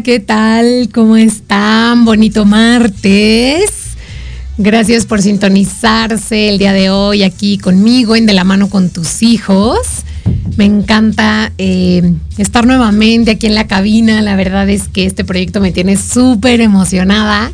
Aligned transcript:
¿Qué 0.00 0.20
tal? 0.20 0.88
¿Cómo 0.94 1.18
están? 1.18 2.06
Bonito 2.06 2.46
martes. 2.46 3.94
Gracias 4.56 5.04
por 5.04 5.20
sintonizarse 5.20 6.48
el 6.48 6.58
día 6.58 6.72
de 6.72 6.88
hoy 6.88 7.22
aquí 7.22 7.58
conmigo 7.58 8.16
en 8.16 8.24
De 8.24 8.32
la 8.32 8.44
mano 8.44 8.70
con 8.70 8.88
tus 8.88 9.22
hijos. 9.22 9.78
Me 10.56 10.64
encanta 10.64 11.52
eh, 11.58 12.14
estar 12.38 12.66
nuevamente 12.66 13.32
aquí 13.32 13.46
en 13.46 13.54
la 13.54 13.66
cabina. 13.66 14.22
La 14.22 14.34
verdad 14.34 14.70
es 14.70 14.88
que 14.88 15.04
este 15.04 15.24
proyecto 15.24 15.60
me 15.60 15.72
tiene 15.72 15.98
súper 15.98 16.62
emocionada. 16.62 17.52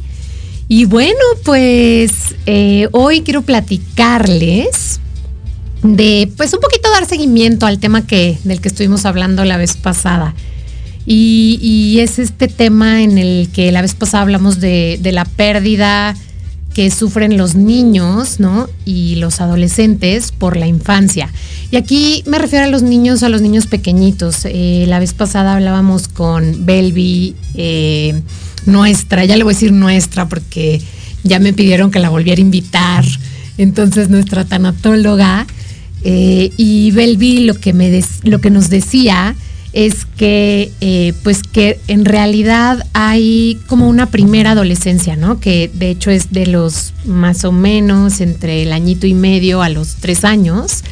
Y 0.69 0.85
bueno, 0.85 1.19
pues 1.45 2.13
eh, 2.47 2.89
hoy 2.93 3.23
quiero 3.23 3.43
platicarles 3.43 5.01
de, 5.83 6.31
pues 6.37 6.55
un 6.55 6.61
poquito 6.61 6.89
dar 6.91 7.05
seguimiento 7.05 7.67
al 7.67 7.81
tema 7.81 8.07
que, 8.07 8.39
del 8.45 8.61
que 8.61 8.69
estuvimos 8.69 9.07
hablando 9.07 9.45
la 9.45 9.57
vez 9.57 9.77
pasada. 9.77 10.37
Y, 11.07 11.99
es 12.01 12.19
este 12.19 12.49
tema 12.49 13.03
en 13.03 13.19
el 13.19 13.49
que 13.53 13.73
la 13.73 13.83
vez 13.83 13.95
pasada 13.95 14.23
hablamos 14.23 14.61
de, 14.61 15.01
la 15.13 15.25
pérdida 15.25 16.15
que 16.75 16.91
sufren 16.91 17.37
los 17.37 17.55
niños, 17.55 18.39
¿no? 18.39 18.69
Y 18.85 19.17
los 19.17 19.41
adolescentes 19.41 20.33
por 20.33 20.57
la 20.57 20.67
infancia. 20.67 21.33
Y 21.71 21.77
aquí 21.77 22.23
me 22.27 22.39
refiero 22.39 22.67
a 22.67 22.69
los 22.69 22.83
niños, 22.83 23.23
a 23.23 23.29
los 23.29 23.41
niños 23.41 23.67
pequeñitos. 23.67 24.45
Eh, 24.45 24.85
la 24.87 24.99
vez 24.99 25.13
pasada 25.13 25.55
hablábamos 25.55 26.09
con 26.09 26.67
Belvi, 26.67 27.35
eh, 27.55 28.21
nuestra, 28.67 29.25
ya 29.25 29.37
le 29.37 29.45
voy 29.45 29.53
a 29.53 29.55
decir 29.55 29.73
nuestra 29.73 30.29
porque 30.29 30.81
ya 31.25 31.41
me 31.41 31.53
pidieron 31.53 31.91
que 31.91 31.99
la 31.99 32.11
volviera 32.11 32.39
a 32.39 32.43
invitar. 32.43 33.05
Entonces, 33.57 34.09
nuestra 34.09 34.45
tanatóloga 34.45 35.47
eh, 36.05 36.53
y 36.57 36.93
Belvi 36.93 37.41
lo 37.41 37.55
lo 38.23 38.41
que 38.41 38.51
nos 38.51 38.71
decía 38.71 39.35
es 39.79 40.07
que, 40.07 40.73
eh, 40.81 41.13
pues 41.23 41.45
que 41.45 41.79
en 41.87 42.05
realidad 42.05 42.85
hay 42.95 43.61
como 43.69 43.89
una 43.89 44.07
primera 44.07 44.51
adolescencia, 44.51 45.15
¿no? 45.15 45.39
Que 45.39 45.71
de 45.73 45.89
hecho 45.91 46.11
es 46.11 46.33
de 46.33 46.49
los 46.49 46.95
más 47.05 47.45
o 47.45 47.53
menos 47.53 48.21
entre 48.21 48.65
el 48.65 48.73
añito 48.73 49.07
y 49.07 49.15
medio 49.15 49.63
a 49.63 49.69
los 49.69 49.95
tres 50.01 50.25
años. 50.25 50.83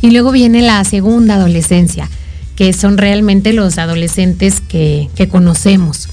Y 0.00 0.10
luego 0.10 0.32
viene 0.32 0.62
la 0.62 0.82
segunda 0.84 1.34
adolescencia, 1.34 2.08
que 2.56 2.72
son 2.72 2.96
realmente 2.96 3.52
los 3.52 3.76
adolescentes 3.76 4.62
que, 4.62 5.10
que 5.14 5.28
conocemos. 5.28 6.08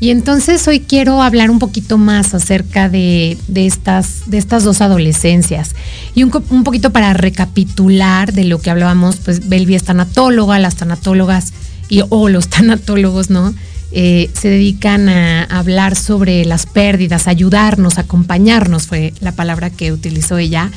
Y 0.00 0.10
entonces 0.10 0.66
hoy 0.66 0.80
quiero 0.80 1.22
hablar 1.22 1.50
un 1.50 1.58
poquito 1.58 1.98
más 1.98 2.34
acerca 2.34 2.88
de, 2.88 3.38
estas, 3.54 4.28
de 4.28 4.38
estas 4.38 4.64
dos 4.64 4.80
adolescencias. 4.80 5.74
Y 6.14 6.24
un, 6.24 6.30
poquito 6.64 6.90
para 6.90 7.14
recapitular 7.14 8.32
de 8.32 8.44
lo 8.44 8.60
que 8.60 8.70
hablábamos, 8.70 9.16
pues 9.16 9.48
Belvi 9.48 9.76
es 9.76 9.84
tanatóloga, 9.84 10.58
las 10.58 10.76
tanatólogas 10.76 11.52
y, 11.88 12.02
o 12.08 12.28
los 12.28 12.48
tanatólogos, 12.50 13.30
¿no? 13.30 13.54
Eh, 13.92 14.28
se 14.34 14.48
dedican 14.48 15.08
a 15.08 15.44
hablar 15.44 15.94
sobre 15.94 16.44
las 16.44 16.66
pérdidas, 16.66 17.28
ayudarnos, 17.28 17.98
acompañarnos, 17.98 18.88
fue 18.88 19.14
la 19.20 19.30
palabra 19.30 19.70
que 19.70 19.92
utilizó 19.92 20.36
ella, 20.36 20.72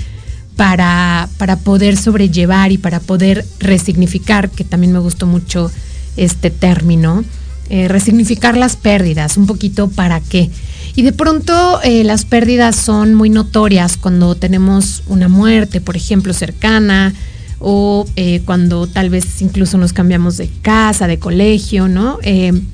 para, 0.55 1.27
para 1.37 1.55
poder 1.55 1.97
sobrellevar 1.97 2.71
y 2.71 2.77
para 2.77 2.99
poder 2.99 3.45
resignificar, 3.59 4.49
que 4.49 4.63
también 4.63 4.93
me 4.93 4.99
gustó 4.99 5.25
mucho 5.25 5.71
este 6.15 6.49
término 6.51 7.23
eh, 7.69 7.87
resignificar 7.87 8.55
las 8.57 8.75
pérdidas, 8.75 9.37
un 9.37 9.45
poquito 9.45 9.89
para 9.89 10.19
qué. 10.21 10.49
Y 10.95 11.01
de 11.01 11.11
pronto 11.11 11.81
eh, 11.83 12.03
las 12.03 12.25
pérdidas 12.25 12.75
son 12.75 13.13
muy 13.13 13.29
notorias 13.29 13.97
cuando 13.97 14.35
tenemos 14.35 15.03
una 15.07 15.27
muerte, 15.27 15.81
por 15.81 15.95
ejemplo, 15.95 16.33
cercana, 16.33 17.13
o 17.59 18.05
eh, 18.15 18.41
cuando 18.45 18.87
tal 18.87 19.09
vez 19.09 19.41
incluso 19.41 19.77
nos 19.77 19.91
cambiamos 19.91 20.37
de 20.37 20.49
casa, 20.61 21.07
de 21.07 21.17
colegio, 21.17 21.87
¿no? 21.87 22.19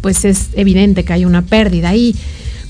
Pues 0.01 0.25
es 0.25 0.49
evidente 0.53 1.05
que 1.05 1.13
hay 1.13 1.25
una 1.25 1.41
pérdida 1.41 1.89
ahí. 1.89 2.15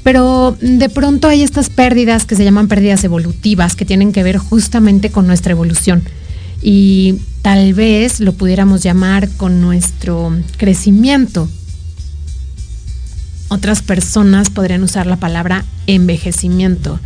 Pero 0.04 0.58
de 0.60 0.90
pronto 0.90 1.28
hay 1.28 1.42
estas 1.42 1.70
pérdidas 1.70 2.26
que 2.26 2.36
se 2.36 2.44
llaman 2.44 2.68
pérdidas 2.68 3.04
evolutivas, 3.04 3.76
que 3.76 3.86
tienen 3.86 4.12
que 4.12 4.22
ver 4.22 4.38
justamente 4.38 5.10
con 5.10 5.28
nuestra 5.28 5.52
evolución. 5.54 6.04
Y 6.62 7.16
tal 7.42 7.74
vez 7.74 8.20
lo 8.20 8.34
pudiéramos 8.34 8.84
llamar 8.84 9.30
con 9.30 9.62
nuestro 9.62 10.34
crecimiento. 10.58 11.48
Otras 13.54 13.82
personas 13.82 14.50
podrían 14.50 14.84
usar 14.84 15.06
la 15.06 15.18
palabra 15.18 15.64
envejecimiento 15.86 17.00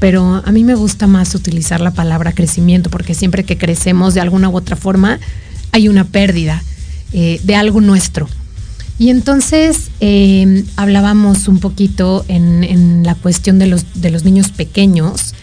pero 0.00 0.42
a 0.44 0.52
mí 0.52 0.64
me 0.64 0.74
gusta 0.74 1.06
más 1.06 1.34
utilizar 1.34 1.80
la 1.80 1.90
palabra 1.90 2.32
crecimiento 2.32 2.90
porque 2.90 3.14
siempre 3.14 3.44
que 3.44 3.56
crecemos 3.56 4.12
de 4.12 4.20
alguna 4.20 4.50
u 4.50 4.56
otra 4.56 4.76
forma 4.76 5.18
hay 5.72 5.88
una 5.88 6.04
pérdida 6.04 6.62
eh, 7.14 7.40
de 7.42 7.56
algo 7.56 7.80
nuestro. 7.80 8.28
Y 8.98 9.08
entonces 9.08 9.90
em, 10.00 10.66
hablábamos 10.76 11.48
un 11.48 11.58
poquito 11.58 12.22
en, 12.28 13.02
la 13.02 13.14
cuestión 13.14 13.58
de 13.58 13.66
los, 13.66 13.86
de 13.94 14.10
los 14.10 14.24
niños 14.24 14.50
pequeños, 14.50 15.34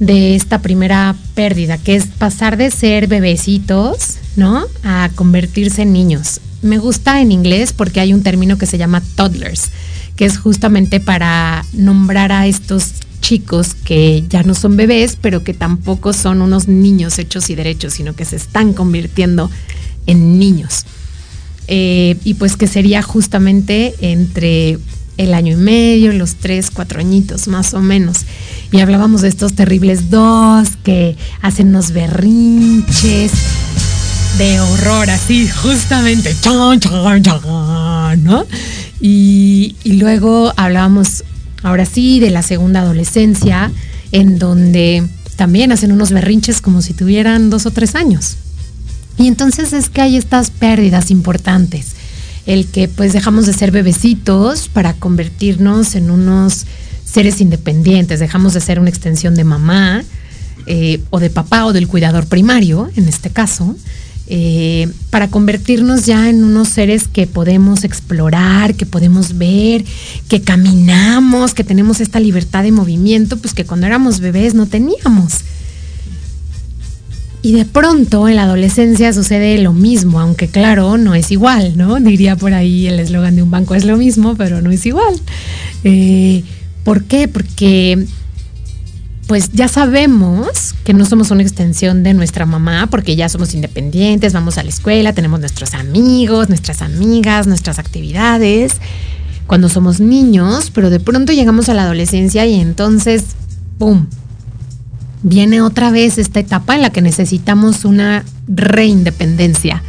de 0.00 0.34
esta 0.34 0.58
primera 0.62 1.14
pérdida, 1.36 1.78
que 1.78 1.94
es 1.94 2.06
pasar 2.06 2.56
de 2.56 2.72
ser 2.72 3.06
bebecitos, 3.06 4.16
¿no? 4.34 4.64
A 4.82 5.10
convertirse 5.14 5.82
en 5.82 5.92
niños. 5.92 6.40
Me 6.62 6.78
gusta 6.78 7.20
en 7.20 7.32
inglés 7.32 7.72
porque 7.72 8.00
hay 8.00 8.14
un 8.14 8.22
término 8.22 8.56
que 8.56 8.66
se 8.66 8.78
llama 8.78 9.02
toddlers, 9.16 9.70
que 10.16 10.24
es 10.24 10.38
justamente 10.38 11.00
para 11.00 11.64
nombrar 11.72 12.30
a 12.30 12.46
estos 12.46 12.92
chicos 13.20 13.74
que 13.74 14.24
ya 14.28 14.42
no 14.42 14.54
son 14.54 14.76
bebés, 14.76 15.16
pero 15.20 15.42
que 15.42 15.54
tampoco 15.54 16.12
son 16.12 16.40
unos 16.40 16.68
niños 16.68 17.18
hechos 17.18 17.50
y 17.50 17.54
derechos, 17.54 17.94
sino 17.94 18.14
que 18.14 18.24
se 18.24 18.36
están 18.36 18.72
convirtiendo 18.74 19.50
en 20.06 20.38
niños. 20.38 20.84
Eh, 21.68 22.16
y 22.24 22.34
pues 22.34 22.56
que 22.56 22.66
sería 22.66 23.02
justamente 23.02 23.94
entre 24.00 24.78
el 25.16 25.34
año 25.34 25.52
y 25.52 25.56
medio, 25.56 26.12
los 26.12 26.36
tres, 26.36 26.70
cuatro 26.70 27.00
añitos 27.00 27.48
más 27.48 27.74
o 27.74 27.80
menos. 27.80 28.18
Y 28.70 28.80
hablábamos 28.80 29.22
de 29.22 29.28
estos 29.28 29.54
terribles 29.54 30.10
dos 30.10 30.68
que 30.82 31.16
hacen 31.40 31.68
unos 31.68 31.92
berrinches 31.92 33.32
de 34.38 34.60
horror, 34.60 35.10
así, 35.10 35.48
justamente. 35.48 36.34
¿no? 38.16 38.46
Y, 39.00 39.76
luego 39.84 40.52
hablábamos 40.56 41.24
ahora 41.62 41.84
sí, 41.84 42.20
de 42.20 42.30
la 42.30 42.42
segunda 42.42 42.80
adolescencia, 42.80 43.70
en 44.10 44.38
donde 44.38 45.06
también 45.36 45.72
hacen 45.72 45.92
unos 45.92 46.10
berrinches 46.10 46.60
como 46.60 46.82
si 46.82 46.94
tuvieran 46.94 47.50
dos 47.50 47.66
o 47.66 47.70
tres 47.70 47.94
años. 47.94 48.36
Y 49.18 49.28
entonces 49.28 49.72
es 49.72 49.88
que 49.88 50.00
hay 50.00 50.16
estas 50.16 50.50
pérdidas 50.50 51.10
importantes. 51.10 51.88
El 52.46 52.66
que 52.66 52.88
pues 52.88 53.12
dejamos 53.12 53.46
de 53.46 53.52
ser 53.52 53.70
bebecitos 53.70 54.68
para 54.68 54.94
convertirnos 54.94 55.94
en 55.94 56.10
unos 56.10 56.66
seres 57.04 57.40
independientes, 57.40 58.20
dejamos 58.20 58.54
de 58.54 58.60
ser 58.60 58.80
una 58.80 58.88
extensión 58.88 59.34
de 59.34 59.44
mamá 59.44 60.02
eh, 60.66 61.00
o 61.10 61.20
de 61.20 61.30
papá 61.30 61.66
o 61.66 61.72
del 61.72 61.88
cuidador 61.88 62.26
primario, 62.26 62.90
en 62.96 63.08
este 63.08 63.30
caso, 63.30 63.76
eh, 64.28 64.88
para 65.10 65.28
convertirnos 65.28 66.06
ya 66.06 66.30
en 66.30 66.44
unos 66.44 66.68
seres 66.68 67.08
que 67.08 67.26
podemos 67.26 67.84
explorar, 67.84 68.74
que 68.74 68.86
podemos 68.86 69.36
ver, 69.36 69.84
que 70.28 70.40
caminamos, 70.40 71.54
que 71.54 71.64
tenemos 71.64 72.00
esta 72.00 72.20
libertad 72.20 72.62
de 72.62 72.72
movimiento, 72.72 73.36
pues 73.36 73.52
que 73.52 73.64
cuando 73.64 73.86
éramos 73.86 74.20
bebés 74.20 74.54
no 74.54 74.66
teníamos. 74.66 75.40
Y 77.44 77.54
de 77.54 77.64
pronto 77.64 78.28
en 78.28 78.36
la 78.36 78.44
adolescencia 78.44 79.12
sucede 79.12 79.58
lo 79.58 79.72
mismo, 79.72 80.20
aunque 80.20 80.46
claro, 80.46 80.96
no 80.96 81.16
es 81.16 81.32
igual, 81.32 81.76
¿no? 81.76 81.98
Diría 82.00 82.36
por 82.36 82.54
ahí 82.54 82.86
el 82.86 83.00
eslogan 83.00 83.34
de 83.34 83.42
un 83.42 83.50
banco 83.50 83.74
es 83.74 83.84
lo 83.84 83.96
mismo, 83.96 84.36
pero 84.36 84.62
no 84.62 84.70
es 84.70 84.86
igual. 84.86 85.14
Eh, 85.82 86.44
¿Por 86.84 87.04
qué? 87.04 87.26
Porque 87.26 88.06
pues 89.32 89.50
ya 89.54 89.66
sabemos 89.66 90.74
que 90.84 90.92
no 90.92 91.06
somos 91.06 91.30
una 91.30 91.40
extensión 91.40 92.02
de 92.02 92.12
nuestra 92.12 92.44
mamá 92.44 92.88
porque 92.90 93.16
ya 93.16 93.30
somos 93.30 93.54
independientes, 93.54 94.34
vamos 94.34 94.58
a 94.58 94.62
la 94.62 94.68
escuela, 94.68 95.14
tenemos 95.14 95.40
nuestros 95.40 95.72
amigos, 95.72 96.50
nuestras 96.50 96.82
amigas, 96.82 97.46
nuestras 97.46 97.78
actividades 97.78 98.74
cuando 99.46 99.70
somos 99.70 100.00
niños, 100.00 100.70
pero 100.70 100.90
de 100.90 101.00
pronto 101.00 101.32
llegamos 101.32 101.70
a 101.70 101.72
la 101.72 101.84
adolescencia 101.84 102.44
y 102.44 102.60
entonces, 102.60 103.24
¡pum! 103.78 104.04
Viene 105.22 105.62
otra 105.62 105.90
vez 105.90 106.18
esta 106.18 106.38
etapa 106.38 106.74
en 106.74 106.82
la 106.82 106.90
que 106.90 107.00
necesitamos 107.00 107.86
una 107.86 108.26
reindependencia, 108.48 109.82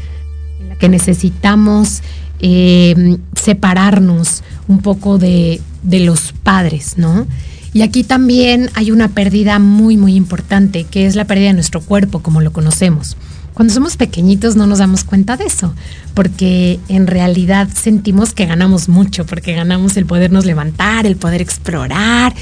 en 0.62 0.70
la 0.70 0.78
que 0.78 0.88
necesitamos 0.88 2.02
eh, 2.40 3.18
separarnos 3.36 4.42
un 4.70 4.80
poco 4.80 5.18
de, 5.18 5.60
de 5.82 6.00
los 6.00 6.32
padres, 6.32 6.94
¿no? 6.98 7.28
Y 7.74 7.82
aquí 7.82 8.04
también 8.04 8.70
hay 8.76 8.92
una 8.92 9.10
pérdida 9.10 9.58
muy, 9.60 9.98
muy 9.98 10.16
importante, 10.16 10.84
que 10.84 11.08
es 11.08 11.16
la 11.16 11.26
pérdida 11.26 11.48
de 11.48 11.54
nuestro 11.54 11.82
cuerpo 11.82 12.20
como 12.20 12.42
lo 12.42 12.54
conocemos. 12.54 13.18
Cuando 13.54 13.74
somos 13.74 13.98
pequeñitos 13.98 14.56
no 14.56 14.66
nos 14.66 14.80
damos 14.80 15.04
cuenta 15.04 15.38
de 15.38 15.46
eso, 15.46 15.74
porque 16.14 16.80
en 16.88 17.08
realidad 17.08 17.68
sentimos 17.74 18.34
que 18.34 18.46
ganamos 18.46 18.90
mucho, 18.90 19.26
porque 19.26 19.54
ganamos 19.54 19.96
el 19.98 20.06
podernos 20.06 20.46
levantar, 20.46 21.06
el 21.06 21.18
poder 21.18 21.42
explorar, 21.42 22.34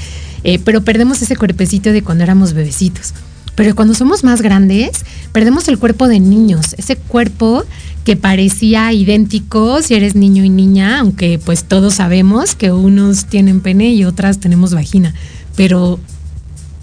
eh, 0.44 0.58
pero 0.58 0.82
perdemos 0.82 1.20
ese 1.20 1.36
cuerpecito 1.36 1.92
de 1.92 2.02
cuando 2.02 2.24
éramos 2.24 2.54
bebecitos. 2.54 3.12
Pero 3.54 3.74
cuando 3.74 3.94
somos 3.94 4.24
más 4.24 4.40
grandes, 4.40 5.04
perdemos 5.32 5.68
el 5.68 5.78
cuerpo 5.78 6.08
de 6.08 6.20
niños, 6.20 6.74
ese 6.78 6.96
cuerpo 6.96 7.64
que 8.04 8.16
parecía 8.16 8.92
idéntico 8.92 9.82
si 9.82 9.94
eres 9.94 10.14
niño 10.14 10.44
y 10.44 10.48
niña, 10.48 11.00
aunque 11.00 11.38
pues 11.38 11.64
todos 11.64 11.94
sabemos 11.94 12.54
que 12.54 12.72
unos 12.72 13.26
tienen 13.26 13.60
pene 13.60 13.92
y 13.92 14.04
otras 14.04 14.38
tenemos 14.38 14.74
vagina, 14.74 15.14
pero 15.54 16.00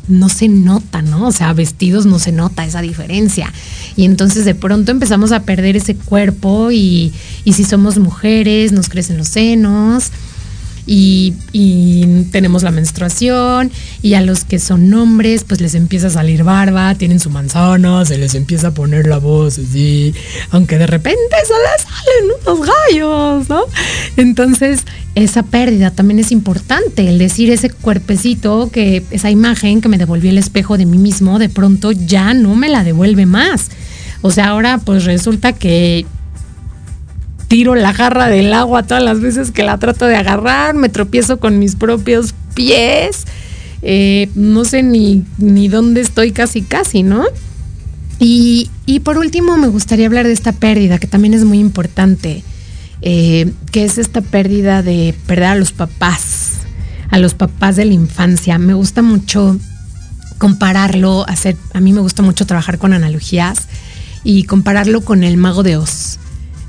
no 0.08 0.29
se 0.29 0.48
nota, 0.48 1.01
¿no? 1.01 1.27
O 1.27 1.32
sea, 1.32 1.53
vestidos 1.53 2.05
no 2.05 2.17
se 2.20 2.32
nota 2.32 2.65
esa 2.65 2.82
diferencia. 2.82 3.51
Y 3.96 4.05
entonces 4.05 4.46
de 4.46 4.55
pronto 4.55 4.91
empezamos 4.91 5.32
a 5.32 5.44
perder 5.44 5.75
ese 5.75 5.96
cuerpo 5.96 6.72
y, 6.72 7.13
y 7.44 7.53
si 7.53 7.63
somos 7.63 8.00
mujeres 8.00 8.72
nos 8.72 8.89
crecen 8.89 9.17
los 9.17 9.27
senos 9.27 10.12
y, 10.91 12.25
tenemos 12.31 12.63
la 12.63 12.72
menstruación 12.72 13.72
y 14.01 14.15
a 14.15 14.22
los 14.22 14.43
que 14.43 14.60
son 14.60 14.93
hombres 14.93 15.43
pues 15.48 15.62
les 15.62 15.75
empieza 15.75 16.08
a 16.08 16.10
salir 16.10 16.43
barba, 16.43 16.96
tienen 16.96 17.19
su 17.19 17.29
manzana, 17.29 18.05
se 18.05 18.17
les 18.17 18.36
empieza 18.36 18.69
a 18.69 18.72
poner 18.72 19.08
la 19.08 19.17
voz 19.17 19.60
así, 19.60 20.13
aunque 20.51 20.77
de 20.77 20.88
repente 20.88 21.19
se 21.46 21.53
les 21.53 21.81
salen 21.84 22.31
unos 22.41 22.67
gallos, 22.67 23.50
¿no? 23.50 23.62
Entonces 24.17 24.81
esa 25.15 25.43
pérdida 25.43 25.91
también 25.91 26.19
es 26.19 26.31
importante, 26.31 27.08
el 27.08 27.17
decir 27.17 27.51
ese 27.51 27.69
cuerpecito, 27.69 28.69
que 28.72 29.03
esa 29.12 29.29
imagen 29.29 29.81
que 29.81 29.89
me 29.89 29.98
devolvió 29.98 30.31
el 30.31 30.38
espejo 30.38 30.77
de 30.77 30.86
mí 30.86 30.98
mismo, 30.98 31.39
de 31.39 31.50
pronto 31.50 31.91
ya 31.91 32.34
no 32.34 32.55
me 32.55 32.69
la 32.69 32.84
devuelve 32.84 33.25
más. 33.25 33.69
O 34.22 34.31
sea, 34.31 34.50
ahora 34.50 34.79
pues 34.79 35.05
resulta 35.05 35.53
que 35.53 36.05
tiro 37.50 37.75
la 37.75 37.94
jarra 37.94 38.29
del 38.29 38.53
agua 38.53 38.84
todas 38.84 39.03
las 39.03 39.20
veces 39.20 39.51
que 39.51 39.63
la 39.63 39.77
trato 39.77 40.06
de 40.06 40.15
agarrar, 40.15 40.75
me 40.75 40.88
tropiezo 40.88 41.39
con 41.39 41.60
mis 41.60 41.75
propios 41.75 42.34
pies, 42.53 43.25
eh, 43.82 44.29
no 44.36 44.63
sé 44.63 44.84
ni, 44.84 45.25
ni 45.38 45.68
dónde 45.68 46.00
estoy 46.00 46.32
casi 46.32 46.62
casi, 46.62 47.03
¿no? 47.03 47.25
Y, 48.20 48.70
por 49.03 49.18
último 49.18 49.58
me 49.58 49.68
gustaría 49.68 50.06
hablar 50.06 50.27
de 50.27 50.34
esta 50.34 50.51
pérdida, 50.51 51.00
que 51.00 51.08
también 51.08 51.34
es 51.34 51.46
muy 51.46 51.58
importante, 51.60 52.44
eh, 53.01 53.51
que 53.72 53.86
es 53.86 53.98
esta 53.98 54.22
pérdida 54.22 54.84
de 54.84 55.15
perder 55.25 55.46
a 55.46 55.56
los 55.56 55.72
papás, 55.72 56.51
a 57.10 57.18
los 57.18 57.34
papás 57.34 57.77
de 57.77 57.86
la 57.86 57.94
infancia. 57.94 58.60
Me 58.60 58.74
gusta 58.74 59.01
mucho 59.01 59.58
compararlo, 60.38 61.25
hacer, 61.27 61.56
a 61.74 61.79
mí 61.79 61.94
me 61.94 62.01
gusta 62.01 62.22
mucho 62.22 62.46
trabajar 62.46 62.77
con 62.77 62.94
analogías 62.94 63.68
y 64.24 64.44
compararlo 64.44 65.01
con 65.01 65.24
el 65.24 65.38
mago 65.38 65.63
de 65.63 65.77
Oz, 65.77 66.20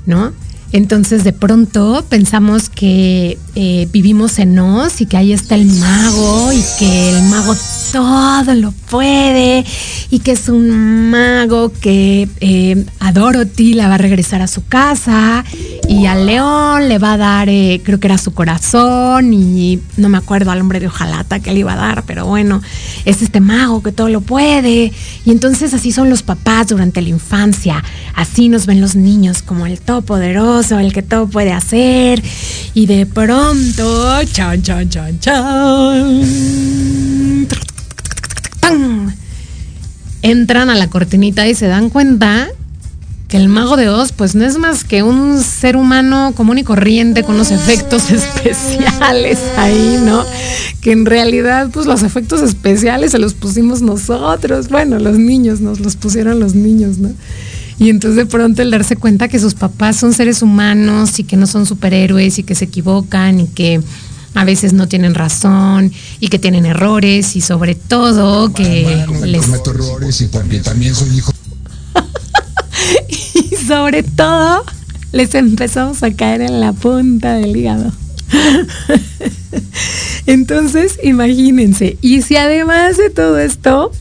¿no? 0.05 0.31
Entonces 0.73 1.23
de 1.23 1.33
pronto 1.33 2.05
pensamos 2.07 2.69
que 2.69 3.37
eh, 3.55 3.87
vivimos 3.91 4.39
en 4.39 4.57
Oz 4.57 5.01
y 5.01 5.05
que 5.05 5.17
ahí 5.17 5.33
está 5.33 5.55
el 5.55 5.65
mago 5.65 6.53
y 6.53 6.63
que 6.79 7.09
el 7.09 7.23
mago 7.23 7.53
todo 7.91 8.53
lo 8.55 8.73
puede 8.91 9.65
y 10.11 10.19
que 10.19 10.33
es 10.33 10.49
un 10.49 11.09
mago 11.09 11.71
que 11.71 12.27
eh, 12.41 12.85
a 12.99 13.13
Dorothy 13.13 13.73
la 13.73 13.87
va 13.87 13.95
a 13.95 13.97
regresar 13.97 14.41
a 14.41 14.47
su 14.47 14.65
casa 14.65 15.45
y 15.87 16.05
al 16.07 16.25
león 16.25 16.89
le 16.89 16.99
va 16.99 17.13
a 17.13 17.17
dar, 17.17 17.47
eh, 17.49 17.81
creo 17.83 17.99
que 18.01 18.07
era 18.07 18.17
su 18.17 18.33
corazón 18.33 19.33
y 19.33 19.79
no 19.95 20.09
me 20.09 20.17
acuerdo 20.17 20.51
al 20.51 20.59
hombre 20.59 20.81
de 20.81 20.87
hojalata 20.87 21.39
que 21.39 21.53
le 21.53 21.61
iba 21.61 21.71
a 21.73 21.77
dar, 21.77 22.03
pero 22.05 22.25
bueno, 22.25 22.61
es 23.05 23.21
este 23.21 23.39
mago 23.39 23.81
que 23.81 23.93
todo 23.93 24.09
lo 24.09 24.19
puede. 24.19 24.91
Y 25.25 25.31
entonces 25.31 25.73
así 25.73 25.93
son 25.93 26.09
los 26.09 26.21
papás 26.21 26.67
durante 26.67 27.01
la 27.01 27.09
infancia, 27.09 27.81
así 28.13 28.49
nos 28.49 28.65
ven 28.65 28.81
los 28.81 28.95
niños 28.95 29.41
como 29.41 29.65
el 29.65 29.79
todopoderoso, 29.79 30.79
el 30.79 30.91
que 30.91 31.01
todo 31.01 31.27
puede 31.27 31.53
hacer. 31.53 32.21
Y 32.73 32.87
de 32.87 33.05
pronto, 33.05 34.21
chan, 34.25 34.61
chan, 34.61 34.89
chan, 34.89 35.19
chan 35.21 36.21
entran 40.21 40.69
a 40.69 40.75
la 40.75 40.87
cortinita 40.87 41.47
y 41.47 41.55
se 41.55 41.67
dan 41.67 41.89
cuenta 41.89 42.49
que 43.31 43.37
el 43.37 43.47
mago 43.47 43.77
de 43.77 43.87
Oz 43.87 44.11
pues 44.11 44.35
no 44.35 44.43
es 44.43 44.57
más 44.57 44.83
que 44.83 45.03
un 45.03 45.41
ser 45.41 45.77
humano 45.77 46.33
común 46.35 46.57
y 46.57 46.63
corriente 46.63 47.23
con 47.23 47.35
unos 47.35 47.51
efectos 47.51 48.11
especiales 48.11 49.39
ahí, 49.55 49.97
¿no? 50.03 50.25
Que 50.81 50.91
en 50.91 51.05
realidad 51.05 51.69
pues 51.71 51.85
los 51.85 52.03
efectos 52.03 52.41
especiales 52.41 53.11
se 53.11 53.19
los 53.19 53.33
pusimos 53.33 53.81
nosotros, 53.81 54.67
bueno, 54.67 54.99
los 54.99 55.17
niños 55.17 55.61
nos 55.61 55.79
los 55.79 55.95
pusieron 55.95 56.41
los 56.41 56.55
niños, 56.55 56.97
¿no? 56.97 57.11
Y 57.79 57.89
entonces 57.89 58.17
de 58.17 58.25
pronto 58.25 58.61
el 58.61 58.69
darse 58.69 58.97
cuenta 58.97 59.29
que 59.29 59.39
sus 59.39 59.53
papás 59.53 59.95
son 59.95 60.13
seres 60.13 60.41
humanos 60.41 61.17
y 61.17 61.23
que 61.23 61.37
no 61.37 61.47
son 61.47 61.65
superhéroes 61.65 62.37
y 62.37 62.43
que 62.43 62.53
se 62.53 62.65
equivocan 62.65 63.39
y 63.39 63.47
que 63.47 63.81
a 64.33 64.45
veces 64.45 64.73
no 64.73 64.87
tienen 64.87 65.13
razón 65.13 65.91
y 66.19 66.29
que 66.29 66.39
tienen 66.39 66.65
errores 66.65 67.35
y 67.35 67.41
sobre 67.41 67.75
todo 67.75 68.53
que 68.53 69.05
les 69.25 69.47
errores 69.47 70.21
y 70.21 70.27
porque 70.27 70.59
también 70.59 70.95
soy 70.95 71.17
hijo 71.17 71.33
y 73.09 73.55
sobre 73.55 74.03
todo 74.03 74.63
les 75.11 75.35
empezamos 75.35 76.03
a 76.03 76.11
caer 76.11 76.41
en 76.41 76.59
la 76.61 76.73
punta 76.73 77.33
del 77.33 77.55
hígado. 77.55 77.91
Entonces, 80.25 80.97
imagínense, 81.03 81.97
y 82.01 82.21
si 82.21 82.37
además 82.37 82.97
de 82.97 83.09
todo 83.09 83.37
esto 83.39 83.91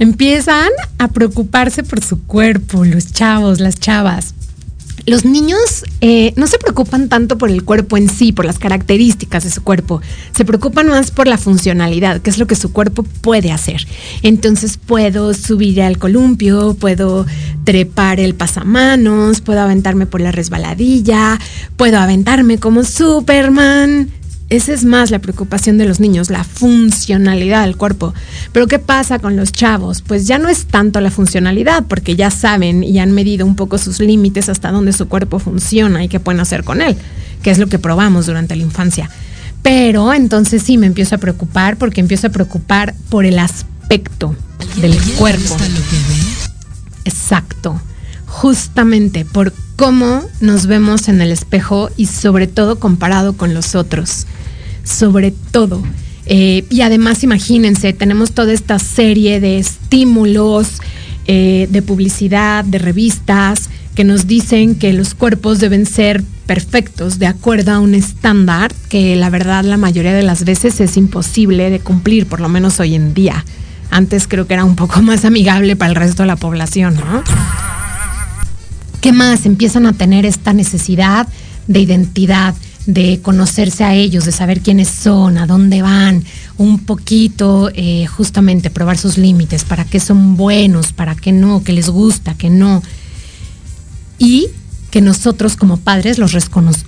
empiezan 0.00 0.70
a 0.98 1.08
preocuparse 1.08 1.84
por 1.84 2.02
su 2.02 2.22
cuerpo, 2.22 2.84
los 2.84 3.12
chavos, 3.12 3.60
las 3.60 3.76
chavas, 3.76 4.34
los 5.10 5.24
niños 5.24 5.84
eh, 6.00 6.32
no 6.36 6.46
se 6.46 6.56
preocupan 6.56 7.08
tanto 7.08 7.36
por 7.36 7.50
el 7.50 7.64
cuerpo 7.64 7.96
en 7.96 8.08
sí, 8.08 8.30
por 8.30 8.44
las 8.44 8.60
características 8.60 9.42
de 9.42 9.50
su 9.50 9.60
cuerpo, 9.64 10.00
se 10.36 10.44
preocupan 10.44 10.86
más 10.86 11.10
por 11.10 11.26
la 11.26 11.36
funcionalidad, 11.36 12.22
que 12.22 12.30
es 12.30 12.38
lo 12.38 12.46
que 12.46 12.54
su 12.54 12.72
cuerpo 12.72 13.02
puede 13.02 13.50
hacer. 13.50 13.88
Entonces 14.22 14.76
puedo 14.76 15.34
subir 15.34 15.82
al 15.82 15.98
columpio, 15.98 16.74
puedo 16.74 17.26
trepar 17.64 18.20
el 18.20 18.36
pasamanos, 18.36 19.40
puedo 19.40 19.60
aventarme 19.60 20.06
por 20.06 20.20
la 20.20 20.30
resbaladilla, 20.30 21.40
puedo 21.76 21.98
aventarme 21.98 22.58
como 22.58 22.84
Superman, 22.84 24.10
esa 24.50 24.72
es 24.72 24.84
más 24.84 25.12
la 25.12 25.20
preocupación 25.20 25.78
de 25.78 25.86
los 25.86 26.00
niños, 26.00 26.28
la 26.28 26.42
funcionalidad 26.42 27.64
del 27.64 27.76
cuerpo. 27.76 28.12
Pero 28.50 28.66
¿qué 28.66 28.80
pasa 28.80 29.20
con 29.20 29.36
los 29.36 29.52
chavos? 29.52 30.02
Pues 30.02 30.26
ya 30.26 30.38
no 30.38 30.48
es 30.48 30.66
tanto 30.66 31.00
la 31.00 31.12
funcionalidad, 31.12 31.84
porque 31.86 32.16
ya 32.16 32.32
saben 32.32 32.82
y 32.82 32.98
han 32.98 33.12
medido 33.12 33.46
un 33.46 33.54
poco 33.54 33.78
sus 33.78 34.00
límites 34.00 34.48
hasta 34.48 34.72
dónde 34.72 34.92
su 34.92 35.06
cuerpo 35.06 35.38
funciona 35.38 36.02
y 36.02 36.08
qué 36.08 36.18
pueden 36.18 36.40
hacer 36.40 36.64
con 36.64 36.82
él, 36.82 36.96
que 37.44 37.52
es 37.52 37.58
lo 37.58 37.68
que 37.68 37.78
probamos 37.78 38.26
durante 38.26 38.56
la 38.56 38.64
infancia. 38.64 39.08
Pero 39.62 40.12
entonces 40.12 40.64
sí 40.64 40.78
me 40.78 40.88
empiezo 40.88 41.14
a 41.14 41.18
preocupar 41.18 41.76
porque 41.76 42.00
empiezo 42.00 42.26
a 42.26 42.30
preocupar 42.30 42.96
por 43.08 43.24
el 43.24 43.38
aspecto 43.38 44.34
del 44.80 45.00
cuerpo. 45.16 45.56
Exacto. 47.04 47.80
Justamente 48.26 49.24
por 49.24 49.52
cómo 49.76 50.24
nos 50.40 50.66
vemos 50.66 51.08
en 51.08 51.20
el 51.20 51.30
espejo 51.30 51.88
y 51.96 52.06
sobre 52.06 52.48
todo 52.48 52.80
comparado 52.80 53.34
con 53.34 53.54
los 53.54 53.76
otros 53.76 54.26
sobre 54.84 55.32
todo. 55.50 55.82
Eh, 56.26 56.64
y 56.70 56.82
además, 56.82 57.24
imagínense, 57.24 57.92
tenemos 57.92 58.32
toda 58.32 58.52
esta 58.52 58.78
serie 58.78 59.40
de 59.40 59.58
estímulos, 59.58 60.80
eh, 61.26 61.68
de 61.70 61.82
publicidad, 61.82 62.64
de 62.64 62.78
revistas, 62.78 63.68
que 63.94 64.04
nos 64.04 64.26
dicen 64.26 64.76
que 64.76 64.92
los 64.92 65.14
cuerpos 65.14 65.58
deben 65.58 65.86
ser 65.86 66.22
perfectos 66.46 67.18
de 67.18 67.26
acuerdo 67.26 67.72
a 67.72 67.80
un 67.80 67.94
estándar 67.94 68.72
que 68.88 69.14
la 69.16 69.30
verdad 69.30 69.64
la 69.64 69.76
mayoría 69.76 70.12
de 70.12 70.22
las 70.22 70.44
veces 70.44 70.80
es 70.80 70.96
imposible 70.96 71.70
de 71.70 71.80
cumplir, 71.80 72.26
por 72.26 72.40
lo 72.40 72.48
menos 72.48 72.80
hoy 72.80 72.94
en 72.94 73.14
día. 73.14 73.44
Antes 73.90 74.26
creo 74.28 74.46
que 74.46 74.54
era 74.54 74.64
un 74.64 74.76
poco 74.76 75.02
más 75.02 75.24
amigable 75.24 75.76
para 75.76 75.90
el 75.90 75.96
resto 75.96 76.22
de 76.22 76.28
la 76.28 76.36
población, 76.36 76.94
¿no? 76.94 77.22
¿Qué 79.00 79.12
más? 79.12 79.46
Empiezan 79.46 79.86
a 79.86 79.92
tener 79.92 80.26
esta 80.26 80.52
necesidad 80.52 81.26
de 81.66 81.80
identidad, 81.80 82.54
de 82.86 83.20
conocerse 83.20 83.84
a 83.84 83.94
ellos, 83.94 84.24
de 84.24 84.32
saber 84.32 84.60
quiénes 84.60 84.88
son, 84.88 85.38
a 85.38 85.46
dónde 85.46 85.82
van, 85.82 86.24
un 86.56 86.78
poquito 86.78 87.66
justamente 87.66 88.02
eh, 88.02 88.06
justamente 88.06 88.70
probar 88.70 88.98
sus 88.98 89.18
límites, 89.18 89.64
para 89.64 89.84
qué 89.84 90.00
son 90.00 90.36
buenos, 90.36 90.92
para 90.92 91.14
qué 91.14 91.32
no, 91.32 91.62
qué 91.62 91.72
les 91.72 91.88
gusta, 91.88 92.34
qué 92.34 92.50
no. 92.50 92.82
Y 94.18 94.48
que 94.90 95.00
nosotros 95.00 95.56
como 95.56 95.76
padres 95.76 96.18
los, 96.18 96.34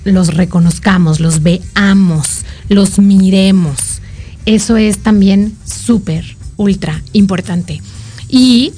los 0.04 0.34
reconozcamos, 0.34 1.20
los 1.20 1.42
veamos, 1.42 2.44
los 2.68 2.98
miremos. 2.98 4.00
Eso 4.44 4.76
es 4.76 4.98
también 4.98 5.56
súper, 5.64 6.36
ultra 6.56 7.00
importante. 7.12 7.80
Y 8.28 8.72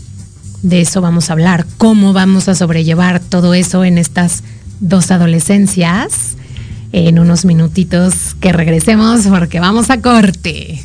de 0.62 0.82
eso 0.82 1.00
vamos 1.00 1.30
a 1.30 1.32
hablar, 1.32 1.66
cómo 1.78 2.12
vamos 2.12 2.48
a 2.48 2.54
sobrellevar 2.54 3.20
todo 3.20 3.54
eso 3.54 3.84
en 3.84 3.98
estas 3.98 4.42
dos 4.80 5.10
adolescencias 5.10 6.36
en 6.96 7.18
unos 7.18 7.44
minutitos 7.44 8.36
que 8.40 8.52
regresemos 8.52 9.26
porque 9.26 9.58
vamos 9.58 9.90
a 9.90 10.00
corte. 10.00 10.80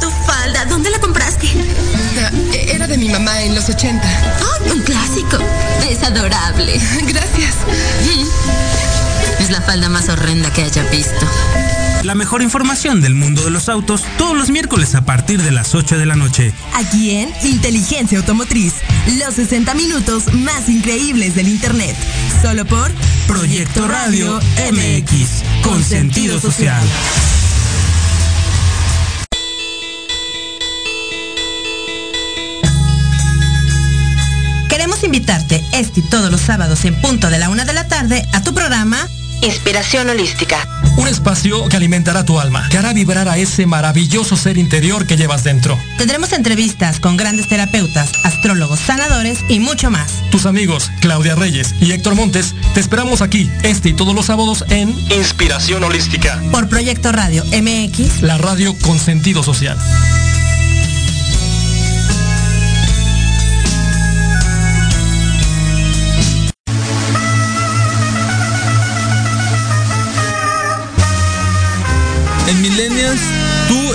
Tu 0.00 0.10
falda, 0.24 0.64
¿dónde 0.66 0.90
la 0.90 1.00
compraste? 1.00 1.48
Era 2.72 2.86
de 2.86 2.98
mi 2.98 3.08
mamá 3.08 3.42
en 3.42 3.56
los 3.56 3.68
80. 3.68 4.00
Oh, 4.42 4.72
un 4.74 4.80
clásico. 4.82 5.38
Es 5.90 6.04
adorable. 6.04 6.74
Gracias. 7.08 7.56
Es 9.40 9.50
la 9.50 9.60
falda 9.60 9.88
más 9.88 10.08
horrenda 10.08 10.52
que 10.52 10.62
haya 10.62 10.84
visto. 10.84 11.26
La 12.06 12.14
mejor 12.14 12.40
información 12.40 13.00
del 13.00 13.16
mundo 13.16 13.42
de 13.42 13.50
los 13.50 13.68
autos 13.68 14.04
todos 14.16 14.36
los 14.36 14.48
miércoles 14.48 14.94
a 14.94 15.04
partir 15.04 15.42
de 15.42 15.50
las 15.50 15.74
8 15.74 15.98
de 15.98 16.06
la 16.06 16.14
noche. 16.14 16.54
Aquí 16.74 17.10
en 17.10 17.32
Inteligencia 17.42 18.18
Automotriz, 18.18 18.74
los 19.18 19.34
60 19.34 19.74
minutos 19.74 20.32
más 20.32 20.68
increíbles 20.68 21.34
del 21.34 21.48
Internet. 21.48 21.96
Solo 22.42 22.64
por 22.64 22.92
Proyecto 23.26 23.88
Radio 23.88 24.38
MX, 24.70 25.64
con 25.64 25.82
sentido 25.82 26.40
social. 26.40 26.80
Queremos 34.68 35.02
invitarte 35.02 35.64
este 35.72 35.98
y 35.98 36.02
todos 36.04 36.30
los 36.30 36.40
sábados 36.40 36.84
en 36.84 36.94
punto 37.00 37.30
de 37.30 37.40
la 37.40 37.48
una 37.48 37.64
de 37.64 37.72
la 37.72 37.88
tarde 37.88 38.24
a 38.32 38.44
tu 38.44 38.54
programa 38.54 39.08
Inspiración 39.42 40.08
Holística. 40.08 40.66
Un 40.96 41.08
espacio 41.08 41.68
que 41.68 41.76
alimentará 41.76 42.24
tu 42.24 42.40
alma, 42.40 42.68
que 42.70 42.78
hará 42.78 42.92
vibrar 42.92 43.28
a 43.28 43.36
ese 43.36 43.66
maravilloso 43.66 44.36
ser 44.36 44.58
interior 44.58 45.06
que 45.06 45.16
llevas 45.16 45.44
dentro. 45.44 45.78
Tendremos 45.98 46.32
entrevistas 46.32 47.00
con 47.00 47.16
grandes 47.16 47.48
terapeutas, 47.48 48.10
astrólogos, 48.24 48.80
sanadores 48.80 49.38
y 49.48 49.60
mucho 49.60 49.90
más. 49.90 50.10
Tus 50.30 50.46
amigos 50.46 50.90
Claudia 51.00 51.34
Reyes 51.34 51.74
y 51.80 51.92
Héctor 51.92 52.14
Montes 52.14 52.54
te 52.74 52.80
esperamos 52.80 53.22
aquí 53.22 53.50
este 53.62 53.90
y 53.90 53.94
todos 53.94 54.14
los 54.14 54.26
sábados 54.26 54.64
en 54.68 54.90
Inspiración 55.10 55.84
Holística. 55.84 56.40
Por 56.50 56.68
Proyecto 56.68 57.12
Radio 57.12 57.44
MX. 57.44 58.22
La 58.22 58.38
radio 58.38 58.76
con 58.80 58.98
sentido 58.98 59.42
social. 59.42 59.78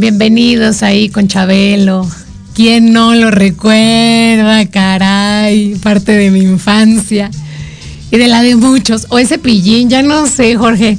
Bienvenidos 0.00 0.82
ahí 0.82 1.10
con 1.10 1.28
Chabelo. 1.28 2.08
¿Quién 2.54 2.90
no 2.94 3.14
lo 3.14 3.30
recuerda, 3.30 4.64
caray? 4.70 5.74
Parte 5.74 6.12
de 6.12 6.30
mi 6.30 6.40
infancia 6.40 7.30
y 8.10 8.16
de 8.16 8.26
la 8.26 8.40
de 8.40 8.56
muchos. 8.56 9.08
O 9.10 9.18
ese 9.18 9.36
pillín, 9.36 9.90
ya 9.90 10.02
no 10.02 10.26
sé, 10.26 10.56
Jorge. 10.56 10.96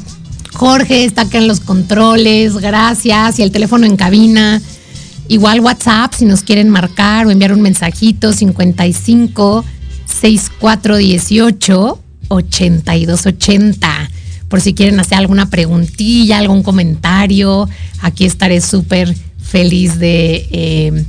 Jorge 0.53 1.03
está 1.03 1.23
acá 1.23 1.39
en 1.39 1.47
los 1.47 1.61
controles, 1.61 2.57
gracias. 2.57 3.39
Y 3.39 3.41
el 3.41 3.51
teléfono 3.51 3.87
en 3.87 3.97
cabina. 3.97 4.61
Igual 5.27 5.61
WhatsApp, 5.61 6.13
si 6.13 6.25
nos 6.25 6.43
quieren 6.43 6.69
marcar 6.69 7.25
o 7.25 7.31
enviar 7.31 7.53
un 7.53 7.61
mensajito, 7.63 8.33
55 8.33 9.65
6418 10.05 11.99
8280 12.27 14.00
por 14.51 14.59
si 14.59 14.73
quieren 14.73 14.99
hacer 14.99 15.17
alguna 15.17 15.49
preguntilla, 15.49 16.37
algún 16.37 16.61
comentario. 16.61 17.69
Aquí 18.01 18.25
estaré 18.25 18.59
súper 18.59 19.15
feliz 19.41 19.97
de, 19.97 20.45
eh, 20.51 21.05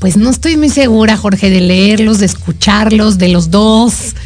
pues 0.00 0.16
no 0.16 0.28
estoy 0.30 0.56
muy 0.56 0.68
segura, 0.68 1.16
Jorge, 1.16 1.48
de 1.48 1.60
leerlos, 1.60 2.18
de 2.18 2.26
escucharlos, 2.26 3.18
de 3.18 3.28
los 3.28 3.52
dos. 3.52 4.16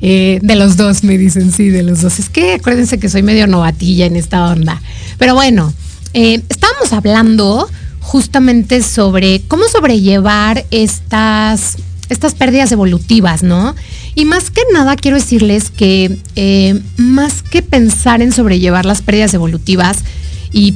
Eh, 0.00 0.38
de 0.42 0.56
los 0.56 0.78
dos, 0.78 1.04
me 1.04 1.18
dicen, 1.18 1.52
sí, 1.52 1.68
de 1.68 1.82
los 1.82 2.00
dos. 2.00 2.18
Es 2.18 2.30
que 2.30 2.54
acuérdense 2.54 2.98
que 2.98 3.10
soy 3.10 3.22
medio 3.22 3.46
novatilla 3.46 4.06
en 4.06 4.16
esta 4.16 4.50
onda. 4.50 4.80
Pero 5.18 5.34
bueno, 5.34 5.74
eh, 6.14 6.40
estábamos 6.48 6.94
hablando 6.94 7.68
justamente 8.00 8.82
sobre 8.82 9.42
cómo 9.46 9.64
sobrellevar 9.68 10.64
estas, 10.70 11.76
estas 12.08 12.34
pérdidas 12.34 12.72
evolutivas, 12.72 13.42
¿no? 13.42 13.74
Y 14.16 14.24
más 14.24 14.50
que 14.50 14.62
nada 14.72 14.96
quiero 14.96 15.18
decirles 15.18 15.70
que 15.70 16.18
eh, 16.36 16.80
más 16.96 17.42
que 17.42 17.60
pensar 17.60 18.22
en 18.22 18.32
sobrellevar 18.32 18.86
las 18.86 19.02
pérdidas 19.02 19.34
evolutivas 19.34 19.98
y, 20.52 20.74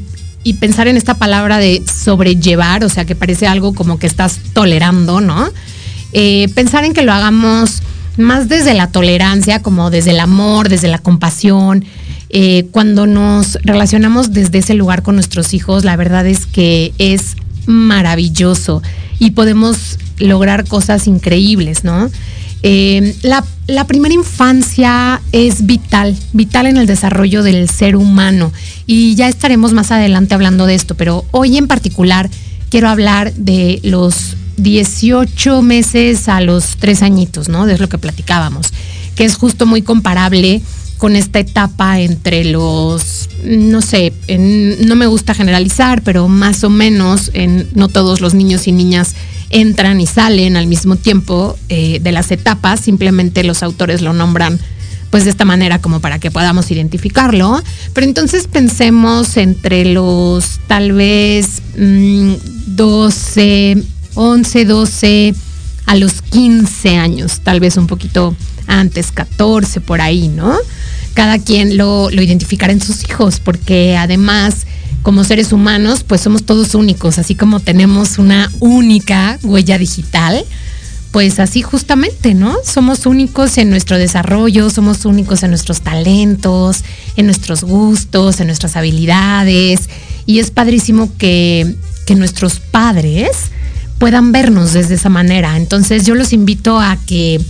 pensar 0.60 0.88
en 0.88 0.96
esta 0.96 1.14
palabra 1.14 1.58
de 1.58 1.82
sobrellevar, 1.86 2.84
o 2.84 2.88
sea 2.88 3.04
que 3.04 3.14
parece 3.14 3.46
algo 3.46 3.72
como 3.74 3.98
que 3.98 4.06
estás 4.06 4.40
tolerando, 4.52 5.20
¿no? 5.20 5.48
Eh, 6.12 6.48
pensar 6.54 6.84
en 6.84 6.92
que 6.92 7.02
lo 7.02 7.12
hagamos 7.12 7.82
más 8.18 8.48
desde 8.48 8.74
la 8.74 8.88
tolerancia, 8.88 9.62
como 9.62 9.90
desde 9.90 10.10
el 10.10 10.20
amor, 10.20 10.68
desde 10.68 10.88
la 10.88 10.98
compasión. 10.98 11.84
Eh, 12.30 12.66
cuando 12.72 13.06
nos 13.06 13.58
relacionamos 13.62 14.32
desde 14.32 14.58
ese 14.58 14.74
lugar 14.74 15.02
con 15.02 15.14
nuestros 15.14 15.54
hijos, 15.54 15.84
la 15.84 15.96
verdad 15.96 16.26
es 16.26 16.46
que 16.46 16.92
es 16.98 17.36
maravilloso 17.66 18.82
y 19.18 19.30
podemos 19.30 19.98
lograr 20.18 20.66
cosas 20.66 21.06
increíbles, 21.06 21.84
¿no? 21.84 22.10
Eh, 22.62 23.16
la, 23.22 23.86
primera 23.86 24.14
infancia 24.14 25.22
es 25.32 25.64
vital, 25.64 26.16
vital 26.32 26.66
en 26.66 26.76
el 26.76 26.86
desarrollo 26.86 27.42
del 27.42 27.68
ser 27.70 27.96
humano 27.96 28.52
y 28.86 29.14
ya 29.14 29.28
estaremos 29.28 29.72
más 29.72 29.90
adelante 29.90 30.34
hablando 30.34 30.66
de 30.66 30.74
esto, 30.74 30.94
pero 30.94 31.24
hoy 31.30 31.56
en 31.56 31.66
particular 31.66 32.28
quiero 32.68 32.88
hablar 32.88 33.32
de 33.34 33.80
los 33.82 34.36
18 34.58 35.62
meses 35.62 36.28
a 36.28 36.42
los 36.42 36.76
3 36.76 37.02
añitos, 37.02 37.48
¿no? 37.48 37.64
De 37.64 37.78
lo 37.78 37.88
que 37.88 37.96
platicábamos, 37.96 38.66
que 39.14 39.24
es 39.24 39.36
justo 39.36 39.64
muy 39.64 39.80
comparable 39.80 40.60
con 41.00 41.16
esta 41.16 41.38
etapa 41.38 42.00
entre 42.00 42.44
los, 42.44 43.30
no 43.42 43.80
sé, 43.80 44.12
no 44.28 44.96
me 44.96 45.06
gusta 45.06 45.32
generalizar, 45.32 46.02
pero 46.02 46.28
más 46.28 46.62
o 46.62 46.68
menos 46.68 47.30
en 47.32 47.66
no 47.74 47.88
todos 47.88 48.20
los 48.20 48.34
niños 48.34 48.68
y 48.68 48.72
niñas 48.72 49.14
entran 49.48 49.98
y 50.02 50.06
salen 50.06 50.58
al 50.58 50.66
mismo 50.66 50.96
tiempo 50.96 51.56
eh, 51.70 52.00
de 52.02 52.12
las 52.12 52.30
etapas, 52.30 52.80
simplemente 52.80 53.44
los 53.44 53.62
autores 53.62 54.02
lo 54.02 54.12
nombran 54.12 54.60
pues 55.08 55.24
de 55.24 55.30
esta 55.30 55.46
manera 55.46 55.80
como 55.80 56.00
para 56.00 56.18
que 56.18 56.30
podamos 56.30 56.70
identificarlo. 56.70 57.62
Pero 57.94 58.06
entonces 58.06 58.46
pensemos 58.46 59.38
entre 59.38 59.86
los 59.86 60.60
tal 60.66 60.92
vez 60.92 61.62
12, 61.76 63.82
11, 64.14 64.64
12 64.66 65.34
a 65.86 65.96
los 65.96 66.20
15 66.20 66.96
años, 66.98 67.40
tal 67.42 67.58
vez 67.58 67.78
un 67.78 67.86
poquito 67.86 68.36
antes, 68.70 69.12
14 69.12 69.80
por 69.80 70.00
ahí, 70.00 70.28
¿no? 70.28 70.56
Cada 71.14 71.38
quien 71.38 71.76
lo, 71.76 72.10
lo 72.10 72.22
identificará 72.22 72.72
en 72.72 72.80
sus 72.80 73.04
hijos, 73.04 73.40
porque 73.40 73.96
además 73.96 74.66
como 75.02 75.24
seres 75.24 75.52
humanos, 75.52 76.04
pues 76.06 76.20
somos 76.20 76.44
todos 76.44 76.74
únicos, 76.74 77.18
así 77.18 77.34
como 77.34 77.60
tenemos 77.60 78.18
una 78.18 78.50
única 78.60 79.38
huella 79.42 79.78
digital, 79.78 80.44
pues 81.10 81.40
así 81.40 81.62
justamente, 81.62 82.34
¿no? 82.34 82.56
Somos 82.64 83.06
únicos 83.06 83.58
en 83.58 83.70
nuestro 83.70 83.98
desarrollo, 83.98 84.70
somos 84.70 85.04
únicos 85.04 85.42
en 85.42 85.50
nuestros 85.50 85.80
talentos, 85.80 86.84
en 87.16 87.26
nuestros 87.26 87.64
gustos, 87.64 88.40
en 88.40 88.46
nuestras 88.46 88.76
habilidades, 88.76 89.88
y 90.26 90.38
es 90.38 90.50
padrísimo 90.50 91.10
que, 91.18 91.74
que 92.06 92.14
nuestros 92.14 92.60
padres 92.60 93.30
puedan 93.98 94.32
vernos 94.32 94.72
desde 94.72 94.94
esa 94.94 95.08
manera. 95.08 95.56
Entonces 95.56 96.06
yo 96.06 96.14
los 96.14 96.32
invito 96.32 96.78
a 96.78 96.96
que 97.06 97.40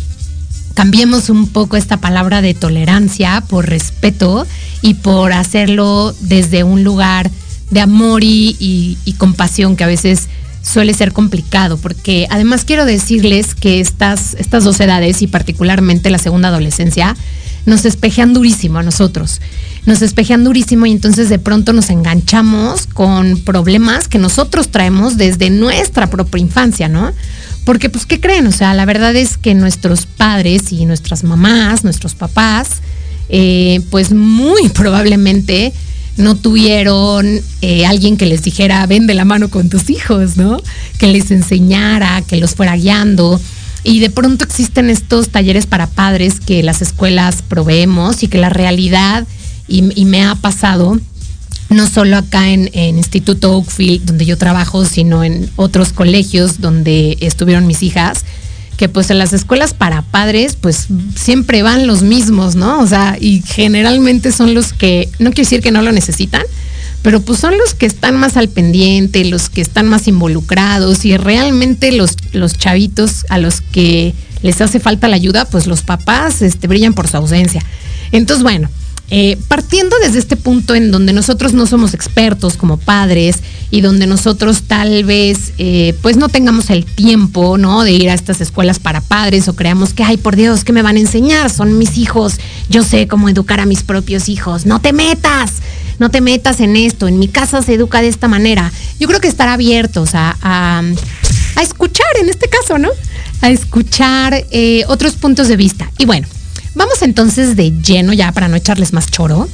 cambiemos 0.75 1.31
un 1.31 1.49
poco 1.49 1.77
esta 1.77 1.99
palabra 1.99 2.43
de 2.43 2.55
tolerancia 2.55 3.43
por 3.49 3.69
respeto 3.69 4.47
y 4.83 4.95
por 4.95 5.33
hacerlo 5.33 6.15
desde 6.21 6.65
un 6.65 6.85
lugar 6.85 7.31
de 7.71 7.81
amor 7.81 8.23
y, 8.25 8.97
compasión 9.19 9.77
que 9.77 9.85
a 9.85 9.89
veces 9.89 10.29
suele 10.63 10.95
ser 10.95 11.13
complicado, 11.13 11.79
porque 11.79 12.27
además 12.31 12.65
quiero 12.65 12.85
decirles 12.85 13.55
que 13.55 13.81
estas, 13.81 14.35
estas 14.35 14.65
dos 14.65 14.81
edades 14.81 15.21
y 15.23 15.27
particularmente 15.27 16.11
la 16.11 16.19
segunda 16.19 16.49
adolescencia 16.49 17.17
nos 17.67 17.85
espejean 17.85 18.33
durísimo 18.33 18.79
a 18.79 18.83
nosotros, 18.83 19.41
nos 19.87 20.03
espejean 20.03 20.45
durísimo 20.45 20.87
y 20.87 20.93
entonces 20.93 21.29
de 21.29 21.38
pronto 21.38 21.73
nos 21.73 21.90
enganchamos 21.90 22.87
con 22.87 23.38
problemas 23.38 24.09
que 24.09 24.19
nosotros 24.19 24.71
traemos 24.71 25.16
desde 25.16 25.51
nuestra 25.51 26.09
propia 26.09 26.40
infancia, 26.40 26.88
¿no? 26.88 27.12
Porque 27.64 27.88
pues, 27.88 28.07
¿qué 28.07 28.21
creen? 28.21 28.47
O 28.47 28.53
sea, 28.53 28.75
la 28.75 28.85
verdad 28.85 29.14
es 29.16 29.37
que 29.37 29.55
nuestros 29.55 30.07
padres 30.07 30.73
y 30.73 30.87
nuestras 30.87 31.25
mamás, 31.25 31.85
nuestros 31.85 32.14
papás, 32.14 32.81
eh, 33.29 33.81
pues 33.90 34.12
muy 34.12 34.69
probablemente 34.75 35.73
no 36.16 36.37
tuvieron 36.37 37.40
eh, 37.62 37.87
alguien 37.87 38.16
que 38.16 38.27
les 38.27 38.43
dijera, 38.43 38.87
ven 38.87 39.07
de 39.07 39.14
la 39.14 39.25
mano 39.25 39.49
con 39.49 39.69
tus 39.69 39.90
hijos, 39.90 40.37
¿no? 40.37 40.61
Que 40.99 41.07
les 41.07 41.31
enseñara, 41.31 42.23
que 42.23 42.37
los 42.37 42.55
fuera 42.55 42.77
guiando. 42.77 43.40
Y 43.83 44.01
de 44.01 44.11
pronto 44.11 44.45
existen 44.45 44.90
estos 44.90 45.31
talleres 45.31 45.66
para 45.66 45.87
padres 45.87 46.40
que 46.40 46.62
las 46.62 46.83
escuelas 46.83 47.43
proveemos 47.43 48.23
y 48.23 48.29
que 48.29 48.38
la 48.38 48.51
realidad, 48.51 49.27
y, 49.71 50.05
me 50.05 50.25
ha 50.25 50.35
pasado, 50.35 50.99
no 51.71 51.89
solo 51.89 52.17
acá 52.17 52.51
en, 52.51 52.69
en, 52.73 52.99
Instituto 52.99 53.57
Oakfield, 53.57 54.05
donde 54.05 54.27
yo 54.27 54.37
trabajo, 54.37 54.85
sino 54.85 55.25
en 55.25 55.49
otros 55.57 55.93
colegios 55.93 56.61
donde 56.61 57.17
estuvieron 57.21 57.67
mis 57.67 57.83
hijas, 57.83 58.25
que 58.77 58.89
pues 58.89 59.11
en 59.11 59.19
las 59.19 59.33
escuelas 59.35 59.75
para 59.75 60.03
padres 60.03 60.57
pues 60.59 60.87
siempre 61.15 61.63
van 61.63 61.87
los 61.87 62.03
mismos, 62.03 62.57
¿no? 62.57 62.81
O 62.81 62.87
sea, 62.87 63.19
y 63.21 63.43
generalmente 63.43 64.33
son 64.33 64.55
los 64.55 64.73
que, 64.73 65.09
no 65.19 65.31
quiero 65.31 65.49
decir 65.49 65.61
que 65.61 65.71
no 65.71 65.83
lo 65.83 65.93
necesitan, 65.93 66.43
pero 67.03 67.21
pues 67.21 67.41
son 67.41 67.57
los 67.57 67.75
que 67.75 67.87
están 67.87 68.17
más 68.17 68.37
al 68.37 68.49
pendiente, 68.49 69.25
los 69.25 69.51
que 69.51 69.61
están 69.61 69.87
más 69.87 70.09
involucrados 70.09 71.05
y 71.05 71.17
realmente 71.17 71.93
los, 71.93 72.17
los 72.33 72.55
chavitos 72.55 73.27
a 73.29 73.39
los 73.39 73.61
que 73.61 74.15
les 74.43 74.61
hace 74.61 74.81
falta 74.81 75.09
la 75.09 75.17
ayuda, 75.17 75.45
pues 75.45 75.67
los 75.67 75.83
papás 75.83 76.43
este, 76.43 76.67
brillan 76.67 76.95
por 76.95 77.07
su 77.07 77.19
ausencia. 77.19 77.63
Entonces, 78.13 78.43
bueno, 78.43 78.69
eh, 79.12 79.37
partiendo 79.49 79.96
desde 80.03 80.20
este 80.20 80.37
punto 80.37 80.77
en 80.77 80.92
donde 80.92 81.12
nosotros 81.12 81.53
no 81.53 81.66
somos 81.66 81.94
expertos 81.94 82.57
como 82.57 82.77
padres 82.77 83.38
y 83.73 83.81
donde 83.81 84.07
nosotros 84.07 84.62
tal 84.62 85.05
vez 85.05 85.53
eh, 85.59 85.94
pues 86.01 86.16
no 86.16 86.29
tengamos 86.29 86.70
el 86.70 86.85
tiempo, 86.85 87.59
¿no? 87.59 87.83
De 87.83 87.90
ir 87.90 88.09
a 88.09 88.14
estas 88.14 88.40
escuelas 88.40 88.79
para 88.79 89.01
padres 89.01 89.49
o 89.49 89.57
creamos 89.57 89.94
que, 89.94 90.05
ay, 90.05 90.16
por 90.16 90.37
Dios, 90.37 90.62
¿qué 90.62 90.73
me 90.73 90.83
van 90.83 90.96
a 90.96 91.01
enseñar? 91.01 91.51
Son 91.51 91.77
mis 91.77 91.99
hijos, 91.99 92.35
yo 92.68 92.85
sé 92.85 93.09
cómo 93.09 93.29
educar 93.29 93.59
a 93.59 93.66
mis 93.66 93.83
propios 93.83 94.29
hijos. 94.29 94.64
No 94.64 94.81
te 94.81 94.92
metas, 94.92 95.55
no 95.99 96.11
te 96.11 96.20
metas 96.20 96.61
en 96.61 96.77
esto, 96.77 97.09
en 97.09 97.18
mi 97.18 97.27
casa 97.27 97.62
se 97.62 97.75
educa 97.75 98.01
de 98.01 98.09
esta 98.09 98.29
manera. 98.29 98.73
Yo 99.01 99.09
creo 99.09 99.20
que 99.20 99.29
estar 99.29 99.49
abiertos 99.49 100.14
a, 100.14 100.37
a, 100.40 100.83
escuchar 101.61 102.07
en 102.20 102.29
este 102.29 102.49
caso, 102.49 102.79
¿no? 102.79 102.90
A 103.42 103.51
escuchar 103.51 104.46
eh, 104.51 104.85
otros 104.87 105.14
puntos 105.14 105.49
de 105.49 105.57
vista. 105.57 105.90
Y 105.99 106.07
bueno, 106.07 106.27
Vamos 106.75 107.03
entonces 107.03 107.57
de 107.57 107.73
lleno, 107.83 108.13
ya 108.13 108.33
para 108.33 108.49
no 108.49 108.57
echarles 108.57 108.93
más 108.93 109.11
choro. 109.11 109.49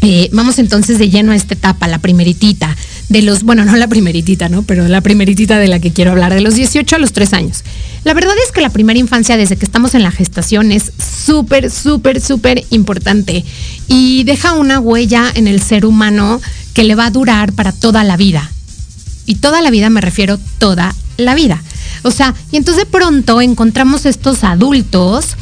Eh, 0.00 0.30
vamos 0.32 0.58
entonces 0.60 0.98
de 0.98 1.10
lleno 1.10 1.32
a 1.32 1.36
esta 1.36 1.54
etapa, 1.54 1.88
la 1.88 1.98
primeritita, 1.98 2.76
de 3.08 3.22
los, 3.22 3.42
bueno, 3.42 3.64
no 3.64 3.76
la 3.76 3.88
primeritita, 3.88 4.48
¿no? 4.48 4.62
Pero 4.62 4.86
la 4.86 5.00
primeritita 5.00 5.58
de 5.58 5.66
la 5.66 5.80
que 5.80 5.92
quiero 5.92 6.12
hablar, 6.12 6.32
de 6.32 6.40
los 6.40 6.54
18 6.54 6.96
a 6.96 6.98
los 6.98 7.12
3 7.12 7.32
años. 7.32 7.64
La 8.04 8.14
verdad 8.14 8.34
es 8.44 8.52
que 8.52 8.60
la 8.60 8.70
primera 8.70 8.98
infancia, 8.98 9.36
desde 9.36 9.56
que 9.56 9.64
estamos 9.64 9.94
en 9.94 10.02
la 10.02 10.12
gestación, 10.12 10.70
es 10.70 10.92
súper, 10.98 11.70
súper, 11.70 12.20
súper 12.20 12.64
importante 12.70 13.44
y 13.88 14.24
deja 14.24 14.52
una 14.52 14.78
huella 14.78 15.32
en 15.34 15.48
el 15.48 15.60
ser 15.60 15.84
humano 15.84 16.40
que 16.74 16.84
le 16.84 16.94
va 16.94 17.06
a 17.06 17.10
durar 17.10 17.52
para 17.52 17.72
toda 17.72 18.04
la 18.04 18.16
vida. 18.16 18.50
Y 19.26 19.36
toda 19.36 19.60
la 19.62 19.70
vida 19.70 19.90
me 19.90 20.00
refiero 20.00 20.38
toda 20.58 20.94
la 21.16 21.34
vida. 21.34 21.62
O 22.02 22.12
sea, 22.12 22.34
y 22.52 22.56
entonces 22.56 22.84
de 22.84 22.90
pronto 22.90 23.40
encontramos 23.40 24.06
estos 24.06 24.44
adultos 24.44 25.36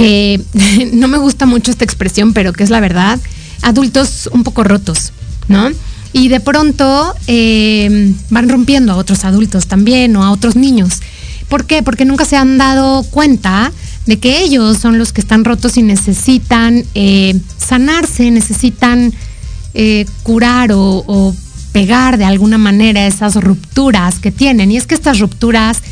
no 0.92 1.08
me 1.08 1.18
gusta 1.18 1.46
mucho 1.46 1.70
esta 1.70 1.84
expresión, 1.84 2.32
pero 2.32 2.52
que 2.52 2.64
es 2.64 2.70
la 2.70 2.80
verdad, 2.80 3.18
adultos 3.62 4.28
un 4.32 4.44
poco 4.44 4.64
rotos, 4.64 5.12
¿no? 5.48 5.70
Y 6.12 6.28
de 6.28 6.40
pronto 6.40 7.14
eh, 7.26 8.14
van 8.30 8.48
rompiendo 8.48 8.92
a 8.92 8.96
otros 8.96 9.24
adultos 9.24 9.66
también 9.66 10.16
o 10.16 10.24
a 10.24 10.32
otros 10.32 10.56
niños. 10.56 11.00
¿Por 11.48 11.66
qué? 11.66 11.82
Porque 11.82 12.04
nunca 12.04 12.24
se 12.24 12.36
han 12.36 12.58
dado 12.58 13.02
cuenta 13.04 13.72
de 14.06 14.18
que 14.18 14.42
ellos 14.42 14.78
son 14.78 14.98
los 14.98 15.12
que 15.12 15.20
están 15.20 15.44
rotos 15.44 15.76
y 15.76 15.82
necesitan 15.82 16.84
eh, 16.94 17.38
sanarse, 17.58 18.30
necesitan 18.30 19.12
eh, 19.74 20.06
curar 20.22 20.70
o 20.72 21.34
pegar 21.72 22.18
de 22.18 22.24
alguna 22.24 22.58
manera 22.58 23.06
esas 23.06 23.36
rupturas 23.36 24.18
que 24.18 24.30
tienen. 24.32 24.70
Y 24.70 24.76
es 24.76 24.86
que 24.86 24.94
estas 24.94 25.18
rupturas, 25.18 25.82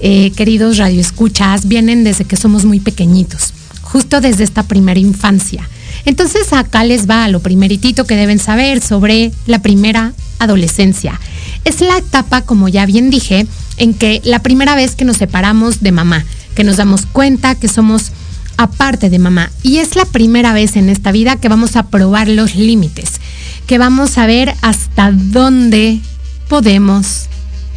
eh, 0.00 0.32
queridos 0.32 0.78
radioescuchas, 0.78 1.68
vienen 1.68 2.04
desde 2.04 2.24
que 2.24 2.36
somos 2.36 2.64
muy 2.64 2.80
pequeñitos, 2.80 3.52
justo 3.82 4.20
desde 4.20 4.44
esta 4.44 4.62
primera 4.62 4.98
infancia. 4.98 5.68
Entonces 6.04 6.52
acá 6.52 6.84
les 6.84 7.08
va 7.08 7.28
lo 7.28 7.40
primeritito 7.40 8.06
que 8.06 8.16
deben 8.16 8.38
saber 8.38 8.80
sobre 8.80 9.32
la 9.46 9.60
primera 9.60 10.12
adolescencia. 10.38 11.20
Es 11.64 11.80
la 11.80 11.98
etapa, 11.98 12.42
como 12.42 12.68
ya 12.68 12.86
bien 12.86 13.10
dije, 13.10 13.46
en 13.76 13.94
que 13.94 14.20
la 14.24 14.40
primera 14.40 14.74
vez 14.74 14.94
que 14.94 15.04
nos 15.04 15.18
separamos 15.18 15.82
de 15.82 15.92
mamá, 15.92 16.24
que 16.54 16.64
nos 16.64 16.78
damos 16.78 17.06
cuenta 17.06 17.54
que 17.54 17.68
somos 17.68 18.12
aparte 18.56 19.10
de 19.10 19.18
mamá. 19.18 19.50
Y 19.62 19.78
es 19.78 19.96
la 19.96 20.04
primera 20.04 20.52
vez 20.52 20.76
en 20.76 20.88
esta 20.88 21.12
vida 21.12 21.36
que 21.36 21.48
vamos 21.48 21.76
a 21.76 21.84
probar 21.84 22.28
los 22.28 22.54
límites, 22.54 23.20
que 23.66 23.78
vamos 23.78 24.18
a 24.18 24.26
ver 24.26 24.54
hasta 24.62 25.12
dónde 25.12 26.00
podemos 26.48 27.26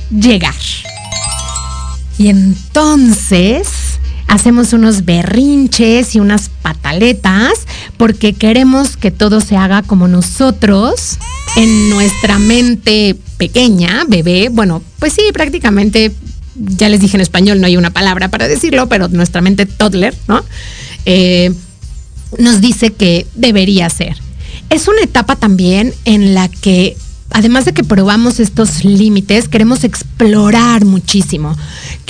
llegar. 0.10 0.56
Y 2.18 2.30
entonces 2.30 3.68
hacemos 4.28 4.74
unos 4.74 5.06
berrinches 5.06 6.16
y 6.16 6.20
unas 6.20 6.50
pataletas 6.50 7.68
porque 7.98 8.34
queremos 8.34 8.98
que 8.98 9.12
todo 9.12 9.42
se 9.42 9.58
haga 9.58 9.84
como 9.84 10.08
nosotros 10.08 11.18
en 11.56 11.90
nuestra 11.90 12.40
mente 12.40 13.16
pequeña, 13.38 14.06
bebé, 14.08 14.50
bueno, 14.50 14.82
pues 15.00 15.14
sí, 15.14 15.22
prácticamente, 15.34 16.12
ya 16.56 16.90
les 16.90 17.00
dije 17.00 17.18
en 17.18 17.22
español, 17.22 17.62
no 17.62 17.68
hay 17.68 17.78
una 17.78 17.92
palabra 17.92 18.30
para 18.30 18.48
decirlo, 18.48 18.88
pero 18.88 19.08
nuestra 19.08 19.42
mente 19.42 19.66
toddler, 19.66 20.16
¿no? 20.28 20.44
Eh, 21.06 21.54
nos 22.40 22.62
dice 22.62 22.92
que 22.94 23.28
debería 23.36 23.90
ser. 23.90 24.18
Es 24.70 24.88
una 24.88 25.02
etapa 25.02 25.36
también 25.36 25.94
en 26.06 26.34
la 26.34 26.48
que 26.48 26.98
además 27.34 27.66
de 27.66 27.74
que 27.74 27.84
probamos 27.84 28.40
estos 28.40 28.86
límites, 28.86 29.50
queremos 29.50 29.84
explorar 29.84 30.86
muchísimo. 30.86 31.58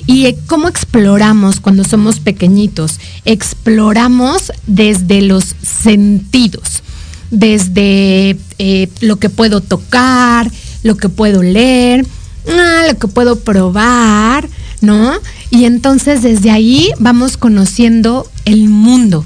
¿Y 0.06 0.34
cómo 0.48 0.68
exploramos 0.68 1.62
cuando 1.62 1.84
somos 1.86 2.20
pequeñitos? 2.20 3.00
Exploramos 3.24 4.52
desde 4.68 5.22
los 5.22 5.56
sentidos, 5.64 6.84
desde 7.32 8.38
eh, 8.60 8.90
lo 9.00 9.16
que 9.16 9.30
puedo 9.30 9.62
tocar, 9.62 10.52
lo 10.84 10.98
que 10.98 11.08
puedo 11.08 11.42
leer, 11.42 12.06
ah, 12.50 12.84
lo 12.92 13.00
que 13.00 13.08
puedo 13.08 13.40
probar, 13.40 14.50
¿no? 14.82 15.14
Y 15.50 15.64
entonces 15.64 16.22
desde 16.22 16.52
ahí 16.52 16.92
vamos 17.00 17.38
conociendo 17.38 18.30
el 18.44 18.68
mundo 18.68 19.26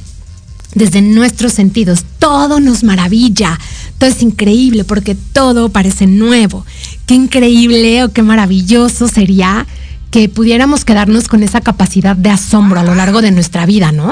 desde 0.75 1.01
nuestros 1.01 1.53
sentidos. 1.53 2.05
Todo 2.19 2.59
nos 2.59 2.83
maravilla, 2.83 3.59
todo 3.97 4.09
es 4.09 4.21
increíble 4.21 4.83
porque 4.83 5.15
todo 5.15 5.69
parece 5.69 6.07
nuevo. 6.07 6.65
Qué 7.05 7.15
increíble 7.15 8.03
o 8.03 8.11
qué 8.11 8.21
maravilloso 8.21 9.07
sería 9.07 9.65
que 10.11 10.29
pudiéramos 10.29 10.85
quedarnos 10.85 11.27
con 11.27 11.43
esa 11.43 11.61
capacidad 11.61 12.15
de 12.15 12.29
asombro 12.29 12.79
a 12.79 12.83
lo 12.83 12.95
largo 12.95 13.21
de 13.21 13.31
nuestra 13.31 13.65
vida, 13.65 13.91
¿no? 13.91 14.11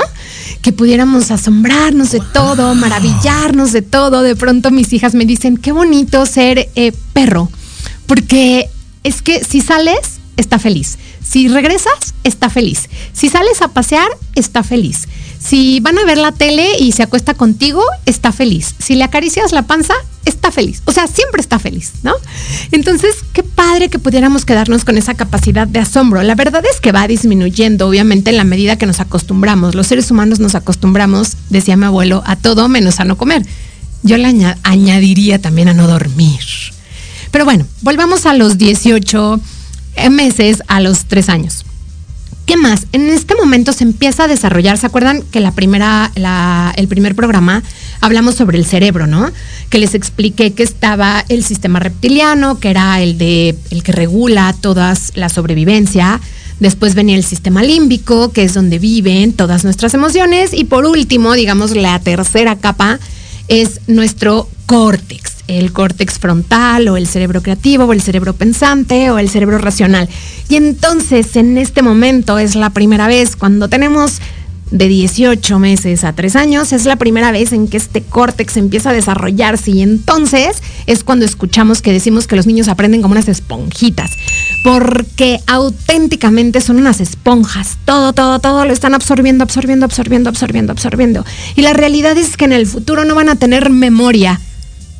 Que 0.62 0.74
pudiéramos 0.74 1.32
asombrarnos 1.32 2.12
de 2.12 2.22
todo, 2.34 2.76
maravillarnos 2.76 3.72
de 3.72 3.82
todo. 3.82 4.22
De 4.22 4.36
pronto 4.36 4.72
mis 4.72 4.92
hijas 4.92 5.16
me 5.16 5.26
dicen, 5.26 5.58
qué 5.58 5.72
bonito 5.72 6.26
ser 6.26 6.70
eh, 6.76 6.92
perro, 7.14 7.50
porque 8.08 8.70
es 9.04 9.22
que 9.22 9.44
si 9.44 9.62
sales, 9.62 10.20
está 10.38 10.60
feliz. 10.60 10.98
Si 11.24 11.48
regresas, 11.48 12.14
está 12.24 12.50
feliz. 12.50 12.90
Si 13.14 13.30
sales 13.30 13.62
a 13.62 13.70
pasear, 13.70 14.10
está 14.36 14.64
feliz. 14.64 15.08
Si 15.40 15.80
van 15.80 15.98
a 15.98 16.06
ver 16.06 16.18
la 16.18 16.32
tele 16.32 16.78
y 16.80 16.92
se 16.92 17.04
acuesta 17.04 17.34
contigo, 17.34 17.84
está 18.06 18.32
feliz. 18.32 18.76
Si 18.80 18.96
le 18.96 19.04
acaricias 19.04 19.52
la 19.52 19.64
panza, 19.64 19.94
está 20.26 20.52
feliz. 20.52 20.82
O 20.86 20.92
sea, 20.92 21.08
siempre 21.08 21.42
está 21.42 21.60
feliz, 21.60 21.94
¿no? 22.04 22.14
Entonces, 22.72 23.16
qué 23.34 23.44
padre 23.44 23.90
que 23.90 24.00
pudiéramos 24.00 24.46
quedarnos 24.46 24.86
con 24.86 24.98
esa 24.98 25.14
capacidad 25.14 25.68
de 25.68 25.80
asombro. 25.80 26.24
La 26.24 26.36
verdad 26.36 26.64
es 26.72 26.82
que 26.82 26.92
va 26.92 27.08
disminuyendo, 27.08 27.88
obviamente, 27.88 28.32
en 28.32 28.38
la 28.38 28.44
medida 28.44 28.78
que 28.78 28.88
nos 28.88 29.00
acostumbramos. 29.00 29.76
Los 29.76 29.88
seres 29.88 30.10
humanos 30.10 30.40
nos 30.40 30.56
acostumbramos, 30.56 31.38
decía 31.50 31.78
mi 31.78 31.86
abuelo, 31.86 32.24
a 32.26 32.36
todo 32.36 32.68
menos 32.68 33.00
a 33.00 33.06
no 33.06 33.18
comer. 33.18 33.46
Yo 34.04 34.18
le 34.18 34.28
añadiría 34.64 35.40
también 35.40 35.68
a 35.68 35.74
no 35.74 35.88
dormir. 35.88 36.40
Pero 37.32 37.46
bueno, 37.46 37.66
volvamos 37.82 38.26
a 38.26 38.34
los 38.34 38.58
18 38.58 39.40
meses 40.10 40.64
a 40.68 40.80
los 40.80 41.06
3 41.06 41.30
años. 41.30 41.65
¿Qué 42.46 42.58
más? 42.58 42.86
En 42.92 43.10
este 43.10 43.34
momento 43.34 43.74
se 43.74 43.84
empieza 43.84 44.26
a 44.26 44.28
desarrollar, 44.28 44.78
¿se 44.78 44.86
acuerdan 44.86 45.24
que 45.24 45.40
la 45.40 45.52
primera, 45.52 46.12
el 46.76 46.88
primer 46.88 47.16
programa 47.16 47.64
hablamos 48.02 48.36
sobre 48.36 48.60
el 48.60 48.66
cerebro, 48.66 49.08
¿no? 49.08 49.32
Que 49.70 49.80
les 49.80 49.96
expliqué 49.96 50.54
que 50.54 50.62
estaba 50.62 51.26
el 51.28 51.44
sistema 51.44 51.80
reptiliano, 51.80 52.60
que 52.60 52.70
era 52.70 53.02
el 53.02 53.18
de 53.18 53.56
el 53.72 53.82
que 53.82 53.92
regula 53.94 54.54
toda 54.62 54.94
la 55.16 55.30
sobrevivencia. 55.30 56.22
Después 56.60 56.94
venía 56.94 57.16
el 57.18 57.24
sistema 57.24 57.64
límbico, 57.64 58.32
que 58.32 58.44
es 58.44 58.54
donde 58.54 58.78
viven 58.78 59.34
todas 59.34 59.64
nuestras 59.64 59.96
emociones. 59.96 60.54
Y 60.54 60.66
por 60.66 60.86
último, 60.86 61.34
digamos, 61.34 61.76
la 61.76 61.98
tercera 62.00 62.58
capa 62.58 63.00
es 63.48 63.82
nuestro 63.88 64.48
córtex 64.68 65.35
el 65.48 65.72
córtex 65.72 66.20
frontal 66.20 66.88
o 66.88 66.98
el 66.98 67.08
cerebro 67.08 67.42
creativo 67.42 67.86
o 67.86 67.94
el 67.94 68.02
cerebro 68.02 68.34
pensante 68.34 69.12
o 69.12 69.20
el 69.20 69.30
cerebro 69.30 69.58
racional. 69.58 70.10
Y 70.50 70.56
entonces 70.56 71.36
en 71.36 71.58
este 71.58 71.82
momento 71.82 72.40
es 72.40 72.56
la 72.56 72.70
primera 72.72 73.08
vez 73.08 73.36
cuando 73.36 73.68
tenemos 73.68 74.22
de 74.72 74.88
18 74.88 75.60
meses 75.60 76.04
a 76.04 76.14
3 76.14 76.36
años, 76.36 76.74
es 76.74 76.86
la 76.86 76.96
primera 76.96 77.32
vez 77.32 77.54
en 77.54 77.68
que 77.68 77.78
este 77.78 78.02
córtex 78.02 78.58
empieza 78.58 78.90
a 78.90 78.94
desarrollarse 78.94 79.72
y 79.72 79.82
entonces 79.82 80.62
es 80.88 81.04
cuando 81.04 81.26
escuchamos 81.26 81.82
que 81.82 81.92
decimos 81.92 82.26
que 82.28 82.36
los 82.36 82.48
niños 82.48 82.68
aprenden 82.68 83.02
como 83.02 83.14
unas 83.14 83.28
esponjitas, 83.28 84.12
porque 84.64 85.40
auténticamente 85.46 86.62
son 86.62 86.78
unas 86.78 87.00
esponjas, 87.00 87.78
todo, 87.86 88.14
todo, 88.14 88.40
todo 88.40 88.66
lo 88.66 88.74
están 88.74 88.96
absorbiendo, 88.96 89.44
absorbiendo, 89.44 89.86
absorbiendo, 89.86 90.30
absorbiendo, 90.30 90.72
absorbiendo. 90.72 91.26
Y 91.56 91.62
la 91.62 91.74
realidad 91.74 92.18
es 92.18 92.36
que 92.36 92.46
en 92.46 92.54
el 92.54 92.66
futuro 92.66 93.06
no 93.06 93.14
van 93.14 93.30
a 93.30 93.36
tener 93.36 93.70
memoria 93.70 94.42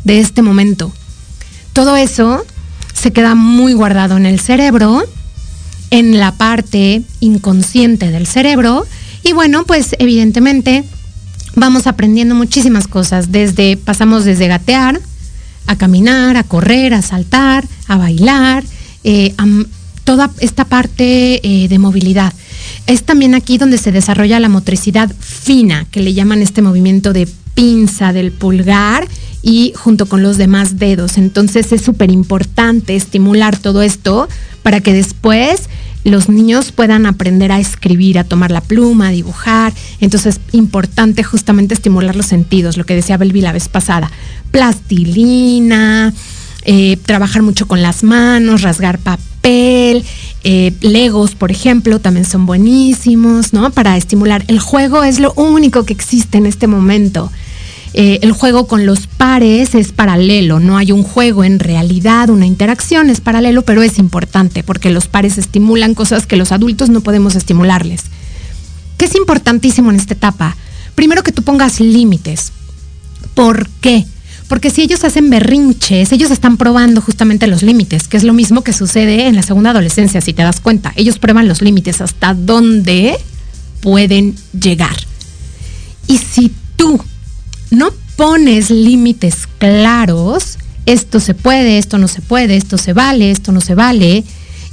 de 0.06 0.22
este 0.22 0.42
momento. 0.42 0.94
Todo 1.74 1.98
eso 1.98 2.46
se 2.94 3.12
queda 3.12 3.36
muy 3.36 3.74
guardado 3.74 4.16
en 4.16 4.26
el 4.26 4.40
cerebro, 4.40 5.04
en 5.92 6.18
la 6.18 6.32
parte 6.32 7.04
inconsciente 7.20 8.10
del 8.12 8.26
cerebro, 8.26 8.86
y 9.24 9.34
bueno, 9.34 9.66
pues 9.66 9.96
evidentemente 10.00 10.86
vamos 11.56 11.88
aprendiendo 11.88 12.36
muchísimas 12.36 12.88
cosas, 12.88 13.32
desde 13.32 13.76
pasamos 13.76 14.24
desde 14.24 14.48
gatear 14.48 15.02
a 15.68 15.76
caminar, 15.76 16.38
a 16.38 16.44
correr, 16.44 16.94
a 16.94 17.02
saltar, 17.02 17.68
a 17.88 17.98
bailar, 17.98 18.64
eh, 19.04 19.34
toda 20.04 20.32
esta 20.40 20.66
parte 20.66 21.42
eh, 21.44 21.68
de 21.68 21.80
movilidad. 21.80 22.34
Es 22.88 23.04
también 23.04 23.34
aquí 23.34 23.58
donde 23.58 23.80
se 23.80 23.92
desarrolla 23.92 24.40
la 24.40 24.50
motricidad 24.50 25.12
fina, 25.20 25.88
que 25.90 26.02
le 26.02 26.14
llaman 26.14 26.42
este 26.42 26.62
movimiento 26.62 27.14
de 27.14 27.28
pinza 27.56 28.14
del 28.14 28.32
pulgar 28.32 29.08
y 29.42 29.74
junto 29.76 30.06
con 30.06 30.22
los 30.22 30.38
demás 30.38 30.78
dedos. 30.78 31.18
Entonces 31.18 31.72
es 31.72 31.82
súper 31.82 32.12
importante 32.12 32.96
estimular 32.96 33.58
todo 33.58 33.82
esto 33.82 34.28
para 34.62 34.82
que 34.82 34.94
después 34.94 35.70
los 36.04 36.30
niños 36.30 36.72
puedan 36.72 37.08
aprender 37.08 37.52
a 37.52 37.60
escribir, 37.60 38.20
a 38.20 38.24
tomar 38.24 38.52
la 38.52 38.62
pluma, 38.62 39.08
a 39.08 39.12
dibujar. 39.12 39.74
Entonces 40.00 40.36
es 40.36 40.54
importante 40.54 41.24
justamente 41.24 41.74
estimular 41.74 42.16
los 42.16 42.28
sentidos, 42.28 42.78
lo 42.78 42.86
que 42.86 42.94
decía 42.94 43.18
Belvi 43.18 43.42
la 43.42 43.52
vez 43.52 43.70
pasada. 43.70 44.12
Plastilina, 44.52 46.14
eh, 46.64 46.98
trabajar 47.06 47.42
mucho 47.42 47.68
con 47.68 47.82
las 47.82 48.04
manos, 48.04 48.62
rasgar 48.62 49.00
papel, 49.00 50.04
eh, 50.44 50.74
Legos, 50.82 51.36
por 51.36 51.52
ejemplo, 51.52 52.00
también 52.00 52.26
son 52.26 52.46
buenísimos, 52.46 53.54
¿no? 53.54 53.72
Para 53.72 53.98
estimular. 53.98 54.44
El 54.48 54.60
juego 54.60 55.04
es 55.04 55.20
lo 55.20 55.34
único 55.34 55.86
que 55.86 55.94
existe 55.94 56.38
en 56.38 56.46
este 56.46 56.68
momento. 56.68 57.32
Eh, 57.98 58.20
el 58.24 58.34
juego 58.34 58.68
con 58.68 58.86
los 58.86 59.08
pares 59.08 59.74
es 59.74 59.94
paralelo, 59.94 60.60
no 60.60 60.76
hay 60.78 60.92
un 60.92 61.02
juego 61.02 61.46
en 61.46 61.60
realidad, 61.60 62.30
una 62.30 62.46
interacción 62.46 63.10
es 63.10 63.22
paralelo, 63.22 63.62
pero 63.62 63.84
es 63.84 64.00
importante 64.00 64.64
porque 64.64 64.90
los 64.90 65.08
pares 65.08 65.38
estimulan 65.38 65.94
cosas 65.94 66.28
que 66.28 66.36
los 66.36 66.52
adultos 66.52 66.90
no 66.90 67.00
podemos 67.00 67.36
estimularles. 67.36 68.02
¿Qué 68.98 69.06
es 69.06 69.16
importantísimo 69.16 69.92
en 69.92 69.96
esta 69.96 70.14
etapa? 70.14 70.58
Primero 70.94 71.24
que 71.24 71.32
tú 71.32 71.42
pongas 71.44 71.80
límites. 71.80 72.52
¿Por 73.34 73.70
qué? 73.80 74.06
Porque 74.50 74.72
si 74.72 74.82
ellos 74.82 75.06
hacen 75.06 75.30
berrinches, 75.30 76.12
ellos 76.12 76.32
están 76.32 76.58
probando 76.58 77.00
justamente 77.00 77.48
los 77.48 77.64
límites, 77.64 78.10
que 78.10 78.18
es 78.18 78.26
lo 78.26 78.34
mismo 78.34 78.62
que 78.62 78.74
sucede 78.74 79.28
en 79.28 79.38
la 79.38 79.42
segunda 79.42 79.70
adolescencia, 79.70 80.20
si 80.20 80.34
te 80.34 80.44
das 80.44 80.60
cuenta. 80.60 80.92
Ellos 80.98 81.18
prueban 81.18 81.48
los 81.48 81.62
límites 81.62 82.02
hasta 82.02 82.34
dónde 82.34 83.16
pueden 83.80 84.36
llegar. 84.52 84.98
Y 86.08 86.18
si 86.18 86.52
tú 86.76 87.00
no 87.72 87.92
pones 88.16 88.70
límites 88.70 89.48
claros, 89.58 90.58
esto 90.86 91.20
se 91.20 91.34
puede, 91.34 91.78
esto 91.78 91.98
no 91.98 92.08
se 92.08 92.22
puede, 92.22 92.56
esto 92.56 92.78
se 92.78 92.94
vale, 92.94 93.32
esto 93.32 93.52
no 93.52 93.62
se 93.62 93.76
vale, 93.76 94.24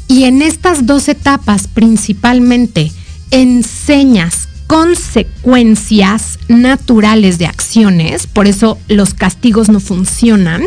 y 0.08 0.24
en 0.24 0.42
estas 0.42 0.86
dos 0.86 1.08
etapas 1.08 1.68
principalmente 1.68 2.92
enseñas 3.30 4.48
consecuencias 4.66 6.38
naturales 6.48 7.38
de 7.38 7.46
acciones, 7.46 8.26
por 8.26 8.46
eso 8.46 8.78
los 8.88 9.14
castigos 9.14 9.68
no 9.68 9.80
funcionan, 9.80 10.62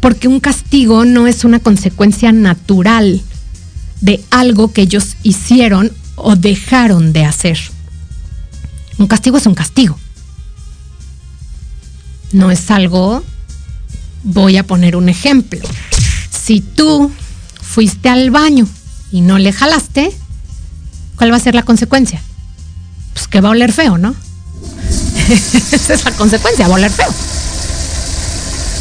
porque 0.00 0.28
un 0.28 0.40
castigo 0.40 1.04
no 1.04 1.26
es 1.26 1.44
una 1.44 1.58
consecuencia 1.58 2.32
natural 2.32 3.20
de 4.00 4.22
algo 4.30 4.72
que 4.72 4.82
ellos 4.82 5.16
hicieron 5.24 5.92
o 6.14 6.36
dejaron 6.36 7.12
de 7.12 7.24
hacer. 7.24 7.58
Un 8.98 9.08
castigo 9.08 9.38
es 9.38 9.46
un 9.46 9.54
castigo 9.54 9.98
no 12.32 12.50
es 12.50 12.70
algo, 12.70 13.22
voy 14.22 14.56
a 14.56 14.64
poner 14.64 14.96
un 14.96 15.08
ejemplo. 15.08 15.60
Si 16.30 16.60
tú 16.60 17.10
fuiste 17.60 18.08
al 18.08 18.30
baño 18.30 18.66
y 19.10 19.20
no 19.20 19.38
le 19.38 19.52
jalaste, 19.52 20.12
¿cuál 21.16 21.32
va 21.32 21.36
a 21.36 21.40
ser 21.40 21.54
la 21.54 21.62
consecuencia? 21.62 22.22
Pues 23.12 23.28
que 23.28 23.40
va 23.40 23.48
a 23.48 23.52
oler 23.52 23.72
feo, 23.72 23.98
¿no? 23.98 24.14
Esa 25.72 25.94
es 25.94 26.04
la 26.04 26.12
consecuencia, 26.12 26.68
va 26.68 26.74
a 26.74 26.78
oler 26.78 26.90
feo. 26.90 27.12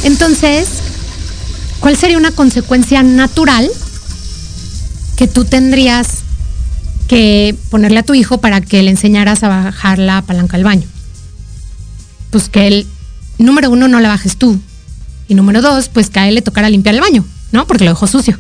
Entonces, 0.04 0.68
¿cuál 1.80 1.98
sería 1.98 2.18
una 2.18 2.32
consecuencia 2.32 3.04
natural 3.04 3.70
que 5.16 5.28
tú 5.28 5.46
tendrías 5.46 6.08
que 7.08 7.56
ponerle 7.70 8.00
a 8.00 8.04
tu 8.04 8.14
hijo 8.14 8.40
para 8.40 8.62
que 8.62 8.84
le 8.84 8.92
enseñaras 8.92 9.44
a 9.44 9.48
bajar 9.48 10.00
la 10.00 10.22
palanca 10.22 10.58
del 10.58 10.66
baño? 10.66 10.88
Pues 12.30 12.50
que 12.50 12.68
él 12.68 12.88
número 13.44 13.70
uno, 13.70 13.88
no 13.88 14.00
la 14.00 14.10
bajes 14.10 14.38
tú. 14.38 14.60
Y 15.28 15.36
número 15.36 15.62
dos, 15.62 15.90
pues 15.90 16.10
que 16.10 16.20
a 16.20 16.28
él 16.28 16.36
le 16.36 16.42
tocara 16.42 16.70
limpiar 16.70 16.96
el 16.96 17.02
baño, 17.02 17.26
¿no? 17.52 17.68
Porque 17.68 17.84
lo 17.84 17.92
dejó 17.92 18.08
sucio. 18.08 18.38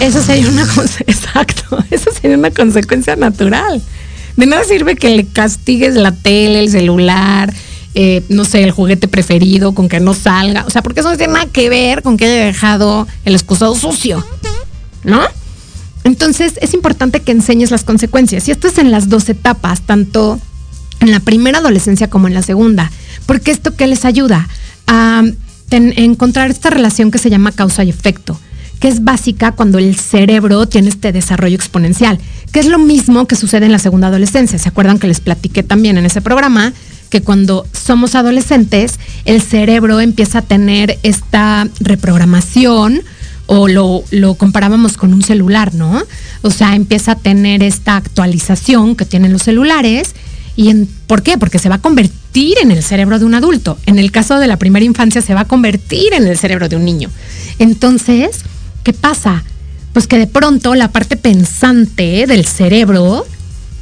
Eso 0.00 0.22
sería 0.22 0.48
una 0.48 0.62
exacto, 1.06 1.84
eso 1.90 2.10
sería 2.12 2.36
una 2.36 2.50
consecuencia 2.50 3.16
natural. 3.16 3.82
De 4.36 4.46
nada 4.46 4.62
sirve 4.64 4.94
que 4.94 5.10
le 5.10 5.24
castigues 5.24 5.94
la 5.94 6.12
tele, 6.12 6.60
el 6.60 6.70
celular, 6.70 7.52
eh, 7.94 8.22
no 8.28 8.44
sé, 8.44 8.62
el 8.62 8.70
juguete 8.70 9.08
preferido, 9.08 9.74
con 9.74 9.88
que 9.88 9.98
no 9.98 10.14
salga. 10.14 10.64
O 10.66 10.70
sea, 10.70 10.82
porque 10.82 11.00
eso 11.00 11.10
no 11.10 11.16
tiene 11.16 11.32
nada 11.32 11.46
que 11.46 11.68
ver 11.68 12.02
con 12.02 12.16
que 12.16 12.26
haya 12.26 12.44
dejado 12.44 13.08
el 13.24 13.34
excusado 13.34 13.74
sucio, 13.74 14.24
¿no? 15.02 15.20
Entonces 16.04 16.54
es 16.60 16.74
importante 16.74 17.20
que 17.20 17.32
enseñes 17.32 17.70
las 17.72 17.82
consecuencias. 17.82 18.46
Y 18.46 18.52
esto 18.52 18.68
es 18.68 18.78
en 18.78 18.92
las 18.92 19.08
dos 19.08 19.28
etapas, 19.28 19.80
tanto 19.80 20.38
en 21.00 21.10
la 21.10 21.20
primera 21.20 21.58
adolescencia 21.58 22.08
como 22.08 22.28
en 22.28 22.34
la 22.34 22.42
segunda. 22.42 22.92
Porque 23.28 23.50
esto 23.50 23.76
que 23.76 23.86
les 23.86 24.06
ayuda 24.06 24.48
a 24.86 25.22
encontrar 25.70 26.50
esta 26.50 26.70
relación 26.70 27.10
que 27.10 27.18
se 27.18 27.28
llama 27.28 27.52
causa 27.52 27.84
y 27.84 27.90
efecto, 27.90 28.40
que 28.80 28.88
es 28.88 29.04
básica 29.04 29.52
cuando 29.52 29.76
el 29.76 29.96
cerebro 29.96 30.66
tiene 30.66 30.88
este 30.88 31.12
desarrollo 31.12 31.54
exponencial, 31.54 32.18
que 32.52 32.60
es 32.60 32.68
lo 32.68 32.78
mismo 32.78 33.26
que 33.26 33.36
sucede 33.36 33.66
en 33.66 33.72
la 33.72 33.78
segunda 33.78 34.08
adolescencia. 34.08 34.58
¿Se 34.58 34.70
acuerdan 34.70 34.98
que 34.98 35.08
les 35.08 35.20
platiqué 35.20 35.62
también 35.62 35.98
en 35.98 36.06
ese 36.06 36.22
programa? 36.22 36.72
que 37.10 37.22
cuando 37.22 37.66
somos 37.72 38.14
adolescentes, 38.14 38.98
el 39.24 39.40
cerebro 39.40 39.98
empieza 39.98 40.40
a 40.40 40.42
tener 40.42 40.98
esta 41.02 41.66
reprogramación 41.80 43.02
o 43.46 43.66
lo, 43.66 44.04
lo, 44.10 44.34
comparábamos 44.34 44.98
con 44.98 45.14
un 45.14 45.22
celular, 45.22 45.74
¿no? 45.74 46.02
O 46.42 46.50
sea, 46.50 46.74
empieza 46.74 47.12
a 47.12 47.16
tener 47.16 47.62
esta 47.62 47.96
actualización 47.96 48.94
que 48.94 49.06
tienen 49.06 49.32
los 49.32 49.44
celulares 49.44 50.14
¿Y 50.58 50.70
en, 50.70 50.88
por 51.06 51.22
qué? 51.22 51.38
Porque 51.38 51.60
se 51.60 51.68
va 51.68 51.76
a 51.76 51.80
convertir 51.80 52.56
en 52.60 52.72
el 52.72 52.82
cerebro 52.82 53.20
de 53.20 53.24
un 53.24 53.34
adulto. 53.34 53.78
En 53.86 54.00
el 54.00 54.10
caso 54.10 54.40
de 54.40 54.48
la 54.48 54.56
primera 54.56 54.84
infancia 54.84 55.22
se 55.22 55.32
va 55.32 55.42
a 55.42 55.44
convertir 55.44 56.12
en 56.14 56.26
el 56.26 56.36
cerebro 56.36 56.68
de 56.68 56.74
un 56.74 56.84
niño. 56.84 57.10
Entonces, 57.60 58.40
¿qué 58.82 58.92
pasa? 58.92 59.44
Pues 59.92 60.08
que 60.08 60.18
de 60.18 60.26
pronto 60.26 60.74
la 60.74 60.90
parte 60.90 61.16
pensante 61.16 62.26
del 62.26 62.44
cerebro, 62.44 63.24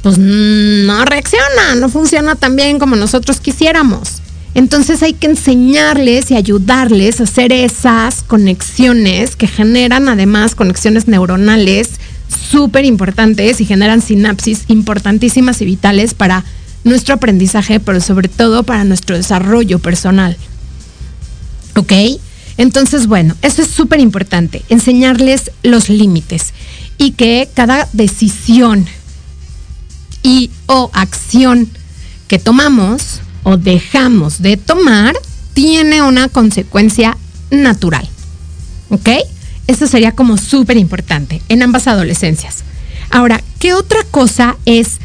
pues 0.03 0.19
no 0.19 1.03
reacciona, 1.03 1.73
no 1.79 1.89
funciona 1.89 2.35
tan 2.35 2.55
bien 2.55 2.77
como 2.77 2.95
nosotros 2.95 3.39
quisiéramos. 3.39 4.21
Entonces 4.53 5.01
hay 5.01 5.13
que 5.13 5.25
enseñarles 5.25 6.29
y 6.29 6.35
ayudarles 6.35 7.19
a 7.19 7.23
hacer 7.23 7.51
esas 7.53 8.21
conexiones 8.21 9.35
que 9.35 9.47
generan 9.47 10.09
además 10.09 10.53
conexiones 10.53 11.07
neuronales 11.07 11.89
súper 12.51 12.85
importantes 12.85 13.61
y 13.61 13.65
generan 13.65 13.99
sinapsis 14.03 14.65
importantísimas 14.67 15.59
y 15.63 15.65
vitales 15.65 16.13
para 16.13 16.45
nuestro 16.87 17.15
aprendizaje, 17.15 17.79
pero 17.79 18.01
sobre 18.01 18.29
todo 18.29 18.63
para 18.63 18.83
nuestro 18.83 19.15
desarrollo 19.15 19.79
personal. 19.79 20.37
¿Ok? 21.75 21.93
Entonces, 22.57 23.05
bueno, 23.05 23.35
eso 23.43 23.61
es 23.61 23.67
súper 23.67 23.99
importante, 23.99 24.63
enseñarles 24.69 25.51
los 25.61 25.89
límites 25.89 26.53
y 26.97 27.11
que 27.11 27.47
cada 27.53 27.87
decisión 27.93 28.87
y 30.23 30.49
o 30.65 30.89
acción 30.93 31.69
que 32.27 32.39
tomamos 32.39 33.21
o 33.43 33.57
dejamos 33.57 34.41
de 34.41 34.57
tomar 34.57 35.15
tiene 35.53 36.01
una 36.01 36.29
consecuencia 36.29 37.17
natural. 37.51 38.07
¿Ok? 38.89 39.09
Eso 39.67 39.85
sería 39.85 40.13
como 40.13 40.37
súper 40.37 40.77
importante 40.77 41.41
en 41.49 41.61
ambas 41.61 41.87
adolescencias. 41.87 42.63
Ahora, 43.09 43.41
¿qué 43.59 43.73
otra 43.73 44.03
cosa 44.09 44.57
es 44.65 44.97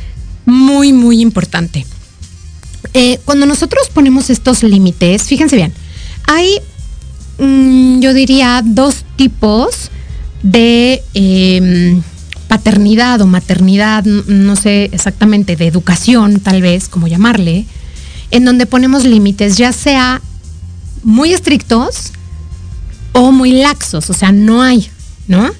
muy, 0.44 0.92
muy 0.92 1.20
importante. 1.20 1.86
Eh, 2.94 3.18
cuando 3.24 3.46
nosotros 3.46 3.88
ponemos 3.92 4.30
estos 4.30 4.62
límites, 4.62 5.24
fíjense 5.24 5.56
bien, 5.56 5.72
hay, 6.26 6.58
mm, 7.38 8.00
yo 8.00 8.12
diría, 8.12 8.62
dos 8.64 9.04
tipos 9.16 9.90
de 10.42 11.02
em, 11.14 12.02
paternidad 12.48 13.20
o 13.20 13.26
maternidad, 13.26 14.04
no 14.04 14.56
sé 14.56 14.90
exactamente, 14.92 15.56
de 15.56 15.66
educación 15.66 16.40
tal 16.40 16.60
vez, 16.60 16.88
como 16.88 17.06
llamarle, 17.06 17.66
en 18.30 18.44
donde 18.44 18.66
ponemos 18.66 19.04
límites, 19.04 19.56
ya 19.56 19.72
sea 19.72 20.20
muy 21.02 21.32
estrictos 21.32 22.12
o 23.12 23.32
muy 23.32 23.52
laxos, 23.52 24.10
o 24.10 24.14
sea, 24.14 24.32
no 24.32 24.62
hay, 24.62 24.88
¿no? 25.28 25.50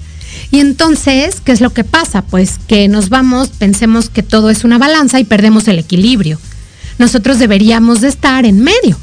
Y 0.51 0.61
entonces, 0.61 1.40
¿qué 1.40 1.53
es 1.53 1.61
lo 1.61 1.71
que 1.71 1.85
pasa? 1.85 2.23
Pues 2.23 2.59
que 2.66 2.88
nos 2.88 3.09
vamos, 3.09 3.49
pensemos 3.51 4.09
que 4.09 4.23
todo 4.23 4.51
es 4.51 4.64
una 4.64 4.79
balanza 4.79 5.18
y 5.21 5.25
perdemos 5.25 5.68
el 5.68 5.79
equilibrio. 5.79 6.38
Nosotros 6.99 7.38
deberíamos 7.38 8.01
de 8.01 8.09
estar 8.09 8.45
en 8.45 8.61
medio. 8.61 8.99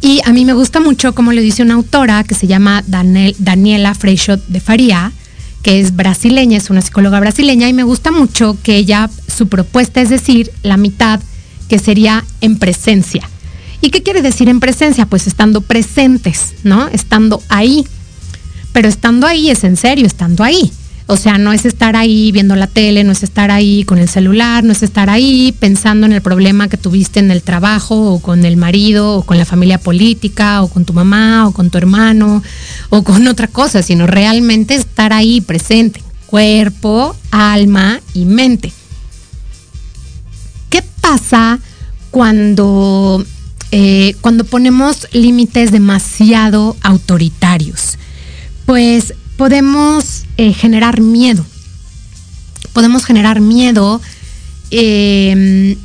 Y 0.00 0.20
a 0.24 0.32
mí 0.32 0.44
me 0.44 0.54
gusta 0.54 0.80
mucho, 0.80 1.14
como 1.14 1.32
le 1.32 1.42
dice 1.42 1.62
una 1.62 1.74
autora 1.74 2.24
que 2.24 2.34
se 2.34 2.46
llama 2.46 2.82
Daniela 2.86 3.94
Freixo 3.94 4.38
de 4.38 4.60
Faría, 4.60 5.12
que 5.62 5.80
es 5.80 5.94
brasileña, 5.94 6.56
es 6.56 6.70
una 6.70 6.80
psicóloga 6.80 7.20
brasileña, 7.20 7.68
y 7.68 7.74
me 7.74 7.82
gusta 7.82 8.10
mucho 8.10 8.56
que 8.62 8.76
ella, 8.76 9.10
su 9.28 9.48
propuesta 9.48 10.00
es 10.00 10.08
decir, 10.08 10.50
la 10.62 10.78
mitad, 10.78 11.20
que 11.68 11.78
sería 11.78 12.24
en 12.40 12.58
presencia. 12.58 13.28
¿Y 13.82 13.90
qué 13.90 14.02
quiere 14.02 14.22
decir 14.22 14.48
en 14.48 14.60
presencia? 14.60 15.06
Pues 15.06 15.26
estando 15.26 15.60
presentes, 15.60 16.54
¿no? 16.64 16.88
Estando 16.88 17.42
ahí 17.48 17.86
pero 18.72 18.88
estando 18.88 19.26
ahí 19.26 19.50
es 19.50 19.64
en 19.64 19.76
serio, 19.76 20.06
estando 20.06 20.44
ahí. 20.44 20.72
O 21.12 21.16
sea, 21.16 21.38
no 21.38 21.52
es 21.52 21.64
estar 21.64 21.96
ahí 21.96 22.30
viendo 22.30 22.54
la 22.54 22.68
tele, 22.68 23.02
no 23.02 23.10
es 23.10 23.24
estar 23.24 23.50
ahí 23.50 23.82
con 23.82 23.98
el 23.98 24.08
celular, 24.08 24.62
no 24.62 24.70
es 24.70 24.84
estar 24.84 25.10
ahí 25.10 25.52
pensando 25.58 26.06
en 26.06 26.12
el 26.12 26.22
problema 26.22 26.68
que 26.68 26.76
tuviste 26.76 27.18
en 27.18 27.32
el 27.32 27.42
trabajo 27.42 28.12
o 28.12 28.20
con 28.20 28.44
el 28.44 28.56
marido 28.56 29.16
o 29.16 29.22
con 29.24 29.36
la 29.36 29.44
familia 29.44 29.78
política 29.78 30.62
o 30.62 30.68
con 30.68 30.84
tu 30.84 30.92
mamá 30.92 31.48
o 31.48 31.52
con 31.52 31.68
tu 31.68 31.78
hermano 31.78 32.44
o 32.90 33.02
con 33.02 33.26
otra 33.26 33.48
cosa, 33.48 33.82
sino 33.82 34.06
realmente 34.06 34.76
estar 34.76 35.12
ahí 35.12 35.40
presente, 35.40 36.00
cuerpo, 36.26 37.16
alma 37.32 38.00
y 38.14 38.24
mente. 38.24 38.72
¿Qué 40.68 40.84
pasa 41.00 41.58
cuando, 42.12 43.26
eh, 43.72 44.14
cuando 44.20 44.44
ponemos 44.44 45.08
límites 45.10 45.72
demasiado 45.72 46.76
autoritarios? 46.82 47.98
Pues 48.70 49.14
podemos 49.36 50.26
eh, 50.36 50.52
generar 50.52 51.00
miedo. 51.00 51.44
podemos 52.72 53.04
generar 53.04 53.40
miedo 53.40 54.00
eh, 54.70 55.76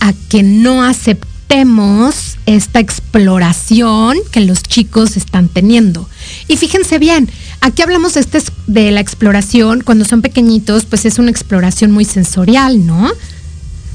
a 0.00 0.14
que 0.30 0.42
no 0.42 0.82
aceptemos 0.82 2.38
esta 2.46 2.80
exploración 2.80 4.16
que 4.32 4.40
los 4.40 4.62
chicos 4.62 5.18
están 5.18 5.48
teniendo. 5.48 6.08
Y 6.48 6.56
fíjense 6.56 6.98
bien, 6.98 7.30
aquí 7.60 7.82
hablamos 7.82 8.14
de, 8.14 8.20
este, 8.20 8.40
de 8.66 8.90
la 8.90 9.00
exploración 9.00 9.82
cuando 9.82 10.06
son 10.06 10.22
pequeñitos, 10.22 10.86
pues 10.86 11.04
es 11.04 11.18
una 11.18 11.30
exploración 11.30 11.90
muy 11.90 12.06
sensorial, 12.06 12.86
¿no? 12.86 13.10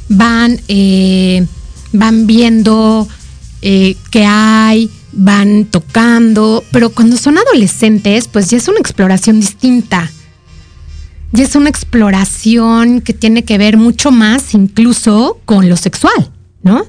Van, 0.08 0.62
eh, 0.68 1.48
van 1.94 2.28
viendo 2.28 3.08
eh, 3.64 3.98
qué 4.12 4.24
hay, 4.24 4.92
van 5.16 5.66
tocando, 5.66 6.64
pero 6.72 6.90
cuando 6.90 7.18
son 7.18 7.38
adolescentes, 7.38 8.28
pues 8.28 8.50
ya 8.50 8.58
es 8.58 8.68
una 8.68 8.80
exploración 8.80 9.40
distinta. 9.40 10.12
Ya 11.32 11.44
es 11.44 11.56
una 11.56 11.70
exploración 11.70 13.02
que 13.02 13.14
tiene 13.14 13.44
que 13.44 13.58
ver 13.58 13.78
mucho 13.78 14.12
más 14.12 14.54
incluso 14.54 15.40
con 15.46 15.68
lo 15.68 15.78
sexual, 15.78 16.32
¿no? 16.62 16.86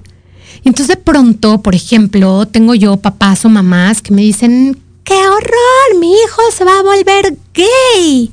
Entonces 0.65 0.89
de 0.89 0.97
pronto, 0.97 1.62
por 1.62 1.75
ejemplo, 1.75 2.47
tengo 2.47 2.75
yo 2.75 2.97
papás 2.97 3.45
o 3.45 3.49
mamás 3.49 4.03
que 4.03 4.12
me 4.12 4.23
dicen, 4.23 4.79
¡qué 5.05 5.15
horror! 5.15 6.01
Mi 6.01 6.12
hijo 6.12 6.43
se 6.53 6.65
va 6.65 6.79
a 6.79 6.83
volver 6.83 7.37
gay. 7.55 8.33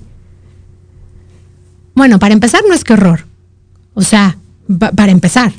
Bueno, 1.96 2.20
para 2.20 2.34
empezar 2.34 2.64
no 2.68 2.74
es 2.74 2.84
que 2.84 2.94
horror. 2.94 3.26
O 3.94 4.02
sea, 4.02 4.38
para 4.96 5.12
empezar, 5.12 5.54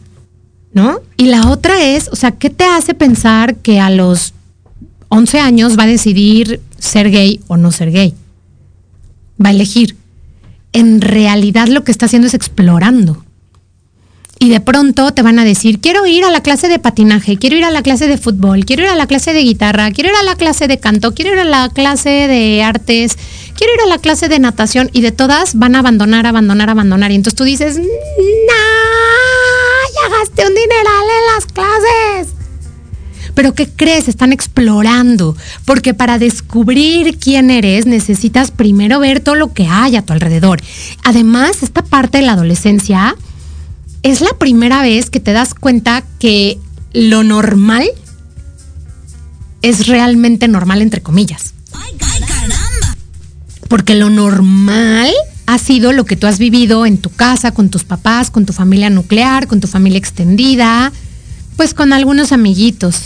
¿no? 0.75 1.01
Y 1.17 1.27
la 1.27 1.49
otra 1.49 1.83
es, 1.83 2.09
o 2.09 2.17
sea, 2.17 2.33
¿qué 2.33 2.51
te 2.51 2.65
hace 2.65 2.95
pensar 2.95 3.57
que 3.57 3.81
a 3.81 3.91
los 3.91 4.35
11 5.09 5.39
años 5.41 5.79
va 5.79 5.85
a 5.85 5.87
decidir 5.87 6.61
ser 6.79 7.11
gay 7.11 7.41
o 7.47 7.57
no 7.57 7.73
ser 7.73 7.93
gay? 7.93 8.13
Va 9.43 9.49
a 9.49 9.53
elegir. 9.53 9.97
En 10.73 11.01
realidad 11.01 11.69
lo 11.69 11.85
que 11.85 11.93
está 11.93 12.07
haciendo 12.07 12.27
es 12.27 12.35
explorando. 12.35 13.25
Y 14.41 14.49
de 14.49 14.61
pronto 14.61 15.13
te 15.13 15.23
van 15.23 15.39
a 15.39 15.45
decir, 15.45 15.79
quiero 15.79 16.07
ir 16.07 16.25
a 16.25 16.31
la 16.31 16.43
clase 16.43 16.69
de 16.69 16.81
patinaje, 16.81 17.39
quiero 17.39 17.57
ir 17.57 17.65
a 17.65 17.71
la 17.71 17.83
clase 17.83 18.09
de 18.09 18.19
fútbol, 18.19 18.65
quiero 18.65 18.83
ir 18.83 18.89
a 18.89 18.97
la 18.97 19.07
clase 19.07 19.33
de 19.33 19.43
guitarra, 19.43 19.93
quiero 19.93 20.11
ir 20.11 20.17
a 20.17 20.25
la 20.25 20.35
clase 20.35 20.67
de 20.67 20.79
canto, 20.79 21.15
quiero 21.15 21.33
ir 21.33 21.39
a 21.39 21.45
la 21.45 21.69
clase 21.69 22.11
de 22.11 22.63
artes, 22.63 23.17
quiero 23.57 23.73
ir 23.75 23.81
a 23.87 23.87
la 23.87 23.99
clase 23.99 24.29
de 24.29 24.41
natación 24.41 24.91
y 24.93 25.03
de 25.03 25.13
todas 25.13 25.57
van 25.57 25.77
a 25.77 25.79
abandonar, 25.79 26.27
abandonar, 26.27 26.69
abandonar. 26.69 27.13
Y 27.13 27.15
entonces 27.15 27.37
tú 27.37 27.45
dices, 27.45 27.81
un 30.29 30.55
dineral 30.55 31.05
en 31.19 31.35
las 31.35 31.47
clases. 31.47 32.35
Pero 33.35 33.53
¿qué 33.55 33.69
crees? 33.69 34.09
Están 34.09 34.33
explorando, 34.33 35.37
porque 35.65 35.93
para 35.93 36.19
descubrir 36.19 37.19
quién 37.19 37.51
eres 37.51 37.85
necesitas 37.85 38.51
primero 38.51 39.01
ver 39.01 39.21
todo 39.21 39.35
lo 39.35 39.53
que 39.53 39.67
hay 39.67 39.97
a 39.97 40.03
tu 40.03 40.13
alrededor. 40.13 40.61
Además, 41.03 41.63
esta 41.63 41.83
parte 41.83 42.19
de 42.19 42.25
la 42.25 42.33
adolescencia 42.33 43.17
es 44.03 44.21
la 44.21 44.39
primera 44.39 44.83
vez 44.83 45.11
que 45.11 45.21
te 45.21 45.33
das 45.33 45.55
cuenta 45.55 46.05
que 46.21 46.59
lo 46.93 47.25
normal 47.25 47.89
es 49.63 49.87
realmente 49.89 50.47
normal, 50.47 50.83
entre 50.83 51.03
comillas. 51.03 51.55
Porque 53.69 53.95
lo 53.97 54.11
normal 54.11 55.13
ha 55.47 55.59
sido 55.59 55.93
lo 55.93 56.05
que 56.05 56.17
tú 56.17 56.27
has 56.27 56.39
vivido 56.39 56.87
en 56.87 56.99
tu 56.99 57.11
casa, 57.11 57.53
con 57.53 57.69
tus 57.69 57.85
papás, 57.85 58.31
con 58.31 58.47
tu 58.47 58.53
familia 58.53 58.91
nuclear, 58.91 59.47
con 59.47 59.61
tu 59.61 59.67
familia 59.69 59.99
extendida, 59.99 60.93
pues 61.57 61.75
con 61.75 61.93
algunos 61.93 62.33
amiguitos. 62.33 63.03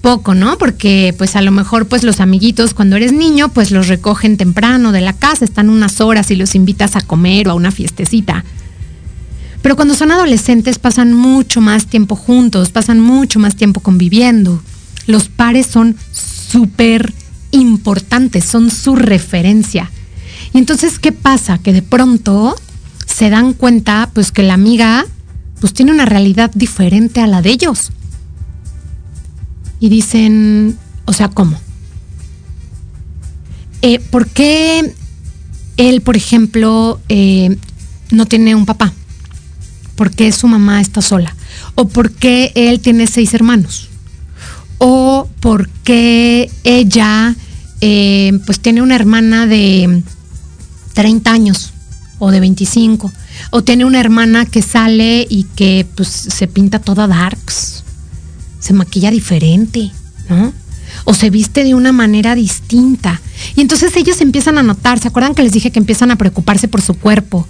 Poco, 0.00 0.34
¿no? 0.34 0.58
Porque 0.58 1.12
pues 1.18 1.34
a 1.34 1.42
lo 1.42 1.50
mejor 1.50 1.88
pues 1.88 2.04
los 2.04 2.20
amiguitos 2.20 2.72
cuando 2.72 2.96
eres 2.96 3.12
niño 3.12 3.48
pues 3.48 3.72
los 3.72 3.88
recogen 3.88 4.36
temprano 4.36 4.92
de 4.92 5.00
la 5.00 5.12
casa, 5.12 5.44
están 5.44 5.70
unas 5.70 6.00
horas 6.00 6.30
y 6.30 6.36
los 6.36 6.54
invitas 6.54 6.94
a 6.94 7.00
comer 7.00 7.48
o 7.48 7.50
a 7.50 7.54
una 7.54 7.72
fiestecita. 7.72 8.44
Pero 9.60 9.74
cuando 9.74 9.94
son 9.94 10.12
adolescentes 10.12 10.78
pasan 10.78 11.12
mucho 11.12 11.60
más 11.60 11.86
tiempo 11.86 12.14
juntos, 12.14 12.70
pasan 12.70 13.00
mucho 13.00 13.40
más 13.40 13.56
tiempo 13.56 13.80
conviviendo. 13.80 14.62
Los 15.06 15.28
pares 15.28 15.66
son 15.66 15.96
súper 16.12 17.12
importantes, 17.50 18.44
son 18.44 18.70
su 18.70 18.94
referencia. 18.94 19.90
Y 20.52 20.58
entonces, 20.58 20.98
¿qué 20.98 21.12
pasa? 21.12 21.58
Que 21.58 21.72
de 21.72 21.82
pronto 21.82 22.56
se 23.06 23.30
dan 23.30 23.52
cuenta, 23.52 24.10
pues 24.12 24.32
que 24.32 24.42
la 24.42 24.54
amiga, 24.54 25.06
pues 25.60 25.72
tiene 25.74 25.92
una 25.92 26.04
realidad 26.04 26.50
diferente 26.54 27.20
a 27.20 27.26
la 27.26 27.42
de 27.42 27.50
ellos. 27.50 27.90
Y 29.80 29.88
dicen, 29.88 30.76
o 31.04 31.12
sea, 31.12 31.28
¿cómo? 31.28 31.58
Eh, 33.82 34.00
¿Por 34.00 34.28
qué 34.28 34.94
él, 35.76 36.00
por 36.00 36.16
ejemplo, 36.16 37.00
eh, 37.08 37.56
no 38.10 38.26
tiene 38.26 38.54
un 38.54 38.66
papá? 38.66 38.92
¿Por 39.94 40.10
qué 40.10 40.30
su 40.32 40.48
mamá 40.48 40.80
está 40.80 41.02
sola? 41.02 41.34
¿O 41.74 41.88
por 41.88 42.12
qué 42.12 42.52
él 42.54 42.80
tiene 42.80 43.06
seis 43.06 43.34
hermanos? 43.34 43.88
¿O 44.78 45.28
por 45.40 45.68
qué 45.84 46.50
ella 46.64 47.34
eh, 47.80 48.38
pues 48.46 48.60
tiene 48.60 48.82
una 48.82 48.96
hermana 48.96 49.46
de 49.46 50.02
30 50.98 51.30
años 51.30 51.72
o 52.18 52.30
de 52.30 52.40
25? 52.40 53.12
¿O 53.50 53.62
tiene 53.62 53.84
una 53.84 54.00
hermana 54.00 54.44
que 54.44 54.62
sale 54.62 55.26
y 55.30 55.44
que 55.44 55.86
pues 55.94 56.08
se 56.08 56.46
pinta 56.46 56.80
toda 56.80 57.06
darks? 57.06 57.84
Se 58.58 58.72
maquilla 58.72 59.10
diferente, 59.10 59.90
¿no? 60.28 60.52
o 61.04 61.14
se 61.14 61.30
viste 61.30 61.64
de 61.64 61.74
una 61.74 61.92
manera 61.92 62.34
distinta. 62.34 63.20
Y 63.54 63.60
entonces 63.60 63.94
ellos 63.96 64.20
empiezan 64.20 64.58
a 64.58 64.62
notar, 64.62 64.98
¿se 64.98 65.08
acuerdan 65.08 65.34
que 65.34 65.42
les 65.42 65.52
dije 65.52 65.70
que 65.70 65.78
empiezan 65.78 66.10
a 66.10 66.16
preocuparse 66.16 66.66
por 66.66 66.82
su 66.82 66.94
cuerpo? 66.94 67.46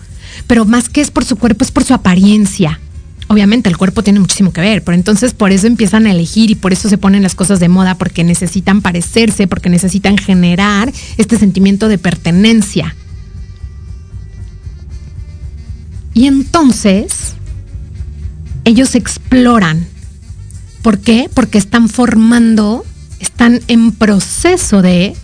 pero 0.47 0.65
más 0.65 0.89
que 0.89 1.01
es 1.01 1.11
por 1.11 1.25
su 1.25 1.37
cuerpo, 1.37 1.65
es 1.65 1.71
por 1.71 1.85
su 1.85 1.95
apariencia. 1.95 2.81
Obviamente 3.29 3.69
el 3.69 3.77
cuerpo 3.77 4.03
tiene 4.03 4.21
muchísimo 4.21 4.53
que 4.53 4.61
ver, 4.61 4.83
pero 4.83 4.95
entonces 4.95 5.35
por 5.35 5.53
eso 5.53 5.67
empiezan 5.67 6.07
a 6.07 6.11
elegir 6.11 6.51
y 6.51 6.55
por 6.55 6.73
eso 6.73 6.89
se 6.89 6.97
ponen 6.97 7.23
las 7.23 7.35
cosas 7.35 7.61
de 7.61 7.69
moda, 7.69 7.97
porque 7.97 8.25
necesitan 8.25 8.81
parecerse, 8.81 9.47
porque 9.47 9.69
necesitan 9.69 10.17
generar 10.17 10.91
este 11.19 11.37
sentimiento 11.37 11.89
de 11.89 11.99
pertenencia. 11.99 12.97
Y 16.19 16.27
entonces 16.27 17.35
ellos 18.65 18.97
exploran. 18.97 19.87
¿Por 20.83 20.99
qué? 20.99 21.31
Porque 21.33 21.59
están 21.59 21.89
formando, 21.89 22.85
están 23.21 23.61
en 23.69 23.93
proceso 23.93 24.83
de 24.83 25.15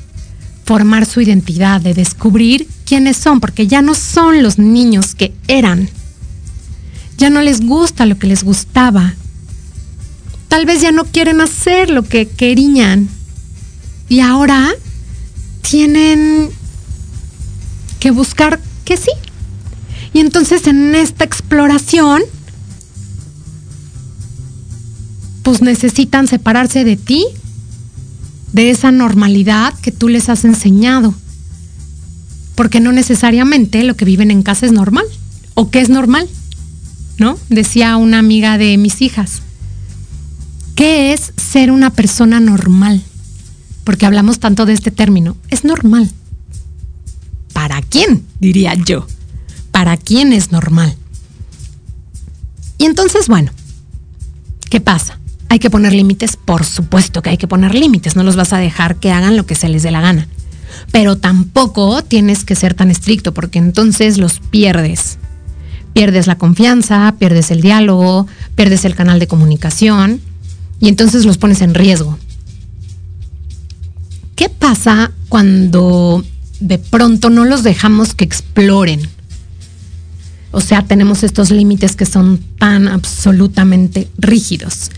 formar 0.65 1.05
su 1.05 1.21
identidad, 1.21 1.81
de 1.81 1.95
descubrir 1.95 2.69
quiénes 2.87 3.17
son, 3.17 3.41
porque 3.41 3.67
ya 3.67 3.83
no 3.83 3.97
son 3.97 4.41
los 4.41 4.61
niños 4.61 5.17
que 5.17 5.35
eran. 5.49 5.91
Ya 7.19 7.29
no 7.29 7.43
les 7.43 7.61
gusta 7.61 8.07
lo 8.07 8.17
que 8.17 8.29
les 8.29 8.45
gustaba. 8.45 9.15
Tal 10.47 10.65
vez 10.65 10.81
ya 10.81 10.93
no 10.93 11.07
quieren 11.07 11.41
hacer 11.41 11.91
lo 11.91 12.05
que 12.05 12.29
querían. 12.29 13.09
Y 14.09 14.21
ahora 14.21 14.71
tienen 15.61 16.51
que 17.99 18.13
buscar 18.13 18.61
que 18.85 18.97
sí. 18.97 19.11
Y 20.15 20.21
entonces 20.21 20.67
en 20.69 20.95
esta 20.95 21.25
exploración, 21.25 22.23
pues 25.43 25.61
necesitan 25.61 26.27
separarse 26.29 26.85
de 26.85 26.97
ti 26.97 27.27
de 28.53 28.71
esa 28.71 28.93
normalidad 28.93 29.75
que 29.81 29.91
tú 29.91 30.09
les 30.09 30.29
has 30.29 30.45
enseñado. 30.45 31.13
Porque 32.55 32.79
no 32.79 32.93
necesariamente 32.93 33.83
lo 33.83 33.97
que 33.97 34.05
viven 34.05 34.31
en 34.31 34.45
casa 34.45 34.65
es 34.67 34.73
normal 34.73 35.05
o 35.55 35.71
que 35.71 35.81
es 35.81 35.89
normal, 35.89 36.29
¿no? 37.19 37.37
Decía 37.49 37.97
una 37.97 38.21
amiga 38.21 38.57
de 38.57 38.79
mis 38.79 39.03
hijas. 39.03 39.43
¿Qué 40.77 41.13
es 41.13 41.33
ser 41.37 41.73
una 41.73 41.91
persona 41.91 42.39
normal? 42.39 43.03
Porque 43.83 44.07
hablamos 44.07 44.39
tanto 44.39 44.65
de 44.65 44.75
este 44.75 44.93
término. 44.93 45.37
Es 45.51 45.65
normal. 45.65 46.09
¿Para 47.53 47.83
quién? 47.83 48.25
Diría 48.39 48.75
yo. 48.75 49.09
¿Para 49.75 49.97
quién 49.97 50.33
es 50.33 50.53
normal? 50.53 50.95
Y 52.79 52.85
entonces, 52.85 53.27
bueno, 53.27 53.51
¿qué 54.71 54.81
pasa? 54.81 55.19
¿Hay 55.49 55.59
que 55.59 55.69
poner 55.69 55.93
límites? 55.93 56.37
Por 56.37 56.65
supuesto 56.65 57.23
que 57.23 57.31
hay 57.31 57.39
que 57.39 57.49
poner 57.49 57.75
límites, 57.75 58.15
no 58.15 58.23
los 58.23 58.37
vas 58.37 58.53
a 58.53 58.59
dejar 58.59 58.95
que 59.01 59.11
hagan 59.11 59.37
lo 59.37 59.47
que 59.47 59.57
se 59.57 59.69
les 59.69 59.83
dé 59.83 59.91
la 59.91 60.01
gana. 60.01 60.29
Pero 60.93 61.17
tampoco 61.17 62.05
tienes 62.05 62.45
que 62.45 62.55
ser 62.55 62.75
tan 62.75 62.89
estricto 62.89 63.35
porque 63.35 63.59
entonces 63.59 64.17
los 64.17 64.39
pierdes. 64.39 65.19
Pierdes 65.93 66.29
la 66.29 66.39
confianza, 66.39 67.13
pierdes 67.19 67.51
el 67.51 67.61
diálogo, 67.61 68.29
pierdes 68.55 68.85
el 68.85 68.95
canal 68.95 69.19
de 69.19 69.27
comunicación 69.27 70.21
y 70.79 70.87
entonces 70.87 71.25
los 71.25 71.37
pones 71.37 71.63
en 71.63 71.75
riesgo. 71.75 72.17
¿Qué 74.37 74.49
pasa 74.49 75.11
cuando 75.29 76.25
de 76.61 76.79
pronto 76.79 77.29
no 77.29 77.45
los 77.45 77.65
dejamos 77.65 78.15
que 78.15 78.25
exploren? 78.25 79.11
O 80.55 80.61
sea, 80.61 80.83
tenemos 80.83 81.23
estos 81.23 81.51
límites 81.51 81.97
que 81.97 82.07
son 82.07 82.41
tan 82.59 82.89
absolutamente 82.89 84.09
rígidos. 84.17 84.91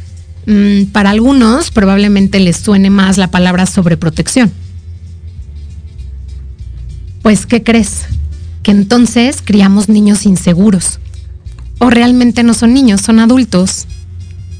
Mm, 0.46 0.86
para 0.92 1.10
algunos 1.10 1.70
probablemente 1.70 2.38
les 2.38 2.56
suene 2.58 2.90
más 2.90 3.18
la 3.18 3.30
palabra 3.30 3.66
sobreprotección. 3.66 4.52
Pues, 7.22 7.46
¿qué 7.46 7.62
crees? 7.64 8.04
que 8.66 8.72
entonces 8.72 9.42
criamos 9.44 9.88
niños 9.88 10.26
inseguros. 10.26 10.98
O 11.78 11.88
realmente 11.88 12.42
no 12.42 12.52
son 12.52 12.74
niños, 12.74 13.00
son 13.00 13.20
adultos 13.20 13.86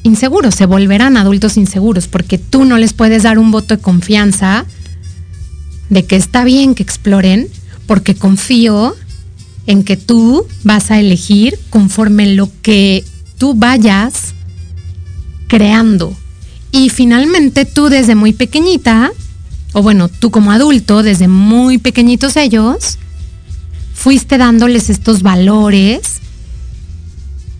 inseguros, 0.03 0.55
se 0.55 0.65
volverán 0.65 1.17
adultos 1.17 1.57
inseguros 1.57 2.07
porque 2.07 2.37
tú 2.37 2.63
no 2.63 2.77
les 2.77 2.93
puedes 2.93 3.23
dar 3.23 3.37
un 3.37 3.51
voto 3.51 3.75
de 3.75 3.81
confianza 3.81 4.63
de 5.89 6.05
que 6.05 6.15
está 6.15 6.45
bien 6.45 6.73
que 6.73 6.83
exploren 6.83 7.49
porque 7.85 8.15
confío 8.15 8.95
en 9.67 9.83
que 9.83 9.97
tú 9.97 10.47
vas 10.63 10.89
a 10.91 10.99
elegir 10.99 11.59
conforme 11.69 12.33
lo 12.33 12.49
que 12.61 13.03
tú 13.37 13.53
vayas 13.53 14.33
creando. 15.47 16.15
Y 16.71 16.89
finalmente 16.89 17.65
tú 17.65 17.89
desde 17.89 18.15
muy 18.15 18.33
pequeñita, 18.33 19.11
o 19.73 19.81
bueno, 19.83 20.09
tú 20.09 20.31
como 20.31 20.51
adulto, 20.51 21.03
desde 21.03 21.27
muy 21.27 21.77
pequeñitos 21.77 22.35
ellos, 22.37 22.97
fuiste 23.93 24.37
dándoles 24.37 24.89
estos 24.89 25.21
valores 25.21 26.21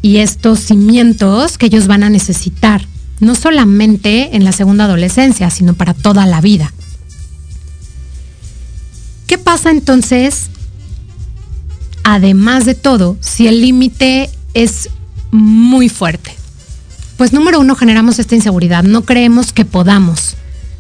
y 0.02 0.18
estos 0.18 0.60
cimientos 0.60 1.58
que 1.58 1.66
ellos 1.66 1.88
van 1.88 2.04
a 2.04 2.10
necesitar, 2.10 2.86
no 3.20 3.36
solamente 3.36 4.36
en 4.36 4.44
la 4.44 4.52
segunda 4.52 4.86
adolescencia, 4.86 5.50
sino 5.50 5.74
para 5.74 5.94
toda 5.94 6.26
la 6.26 6.40
vida. 6.40 6.74
¿Qué 9.26 9.38
pasa 9.38 9.72
entonces, 9.72 10.50
además 12.10 12.64
de 12.64 12.74
todo, 12.74 13.18
si 13.20 13.48
el 13.48 13.60
límite 13.60 14.30
es 14.54 14.90
muy 15.30 15.90
fuerte? 15.90 16.34
Pues 17.18 17.34
número 17.34 17.60
uno, 17.60 17.76
generamos 17.76 18.18
esta 18.18 18.34
inseguridad, 18.34 18.86
no 18.86 19.04
creemos 19.04 19.52
que 19.52 19.66
podamos. 19.66 20.38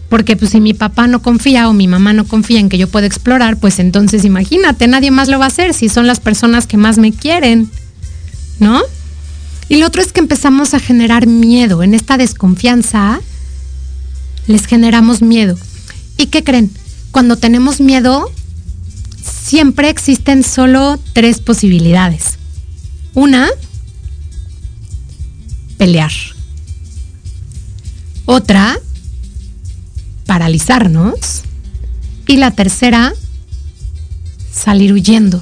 Porque 0.08 0.38
pues 0.38 0.52
si 0.52 0.62
mi 0.62 0.74
papá 0.74 1.06
no 1.06 1.22
confía 1.22 1.68
o 1.68 1.74
mi 1.74 1.86
mamá 1.86 2.14
no 2.14 2.26
confía 2.26 2.62
en 2.62 2.70
que 2.70 2.78
yo 2.78 2.88
pueda 2.88 3.08
explorar, 3.08 3.58
pues 3.58 3.80
entonces 3.80 4.24
imagínate, 4.24 4.88
nadie 4.88 5.12
más 5.12 5.28
lo 5.28 5.38
va 5.38 5.46
a 5.46 5.50
hacer 5.50 5.74
si 5.74 5.90
son 5.90 6.08
las 6.08 6.22
personas 6.22 6.66
que 6.66 6.78
más 6.78 6.98
me 6.98 7.12
quieren, 7.12 7.70
¿no? 8.62 8.82
Y 9.68 9.80
lo 9.80 9.88
otro 9.88 10.02
es 10.02 10.14
que 10.14 10.22
empezamos 10.22 10.74
a 10.74 10.80
generar 10.80 11.28
miedo. 11.28 11.84
En 11.84 11.94
esta 11.94 12.18
desconfianza 12.18 13.20
les 14.48 14.66
generamos 14.66 15.22
miedo. 15.22 15.58
¿Y 16.18 16.28
qué 16.28 16.46
creen? 16.46 16.72
Cuando 17.12 17.36
tenemos 17.36 17.82
miedo, 17.82 18.32
siempre 19.48 19.90
existen 19.90 20.44
solo 20.44 21.00
tres 21.14 21.40
posibilidades. 21.40 22.38
Una, 23.14 23.48
pelear. 25.78 26.12
Otra, 28.26 28.78
paralizarnos. 30.26 31.44
Y 32.28 32.36
la 32.36 32.52
tercera, 32.52 33.14
salir 34.52 34.92
huyendo. 34.92 35.42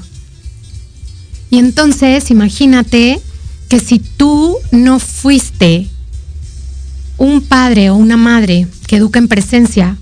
Y 1.49 1.58
entonces, 1.58 2.30
imagínate 2.30 3.20
que 3.70 3.80
si 3.80 3.97
tú 3.97 4.56
no 4.72 4.99
fuiste 4.99 5.88
un 7.18 7.41
padre 7.41 7.89
o 7.89 7.95
una 7.95 8.18
madre 8.18 8.68
que 8.86 8.97
educa 8.97 9.18
en 9.18 9.28
presencia, 9.28 9.97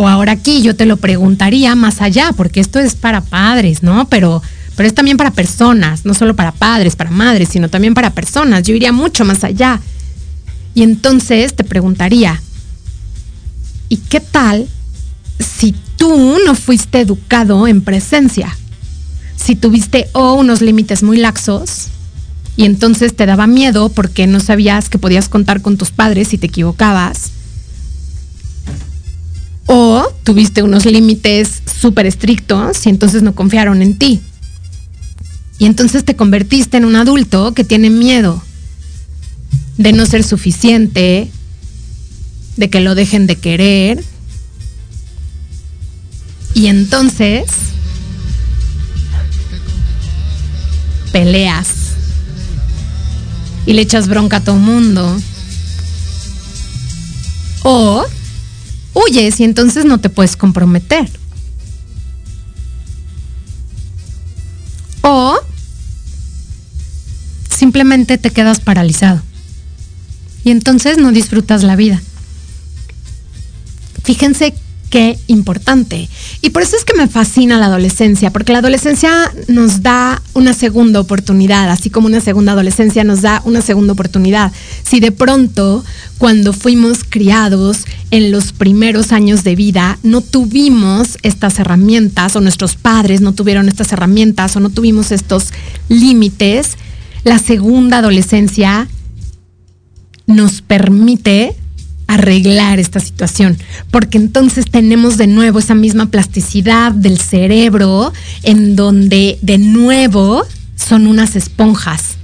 o 0.00 0.08
ahora 0.08 0.32
aquí 0.32 0.62
yo 0.62 0.74
te 0.74 0.86
lo 0.86 0.96
preguntaría 0.96 1.74
más 1.74 2.00
allá, 2.00 2.32
porque 2.36 2.60
esto 2.60 2.78
es 2.78 2.94
para 2.94 3.20
padres, 3.20 3.82
¿no? 3.82 4.08
Pero, 4.08 4.42
pero 4.76 4.86
es 4.86 4.94
también 4.94 5.16
para 5.16 5.30
personas, 5.30 6.04
no 6.04 6.14
solo 6.14 6.34
para 6.34 6.52
padres, 6.52 6.96
para 6.96 7.10
madres, 7.10 7.50
sino 7.50 7.68
también 7.68 7.94
para 7.94 8.10
personas. 8.10 8.62
Yo 8.62 8.74
iría 8.74 8.92
mucho 8.92 9.24
más 9.24 9.44
allá. 9.44 9.80
Y 10.74 10.82
entonces 10.82 11.54
te 11.54 11.64
preguntaría, 11.64 12.40
¿y 13.88 13.96
qué 13.96 14.20
tal 14.20 14.68
si 15.38 15.74
tú 15.96 16.38
no 16.46 16.54
fuiste 16.54 17.00
educado 17.00 17.66
en 17.66 17.82
presencia? 17.82 18.56
si 19.44 19.56
tuviste 19.56 20.08
o 20.12 20.34
unos 20.34 20.60
límites 20.60 21.02
muy 21.02 21.16
laxos 21.16 21.86
y 22.56 22.64
entonces 22.64 23.16
te 23.16 23.26
daba 23.26 23.46
miedo 23.46 23.88
porque 23.88 24.26
no 24.26 24.38
sabías 24.38 24.88
que 24.88 24.98
podías 24.98 25.28
contar 25.28 25.62
con 25.62 25.78
tus 25.78 25.90
padres 25.90 26.28
si 26.28 26.38
te 26.38 26.46
equivocabas. 26.46 27.30
O 29.72 30.12
tuviste 30.24 30.64
unos 30.64 30.84
límites 30.84 31.62
súper 31.80 32.04
estrictos 32.04 32.84
y 32.86 32.88
entonces 32.88 33.22
no 33.22 33.36
confiaron 33.36 33.82
en 33.82 33.96
ti. 33.96 34.20
Y 35.60 35.66
entonces 35.66 36.04
te 36.04 36.16
convertiste 36.16 36.76
en 36.76 36.84
un 36.84 36.96
adulto 36.96 37.54
que 37.54 37.62
tiene 37.62 37.88
miedo 37.88 38.42
de 39.76 39.92
no 39.92 40.06
ser 40.06 40.24
suficiente, 40.24 41.30
de 42.56 42.68
que 42.68 42.80
lo 42.80 42.96
dejen 42.96 43.28
de 43.28 43.36
querer. 43.36 44.02
Y 46.54 46.66
entonces 46.66 47.44
peleas 51.12 51.68
y 53.66 53.74
le 53.74 53.82
echas 53.82 54.08
bronca 54.08 54.38
a 54.38 54.40
todo 54.44 54.56
mundo. 54.56 55.16
O 57.62 58.04
huyes 58.94 59.40
y 59.40 59.44
entonces 59.44 59.84
no 59.84 59.98
te 59.98 60.08
puedes 60.08 60.36
comprometer. 60.36 61.08
O 65.02 65.38
simplemente 67.48 68.18
te 68.18 68.30
quedas 68.30 68.60
paralizado. 68.60 69.22
Y 70.44 70.50
entonces 70.50 70.98
no 70.98 71.12
disfrutas 71.12 71.62
la 71.62 71.76
vida. 71.76 72.00
Fíjense 74.04 74.54
qué 74.90 75.18
importante. 75.28 76.08
Y 76.42 76.50
por 76.50 76.62
eso 76.62 76.76
es 76.76 76.84
que 76.84 76.96
me 76.96 77.08
fascina 77.08 77.58
la 77.58 77.66
adolescencia, 77.66 78.30
porque 78.30 78.52
la 78.52 78.58
adolescencia 78.58 79.32
nos 79.48 79.82
da 79.82 80.20
una 80.34 80.52
segunda 80.52 81.00
oportunidad, 81.00 81.70
así 81.70 81.88
como 81.90 82.08
una 82.08 82.20
segunda 82.20 82.52
adolescencia 82.52 83.04
nos 83.04 83.22
da 83.22 83.40
una 83.44 83.62
segunda 83.62 83.92
oportunidad. 83.92 84.52
Si 84.82 85.00
de 85.00 85.12
pronto, 85.12 85.84
cuando 86.18 86.52
fuimos 86.52 87.04
criados 87.08 87.84
en 88.10 88.32
los 88.32 88.52
primeros 88.52 89.12
años 89.12 89.44
de 89.44 89.54
vida, 89.54 89.98
no 90.02 90.20
tuvimos 90.20 91.16
estas 91.22 91.58
herramientas, 91.60 92.34
o 92.34 92.40
nuestros 92.40 92.74
padres 92.74 93.20
no 93.20 93.32
tuvieron 93.32 93.68
estas 93.68 93.92
herramientas, 93.92 94.56
o 94.56 94.60
no 94.60 94.70
tuvimos 94.70 95.12
estos 95.12 95.52
límites, 95.88 96.76
la 97.22 97.38
segunda 97.38 97.98
adolescencia 97.98 98.88
nos 100.26 100.62
permite 100.62 101.54
arreglar 102.10 102.80
esta 102.80 102.98
situación, 102.98 103.56
porque 103.92 104.18
entonces 104.18 104.64
tenemos 104.68 105.16
de 105.16 105.28
nuevo 105.28 105.60
esa 105.60 105.76
misma 105.76 106.06
plasticidad 106.06 106.90
del 106.90 107.20
cerebro 107.20 108.12
en 108.42 108.74
donde 108.74 109.38
de 109.42 109.58
nuevo 109.58 110.42
son 110.74 111.06
unas 111.06 111.36
esponjas. 111.36 112.16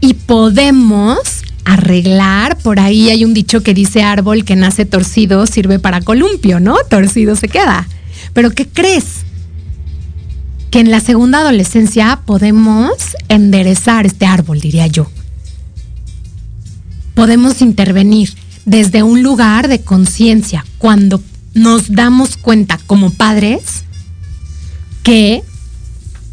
Y 0.00 0.14
podemos 0.14 1.18
arreglar, 1.64 2.58
por 2.58 2.80
ahí 2.80 3.08
hay 3.08 3.24
un 3.24 3.34
dicho 3.34 3.62
que 3.62 3.72
dice 3.72 4.02
árbol 4.02 4.44
que 4.44 4.56
nace 4.56 4.84
torcido 4.84 5.46
sirve 5.46 5.78
para 5.78 6.00
columpio, 6.00 6.58
¿no? 6.58 6.74
Torcido 6.90 7.36
se 7.36 7.46
queda. 7.46 7.86
Pero 8.32 8.50
¿qué 8.50 8.66
crees? 8.66 9.04
Que 10.72 10.80
en 10.80 10.90
la 10.90 10.98
segunda 10.98 11.38
adolescencia 11.38 12.18
podemos 12.26 12.90
enderezar 13.28 14.06
este 14.06 14.26
árbol, 14.26 14.58
diría 14.58 14.88
yo 14.88 15.08
podemos 17.14 17.62
intervenir 17.62 18.34
desde 18.64 19.02
un 19.02 19.22
lugar 19.22 19.68
de 19.68 19.80
conciencia 19.80 20.64
cuando 20.78 21.22
nos 21.54 21.92
damos 21.92 22.36
cuenta 22.36 22.78
como 22.86 23.10
padres 23.10 23.84
que 25.02 25.42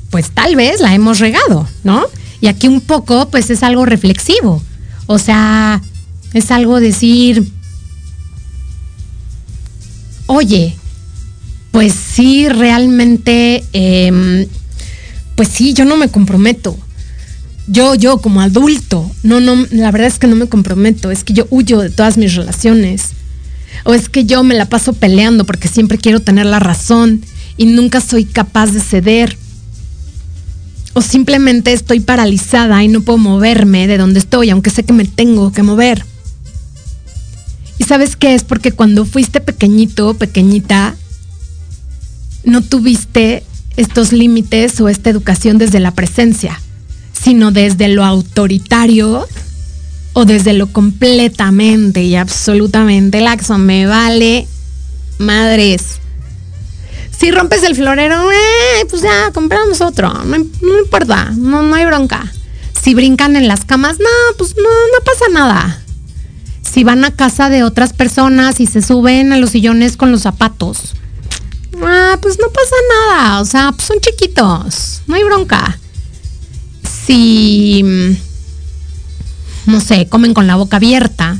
pues 0.09 0.31
tal 0.31 0.55
vez 0.55 0.81
la 0.81 0.93
hemos 0.93 1.19
regado, 1.19 1.67
¿no? 1.83 2.05
Y 2.41 2.47
aquí 2.47 2.67
un 2.67 2.81
poco 2.81 3.29
pues 3.29 3.49
es 3.49 3.63
algo 3.63 3.85
reflexivo. 3.85 4.61
O 5.05 5.19
sea, 5.19 5.81
es 6.33 6.51
algo 6.51 6.79
decir, 6.79 7.51
oye, 10.25 10.75
pues 11.71 11.93
sí, 11.93 12.49
realmente, 12.49 13.63
em, 13.73 14.47
pues 15.35 15.49
sí, 15.49 15.73
yo 15.73 15.85
no 15.85 15.97
me 15.97 16.09
comprometo 16.09 16.77
yo, 17.71 17.95
yo 17.95 18.17
como 18.17 18.41
adulto, 18.41 19.09
no, 19.23 19.39
no, 19.39 19.65
la 19.71 19.91
verdad 19.91 20.09
es 20.09 20.19
que 20.19 20.27
no 20.27 20.35
me 20.35 20.47
comprometo, 20.47 21.09
es 21.09 21.23
que 21.23 21.31
yo 21.31 21.47
huyo 21.49 21.79
de 21.79 21.89
todas 21.89 22.17
mis 22.17 22.35
relaciones. 22.35 23.11
O 23.85 23.93
es 23.93 24.09
que 24.09 24.25
yo 24.25 24.43
me 24.43 24.55
la 24.55 24.67
paso 24.67 24.91
peleando 24.91 25.45
porque 25.45 25.69
siempre 25.69 25.97
quiero 25.97 26.19
tener 26.19 26.45
la 26.45 26.59
razón 26.59 27.21
y 27.55 27.67
nunca 27.67 28.01
soy 28.01 28.25
capaz 28.25 28.71
de 28.71 28.81
ceder. 28.81 29.37
O 30.93 31.01
simplemente 31.01 31.71
estoy 31.71 32.01
paralizada 32.01 32.83
y 32.83 32.89
no 32.89 33.01
puedo 33.01 33.17
moverme 33.17 33.87
de 33.87 33.97
donde 33.97 34.19
estoy, 34.19 34.49
aunque 34.49 34.69
sé 34.69 34.83
que 34.83 34.91
me 34.91 35.05
tengo 35.05 35.53
que 35.53 35.63
mover. 35.63 36.05
¿Y 37.77 37.85
sabes 37.85 38.17
qué? 38.17 38.35
Es 38.35 38.43
porque 38.43 38.73
cuando 38.73 39.05
fuiste 39.05 39.39
pequeñito, 39.39 40.13
pequeñita, 40.15 40.97
no 42.43 42.61
tuviste 42.61 43.43
estos 43.77 44.11
límites 44.11 44.81
o 44.81 44.89
esta 44.89 45.09
educación 45.09 45.57
desde 45.57 45.79
la 45.79 45.91
presencia 45.91 46.59
sino 47.23 47.51
desde 47.51 47.87
lo 47.87 48.03
autoritario 48.03 49.27
o 50.13 50.25
desde 50.25 50.53
lo 50.53 50.71
completamente 50.71 52.03
y 52.03 52.15
absolutamente 52.15 53.21
laxo. 53.21 53.57
Me 53.57 53.85
vale 53.85 54.47
madres. 55.19 55.99
Si 57.17 57.29
rompes 57.29 57.63
el 57.63 57.75
florero, 57.75 58.31
eh, 58.31 58.85
pues 58.89 59.03
ya, 59.03 59.31
compramos 59.31 59.81
otro. 59.81 60.11
No, 60.23 60.37
importa, 60.79 61.31
no, 61.37 61.61
no 61.61 61.75
hay 61.75 61.85
bronca. 61.85 62.31
Si 62.81 62.95
brincan 62.95 63.35
en 63.35 63.47
las 63.47 63.63
camas, 63.63 63.99
no, 63.99 64.37
pues 64.37 64.55
no, 64.57 64.63
no 64.63 65.05
pasa 65.05 65.25
nada. 65.31 65.81
Si 66.63 66.83
van 66.83 67.05
a 67.05 67.15
casa 67.15 67.49
de 67.49 67.63
otras 67.63 67.93
personas 67.93 68.59
y 68.59 68.65
se 68.65 68.81
suben 68.81 69.33
a 69.33 69.37
los 69.37 69.51
sillones 69.51 69.97
con 69.97 70.11
los 70.11 70.21
zapatos, 70.21 70.95
ah, 71.83 72.17
pues 72.19 72.39
no 72.39 72.47
pasa 72.47 72.75
nada. 72.89 73.41
O 73.41 73.45
sea, 73.45 73.71
pues 73.71 73.85
son 73.85 73.99
chiquitos, 73.99 75.01
no 75.05 75.15
hay 75.15 75.23
bronca. 75.23 75.77
Si, 77.11 77.83
no 79.65 79.81
sé, 79.81 80.07
comen 80.07 80.33
con 80.33 80.47
la 80.47 80.55
boca 80.55 80.77
abierta, 80.77 81.37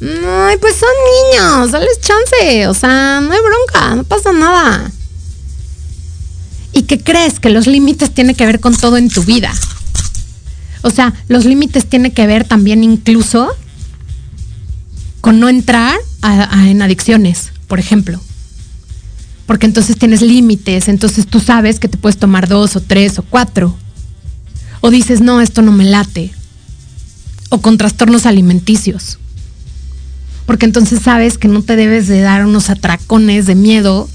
Ay, 0.00 0.56
pues 0.60 0.76
son 0.76 0.88
niños, 1.32 1.72
dales 1.72 2.00
chance, 2.00 2.68
o 2.68 2.74
sea, 2.74 3.20
no 3.20 3.32
hay 3.32 3.40
bronca, 3.40 3.96
no 3.96 4.04
pasa 4.04 4.32
nada. 4.32 4.92
¿Y 6.72 6.82
qué 6.82 7.00
crees? 7.00 7.40
Que 7.40 7.50
los 7.50 7.66
límites 7.66 8.14
tienen 8.14 8.36
que 8.36 8.46
ver 8.46 8.60
con 8.60 8.76
todo 8.76 8.96
en 8.96 9.10
tu 9.10 9.24
vida. 9.24 9.52
O 10.82 10.90
sea, 10.90 11.12
los 11.26 11.44
límites 11.44 11.86
tienen 11.86 12.12
que 12.12 12.28
ver 12.28 12.44
también 12.44 12.84
incluso 12.84 13.50
con 15.20 15.40
no 15.40 15.48
entrar 15.48 15.98
en 16.22 16.82
adicciones, 16.82 17.50
por 17.66 17.80
ejemplo. 17.80 18.20
Porque 19.44 19.66
entonces 19.66 19.98
tienes 19.98 20.22
límites, 20.22 20.86
entonces 20.86 21.26
tú 21.26 21.40
sabes 21.40 21.80
que 21.80 21.88
te 21.88 21.98
puedes 21.98 22.16
tomar 22.16 22.46
dos 22.46 22.76
o 22.76 22.80
tres 22.80 23.18
o 23.18 23.22
cuatro. 23.22 23.76
O 24.80 24.90
dices, 24.90 25.20
no, 25.20 25.40
esto 25.40 25.62
no 25.62 25.72
me 25.72 25.84
late. 25.84 26.32
O 27.48 27.60
con 27.60 27.78
trastornos 27.78 28.26
alimenticios 28.26 29.18
porque 30.50 30.66
entonces 30.66 31.02
sabes 31.02 31.38
que 31.38 31.46
no 31.46 31.62
te 31.62 31.76
debes 31.76 32.08
de 32.08 32.22
dar 32.22 32.44
unos 32.44 32.70
atracones 32.70 33.46
de 33.46 33.54
miedo 33.54 34.08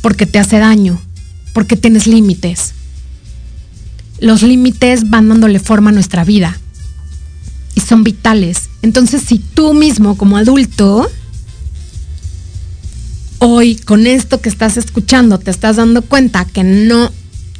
porque 0.00 0.24
te 0.24 0.38
hace 0.38 0.56
daño, 0.56 0.98
porque 1.52 1.76
tienes 1.76 2.06
límites. 2.06 2.72
Los 4.18 4.40
límites 4.40 5.10
van 5.10 5.28
dándole 5.28 5.58
forma 5.58 5.90
a 5.90 5.92
nuestra 5.92 6.24
vida 6.24 6.58
y 7.74 7.82
son 7.82 8.02
vitales. 8.02 8.70
Entonces, 8.80 9.20
si 9.20 9.40
tú 9.40 9.74
mismo 9.74 10.16
como 10.16 10.38
adulto, 10.38 11.06
hoy 13.38 13.76
con 13.76 14.06
esto 14.06 14.40
que 14.40 14.48
estás 14.48 14.78
escuchando, 14.78 15.38
te 15.38 15.50
estás 15.50 15.76
dando 15.76 16.00
cuenta 16.00 16.46
que 16.46 16.64
no 16.64 17.12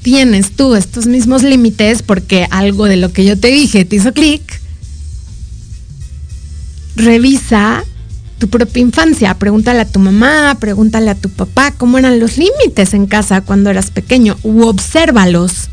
tienes 0.09 0.53
tú 0.53 0.75
estos 0.75 1.07
mismos 1.07 1.43
límites 1.43 2.01
porque 2.01 2.47
algo 2.51 2.87
de 2.87 2.97
lo 2.97 3.13
que 3.13 3.27
yo 3.27 3.39
te 3.39 3.49
dije 3.49 3.85
te 3.85 3.97
hizo 3.97 4.15
clic, 4.15 4.41
revisa 6.97 7.85
tu 8.39 8.49
propia 8.49 8.81
infancia. 8.81 9.35
Pregúntale 9.35 9.81
a 9.81 9.85
tu 9.85 9.99
mamá, 9.99 10.57
pregúntale 10.59 11.11
a 11.11 11.15
tu 11.15 11.29
papá 11.29 11.73
cómo 11.73 11.99
eran 11.99 12.21
los 12.21 12.39
límites 12.39 12.95
en 12.95 13.07
casa 13.07 13.43
cuando 13.43 13.69
eras 13.69 13.91
pequeño 13.91 14.39
u 14.43 14.63
obsérvalos. 14.63 15.69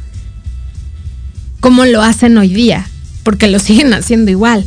Cómo 1.62 1.86
lo 1.86 2.02
hacen 2.02 2.38
hoy 2.38 2.50
día, 2.50 2.90
porque 3.24 3.48
lo 3.48 3.60
siguen 3.66 3.94
haciendo 3.94 4.32
igual. 4.32 4.66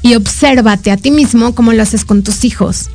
Y 0.00 0.14
obsérvate 0.14 0.90
a 0.90 0.96
ti 0.96 1.10
mismo 1.10 1.54
cómo 1.54 1.74
lo 1.74 1.82
haces 1.82 2.06
con 2.06 2.22
tus 2.22 2.42
hijos. 2.46 2.88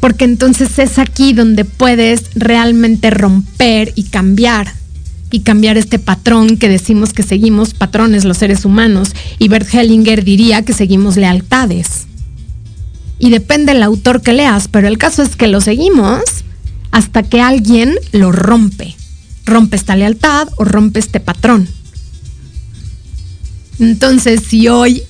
Porque 0.00 0.24
entonces 0.24 0.78
es 0.78 0.98
aquí 0.98 1.32
donde 1.32 1.64
puedes 1.64 2.30
realmente 2.34 3.10
romper 3.10 3.92
y 3.94 4.04
cambiar. 4.04 4.72
Y 5.30 5.40
cambiar 5.40 5.76
este 5.76 5.98
patrón 5.98 6.56
que 6.56 6.68
decimos 6.68 7.12
que 7.12 7.22
seguimos 7.22 7.74
patrones 7.74 8.24
los 8.24 8.38
seres 8.38 8.64
humanos. 8.64 9.10
Y 9.38 9.48
Bert 9.48 9.72
Hellinger 9.72 10.24
diría 10.24 10.62
que 10.62 10.72
seguimos 10.72 11.16
lealtades 11.16 12.06
y 13.18 13.30
depende 13.30 13.72
del 13.72 13.82
autor 13.82 14.20
que 14.22 14.32
leas, 14.32 14.68
pero 14.68 14.88
el 14.88 14.98
caso 14.98 15.22
es 15.22 15.36
que 15.36 15.48
lo 15.48 15.60
seguimos 15.60 16.22
hasta 16.90 17.22
que 17.22 17.40
alguien 17.40 17.94
lo 18.12 18.32
rompe. 18.32 18.94
Rompe 19.44 19.76
esta 19.76 19.96
lealtad 19.96 20.48
o 20.56 20.64
rompe 20.64 20.98
este 20.98 21.20
patrón. 21.20 21.68
Entonces, 23.78 24.42
si 24.48 24.68
hoy 24.68 25.02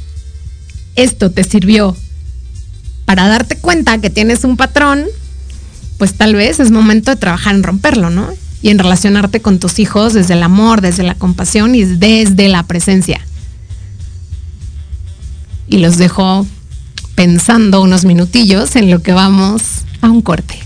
esto 0.94 1.30
te 1.30 1.44
sirvió 1.44 1.96
para 3.06 3.28
darte 3.28 3.56
cuenta 3.56 3.98
que 3.98 4.10
tienes 4.10 4.44
un 4.44 4.58
patrón, 4.58 5.06
pues 5.96 6.14
tal 6.14 6.34
vez 6.34 6.60
es 6.60 6.70
momento 6.70 7.10
de 7.10 7.16
trabajar 7.16 7.54
en 7.54 7.62
romperlo, 7.62 8.10
¿no? 8.10 8.28
Y 8.60 8.68
en 8.68 8.78
relacionarte 8.78 9.40
con 9.40 9.58
tus 9.58 9.78
hijos 9.78 10.12
desde 10.12 10.34
el 10.34 10.42
amor, 10.42 10.80
desde 10.80 11.04
la 11.04 11.14
compasión 11.14 11.74
y 11.74 11.84
desde 11.84 12.48
la 12.48 12.64
presencia. 12.64 13.20
Y 15.68 15.78
los 15.78 15.96
dejo 15.96 16.46
pensando 17.14 17.80
unos 17.80 18.04
minutillos 18.04 18.76
en 18.76 18.90
lo 18.90 19.00
que 19.02 19.12
vamos 19.12 19.62
a 20.02 20.10
un 20.10 20.20
corte. 20.20 20.65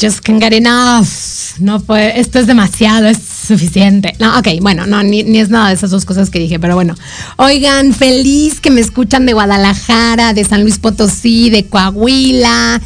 Just 0.00 0.20
can't 0.20 0.42
get 0.42 0.52
enough. 0.52 1.06
No 1.58 1.80
puede, 1.80 2.18
esto 2.18 2.38
es 2.38 2.46
demasiado, 2.46 3.06
es 3.06 3.18
suficiente. 3.18 4.14
No, 4.18 4.38
ok, 4.38 4.48
bueno, 4.62 4.86
no, 4.86 5.02
ni, 5.02 5.22
ni, 5.22 5.40
es 5.40 5.50
nada 5.50 5.68
de 5.68 5.74
esas 5.74 5.90
dos 5.90 6.04
cosas 6.04 6.30
que 6.30 6.38
dije, 6.38 6.58
pero 6.58 6.74
bueno. 6.74 6.94
Oigan, 7.36 7.92
feliz 7.92 8.60
que 8.60 8.70
me 8.70 8.80
escuchan 8.80 9.26
de 9.26 9.34
Guadalajara, 9.34 10.32
de 10.32 10.44
San 10.44 10.62
Luis 10.62 10.78
Potosí, 10.78 11.50
de 11.50 11.66
Coahuila. 11.66 12.80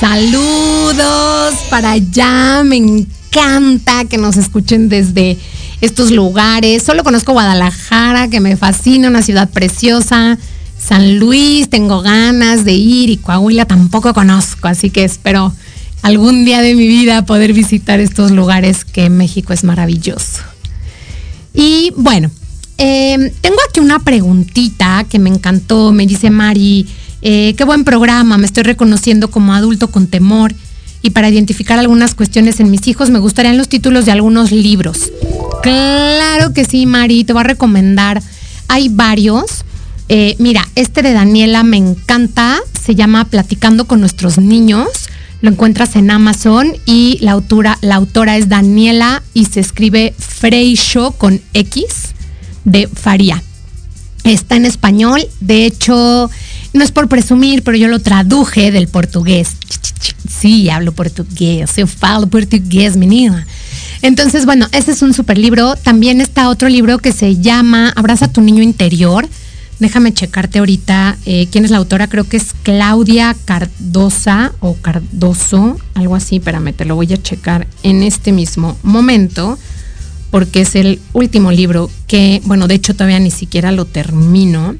Saludos 0.00 1.54
para 1.68 1.92
allá, 1.92 2.62
me 2.64 2.76
encanta 2.76 4.06
que 4.06 4.16
nos 4.16 4.36
escuchen 4.36 4.88
desde 4.88 5.38
estos 5.82 6.10
lugares. 6.10 6.82
Solo 6.82 7.04
conozco 7.04 7.32
Guadalajara, 7.32 8.28
que 8.28 8.40
me 8.40 8.56
fascina, 8.56 9.08
una 9.08 9.22
ciudad 9.22 9.50
preciosa. 9.50 10.38
San 10.78 11.18
Luis, 11.18 11.68
tengo 11.68 12.02
ganas 12.02 12.64
de 12.64 12.72
ir 12.72 13.10
y 13.10 13.16
Coahuila 13.18 13.64
tampoco 13.66 14.12
conozco, 14.12 14.68
así 14.68 14.90
que 14.90 15.04
espero 15.04 15.52
algún 16.04 16.44
día 16.44 16.60
de 16.60 16.74
mi 16.74 16.86
vida 16.86 17.24
poder 17.24 17.54
visitar 17.54 17.98
estos 17.98 18.30
lugares 18.30 18.84
que 18.84 19.08
México 19.08 19.54
es 19.54 19.64
maravilloso. 19.64 20.42
Y 21.54 21.94
bueno, 21.96 22.30
eh, 22.76 23.32
tengo 23.40 23.56
aquí 23.66 23.80
una 23.80 24.00
preguntita 24.00 25.06
que 25.08 25.18
me 25.18 25.30
encantó, 25.30 25.92
me 25.92 26.06
dice 26.06 26.28
Mari, 26.28 26.86
eh, 27.22 27.54
qué 27.56 27.64
buen 27.64 27.84
programa, 27.84 28.36
me 28.36 28.44
estoy 28.44 28.64
reconociendo 28.64 29.30
como 29.30 29.54
adulto 29.54 29.88
con 29.88 30.06
temor 30.06 30.54
y 31.00 31.08
para 31.10 31.30
identificar 31.30 31.78
algunas 31.78 32.14
cuestiones 32.14 32.60
en 32.60 32.70
mis 32.70 32.86
hijos 32.86 33.08
me 33.08 33.18
gustarían 33.18 33.56
los 33.56 33.70
títulos 33.70 34.04
de 34.04 34.12
algunos 34.12 34.52
libros. 34.52 35.10
Claro 35.62 36.52
que 36.52 36.66
sí, 36.66 36.84
Mari, 36.84 37.24
te 37.24 37.32
voy 37.32 37.40
a 37.40 37.44
recomendar. 37.44 38.22
Hay 38.68 38.90
varios. 38.90 39.64
Eh, 40.10 40.36
mira, 40.38 40.68
este 40.74 41.00
de 41.00 41.14
Daniela 41.14 41.62
me 41.62 41.78
encanta, 41.78 42.60
se 42.78 42.94
llama 42.94 43.24
Platicando 43.24 43.86
con 43.86 44.00
nuestros 44.00 44.36
niños. 44.36 44.88
Lo 45.44 45.50
encuentras 45.50 45.94
en 45.96 46.10
Amazon 46.10 46.74
y 46.86 47.18
la 47.20 47.32
autora, 47.32 47.76
la 47.82 47.96
autora 47.96 48.38
es 48.38 48.48
Daniela 48.48 49.22
y 49.34 49.44
se 49.44 49.60
escribe 49.60 50.14
Freixo 50.16 51.10
con 51.10 51.38
X 51.52 51.84
de 52.64 52.88
Faría. 52.88 53.42
Está 54.24 54.56
en 54.56 54.64
español, 54.64 55.20
de 55.40 55.66
hecho, 55.66 56.30
no 56.72 56.82
es 56.82 56.92
por 56.92 57.10
presumir, 57.10 57.62
pero 57.62 57.76
yo 57.76 57.88
lo 57.88 57.98
traduje 57.98 58.70
del 58.70 58.88
portugués. 58.88 59.50
Sí, 60.26 60.70
hablo 60.70 60.92
portugués, 60.92 61.76
yo 61.76 61.86
falo 61.86 62.26
portugués, 62.26 62.96
menina. 62.96 63.46
Entonces, 64.00 64.46
bueno, 64.46 64.66
ese 64.72 64.92
es 64.92 65.02
un 65.02 65.12
super 65.12 65.36
libro. 65.36 65.76
También 65.76 66.22
está 66.22 66.48
otro 66.48 66.70
libro 66.70 66.96
que 67.00 67.12
se 67.12 67.36
llama 67.36 67.92
Abraza 67.96 68.28
tu 68.28 68.40
niño 68.40 68.62
interior 68.62 69.28
Déjame 69.80 70.14
checarte 70.14 70.60
ahorita 70.60 71.18
eh, 71.26 71.48
quién 71.50 71.64
es 71.64 71.70
la 71.70 71.78
autora. 71.78 72.06
Creo 72.08 72.24
que 72.24 72.36
es 72.36 72.54
Claudia 72.62 73.34
Cardosa 73.44 74.52
o 74.60 74.74
Cardoso, 74.74 75.78
algo 75.94 76.14
así. 76.14 76.36
Espérame, 76.36 76.72
te 76.72 76.84
lo 76.84 76.94
voy 76.94 77.12
a 77.12 77.20
checar 77.20 77.66
en 77.82 78.02
este 78.02 78.30
mismo 78.30 78.78
momento, 78.82 79.58
porque 80.30 80.60
es 80.60 80.76
el 80.76 81.00
último 81.12 81.50
libro 81.50 81.90
que, 82.06 82.40
bueno, 82.44 82.68
de 82.68 82.76
hecho 82.76 82.94
todavía 82.94 83.18
ni 83.18 83.32
siquiera 83.32 83.72
lo 83.72 83.84
termino. 83.84 84.76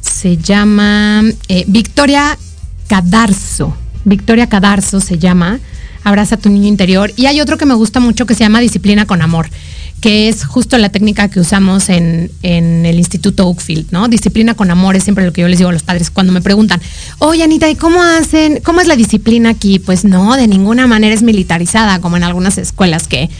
Se 0.00 0.38
llama 0.38 1.22
eh, 1.48 1.64
Victoria 1.66 2.38
Cadarzo. 2.86 3.76
Victoria 4.04 4.48
Cadarzo 4.48 5.00
se 5.00 5.18
llama. 5.18 5.60
Abraza 6.04 6.36
tu 6.36 6.48
niño 6.48 6.68
interior. 6.68 7.12
Y 7.16 7.26
hay 7.26 7.40
otro 7.40 7.58
que 7.58 7.66
me 7.66 7.74
gusta 7.74 8.00
mucho 8.00 8.24
que 8.24 8.34
se 8.34 8.44
llama 8.44 8.60
Disciplina 8.60 9.06
con 9.06 9.20
Amor 9.20 9.50
que 10.00 10.28
es 10.28 10.44
justo 10.44 10.76
la 10.78 10.90
técnica 10.90 11.28
que 11.28 11.40
usamos 11.40 11.88
en, 11.88 12.30
el 12.42 12.96
Instituto 12.96 13.46
Oakfield, 13.46 13.90
¿no? 13.90 14.08
Disciplina 14.08 14.54
con 14.54 14.70
amor 14.70 14.96
es 14.96 15.04
siempre 15.04 15.24
lo 15.24 15.32
que 15.32 15.40
yo 15.40 15.48
les 15.48 15.58
digo 15.58 15.70
a 15.70 15.72
los 15.72 15.82
padres 15.82 16.10
cuando 16.10 16.32
me 16.32 16.40
preguntan, 16.40 16.80
oye 17.18 17.42
Anita, 17.42 17.68
¿y 17.70 17.76
cómo 17.76 18.02
hacen, 18.02 18.60
cómo 18.62 18.80
es 18.80 18.86
la 18.86 18.96
disciplina 18.96 19.50
aquí? 19.50 19.78
Pues 19.78 20.04
no, 20.04 20.36
de 20.36 20.48
ninguna 20.48 20.86
manera 20.86 21.14
es 21.14 21.22
militarizada, 21.22 22.00
como 22.00 22.16
en 22.16 22.24
algunas 22.24 22.58
escuelas 22.58 23.08
que 23.08 23.30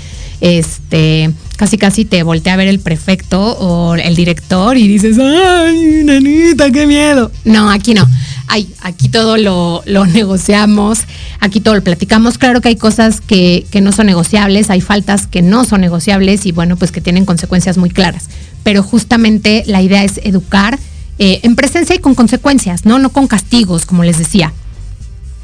este 0.40 1.30
casi 1.56 1.78
casi 1.78 2.04
te 2.04 2.22
voltea 2.22 2.52
a 2.52 2.56
ver 2.56 2.68
el 2.68 2.80
prefecto 2.80 3.40
o 3.40 3.94
el 3.94 4.14
director 4.14 4.76
y 4.76 4.86
dices, 4.86 5.18
ay, 5.18 6.02
nanita, 6.04 6.70
qué 6.70 6.86
miedo. 6.86 7.30
No, 7.44 7.70
aquí 7.70 7.94
no. 7.94 8.06
Ay, 8.48 8.72
aquí 8.80 9.08
todo 9.08 9.36
lo, 9.36 9.82
negociamos, 10.06 11.00
aquí 11.40 11.60
todo 11.60 11.74
lo 11.74 11.82
platicamos. 11.82 12.38
Claro 12.38 12.60
que 12.60 12.68
hay 12.68 12.76
cosas 12.76 13.20
que, 13.20 13.66
no 13.82 13.92
son 13.92 14.06
negociables, 14.06 14.70
hay 14.70 14.80
faltas 14.80 15.26
que 15.26 15.42
no 15.42 15.64
son 15.64 15.80
negociables 15.80 16.46
y 16.46 16.52
bueno, 16.52 16.76
pues 16.76 16.92
que 16.92 17.00
tienen 17.00 17.24
consecuencias 17.24 17.76
muy 17.76 17.90
claras. 17.90 18.28
Pero 18.62 18.82
justamente 18.82 19.64
la 19.66 19.82
idea 19.82 20.04
es 20.04 20.20
educar 20.22 20.78
eh, 21.18 21.40
en 21.42 21.56
presencia 21.56 21.96
y 21.96 21.98
con 21.98 22.14
consecuencias, 22.14 22.84
¿no? 22.84 22.98
No 22.98 23.10
con 23.10 23.26
castigos, 23.26 23.86
como 23.86 24.04
les 24.04 24.18
decía. 24.18 24.52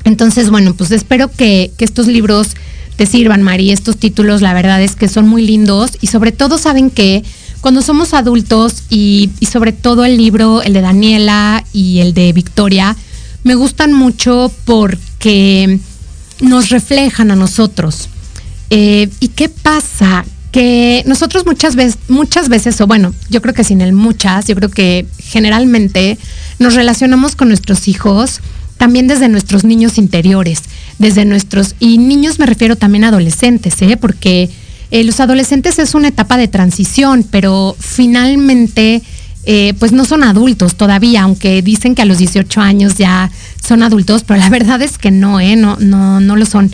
Entonces, 0.05 0.51
bueno, 0.51 0.75
pues 0.75 0.91
espero 0.91 1.31
que, 1.31 1.73
que 1.77 1.85
estos 1.85 2.07
libros 2.07 2.49
te 2.97 3.07
sirvan, 3.07 3.43
Mari. 3.43 3.73
Estos 3.73 3.97
títulos, 3.97 4.43
la 4.43 4.55
verdad 4.55 4.83
es 4.83 4.97
que 4.97 5.09
son 5.09 5.29
muy 5.29 5.45
lindos 5.45 5.93
y 6.01 6.09
sobre 6.09 6.33
todo 6.33 6.59
saben 6.59 6.91
que 6.91 7.23
cuando 7.63 7.81
somos 7.81 8.13
adultos 8.13 8.83
y, 8.91 9.31
sobre 9.51 9.73
todo 9.73 10.05
el 10.05 10.17
libro, 10.17 10.63
el 10.63 10.73
de 10.73 10.81
Daniela 10.81 11.65
y 11.73 12.01
el 12.01 12.13
de 12.13 12.33
Victoria, 12.33 12.97
me 13.45 13.55
gustan 13.55 13.93
mucho 13.93 14.53
porque 14.65 15.79
nos 16.41 16.71
reflejan 16.71 17.31
a 17.31 17.37
nosotros. 17.37 18.09
Eh, 18.71 19.09
¿Y 19.21 19.29
qué 19.29 19.49
pasa? 19.49 20.25
Que 20.51 21.05
nosotros 21.07 21.47
muchas 21.47 21.77
veces, 21.77 21.99
muchas 22.09 22.49
veces, 22.49 22.81
o 22.81 22.89
bueno, 22.89 23.15
yo 23.31 23.41
creo 23.41 23.55
que 23.55 23.63
sin 23.63 23.81
el 23.81 23.93
muchas, 23.93 24.49
yo 24.49 24.57
creo 24.57 24.69
que 24.69 25.07
generalmente 25.19 26.19
nos 26.59 26.75
relacionamos 26.75 27.37
con 27.37 27.47
nuestros 27.47 27.87
hijos 27.87 28.41
también 28.77 29.07
desde 29.07 29.29
nuestros 29.29 29.63
niños 29.63 29.99
interiores, 29.99 30.63
desde 30.99 31.25
nuestros, 31.25 31.77
y 31.79 31.99
niños 31.99 32.41
me 32.41 32.47
refiero 32.47 32.75
también 32.75 33.05
a 33.05 33.09
adolescentes, 33.09 33.81
¿eh? 33.83 33.97
porque 33.97 34.51
eh, 34.93 35.05
los 35.05 35.19
adolescentes 35.21 35.79
es 35.79 35.95
una 35.95 36.09
etapa 36.09 36.37
de 36.37 36.47
transición, 36.47 37.25
pero 37.29 37.75
finalmente 37.79 39.03
eh, 39.45 39.75
pues 39.79 39.91
no 39.91 40.05
son 40.05 40.23
adultos 40.23 40.77
todavía, 40.77 41.23
aunque 41.23 41.63
dicen 41.63 41.95
que 41.95 42.03
a 42.03 42.05
los 42.05 42.19
18 42.19 42.61
años 42.61 42.97
ya 42.97 43.31
son 43.61 43.83
adultos, 43.83 44.23
pero 44.23 44.39
la 44.39 44.49
verdad 44.51 44.81
es 44.83 44.99
que 44.99 45.11
no, 45.11 45.41
¿eh? 45.41 45.57
no, 45.57 45.77
no, 45.81 46.21
no 46.21 46.37
lo 46.37 46.47
son. 46.47 46.71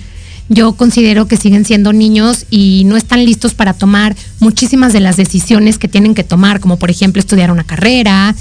Yo 0.51 0.73
considero 0.73 1.29
que 1.29 1.37
siguen 1.37 1.65
siendo 1.65 1.93
niños 1.93 2.45
y 2.51 2.83
no 2.87 2.97
están 2.97 3.25
listos 3.25 3.55
para 3.55 3.73
tomar 3.73 4.17
muchísimas 4.41 4.93
de 4.93 5.01
las 5.01 5.17
decisiones 5.17 5.79
que 5.79 5.89
tienen 5.89 6.15
que 6.15 6.25
tomar, 6.25 6.61
como 6.61 6.77
por 6.77 6.91
ejemplo 6.91 7.21
estudiar 7.21 7.51
una 7.51 7.65
carrera, 7.65 8.35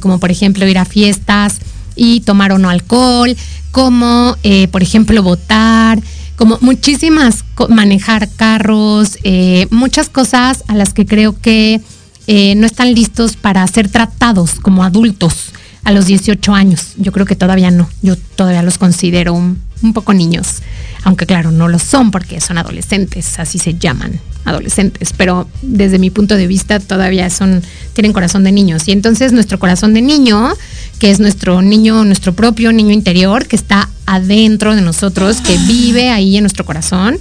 como 0.00 0.18
por 0.18 0.30
ejemplo 0.30 0.66
ir 0.66 0.78
a 0.78 0.84
fiestas, 0.84 1.60
y 1.96 2.20
tomar 2.20 2.52
o 2.52 2.58
no 2.58 2.70
alcohol, 2.70 3.36
como 3.70 4.36
eh, 4.42 4.68
por 4.68 4.82
ejemplo 4.82 5.22
votar, 5.22 6.00
como 6.36 6.58
muchísimas, 6.60 7.44
manejar 7.68 8.28
carros, 8.28 9.18
eh, 9.22 9.66
muchas 9.70 10.08
cosas 10.08 10.64
a 10.68 10.74
las 10.74 10.92
que 10.92 11.06
creo 11.06 11.38
que 11.38 11.80
eh, 12.26 12.54
no 12.56 12.66
están 12.66 12.94
listos 12.94 13.36
para 13.36 13.66
ser 13.66 13.88
tratados 13.88 14.56
como 14.56 14.82
adultos 14.84 15.52
a 15.84 15.92
los 15.92 16.06
18 16.06 16.54
años. 16.54 16.94
Yo 16.96 17.12
creo 17.12 17.26
que 17.26 17.36
todavía 17.36 17.70
no, 17.70 17.88
yo 18.02 18.16
todavía 18.16 18.62
los 18.62 18.78
considero 18.78 19.34
un, 19.34 19.60
un 19.82 19.92
poco 19.92 20.14
niños, 20.14 20.62
aunque 21.04 21.26
claro, 21.26 21.50
no 21.50 21.68
lo 21.68 21.78
son 21.78 22.10
porque 22.10 22.40
son 22.40 22.58
adolescentes, 22.58 23.38
así 23.38 23.58
se 23.58 23.74
llaman 23.74 24.20
adolescentes, 24.44 25.12
pero 25.16 25.48
desde 25.62 25.98
mi 25.98 26.10
punto 26.10 26.36
de 26.36 26.46
vista 26.46 26.80
todavía 26.80 27.30
son, 27.30 27.62
tienen 27.92 28.12
corazón 28.12 28.44
de 28.44 28.52
niños. 28.52 28.86
Y 28.88 28.92
entonces 28.92 29.32
nuestro 29.32 29.58
corazón 29.58 29.94
de 29.94 30.02
niño, 30.02 30.52
que 30.98 31.10
es 31.10 31.20
nuestro 31.20 31.62
niño, 31.62 32.04
nuestro 32.04 32.34
propio 32.34 32.72
niño 32.72 32.92
interior, 32.92 33.46
que 33.46 33.56
está 33.56 33.88
adentro 34.06 34.74
de 34.74 34.82
nosotros, 34.82 35.40
que 35.40 35.56
vive 35.58 36.10
ahí 36.10 36.36
en 36.36 36.42
nuestro 36.42 36.64
corazón, 36.64 37.18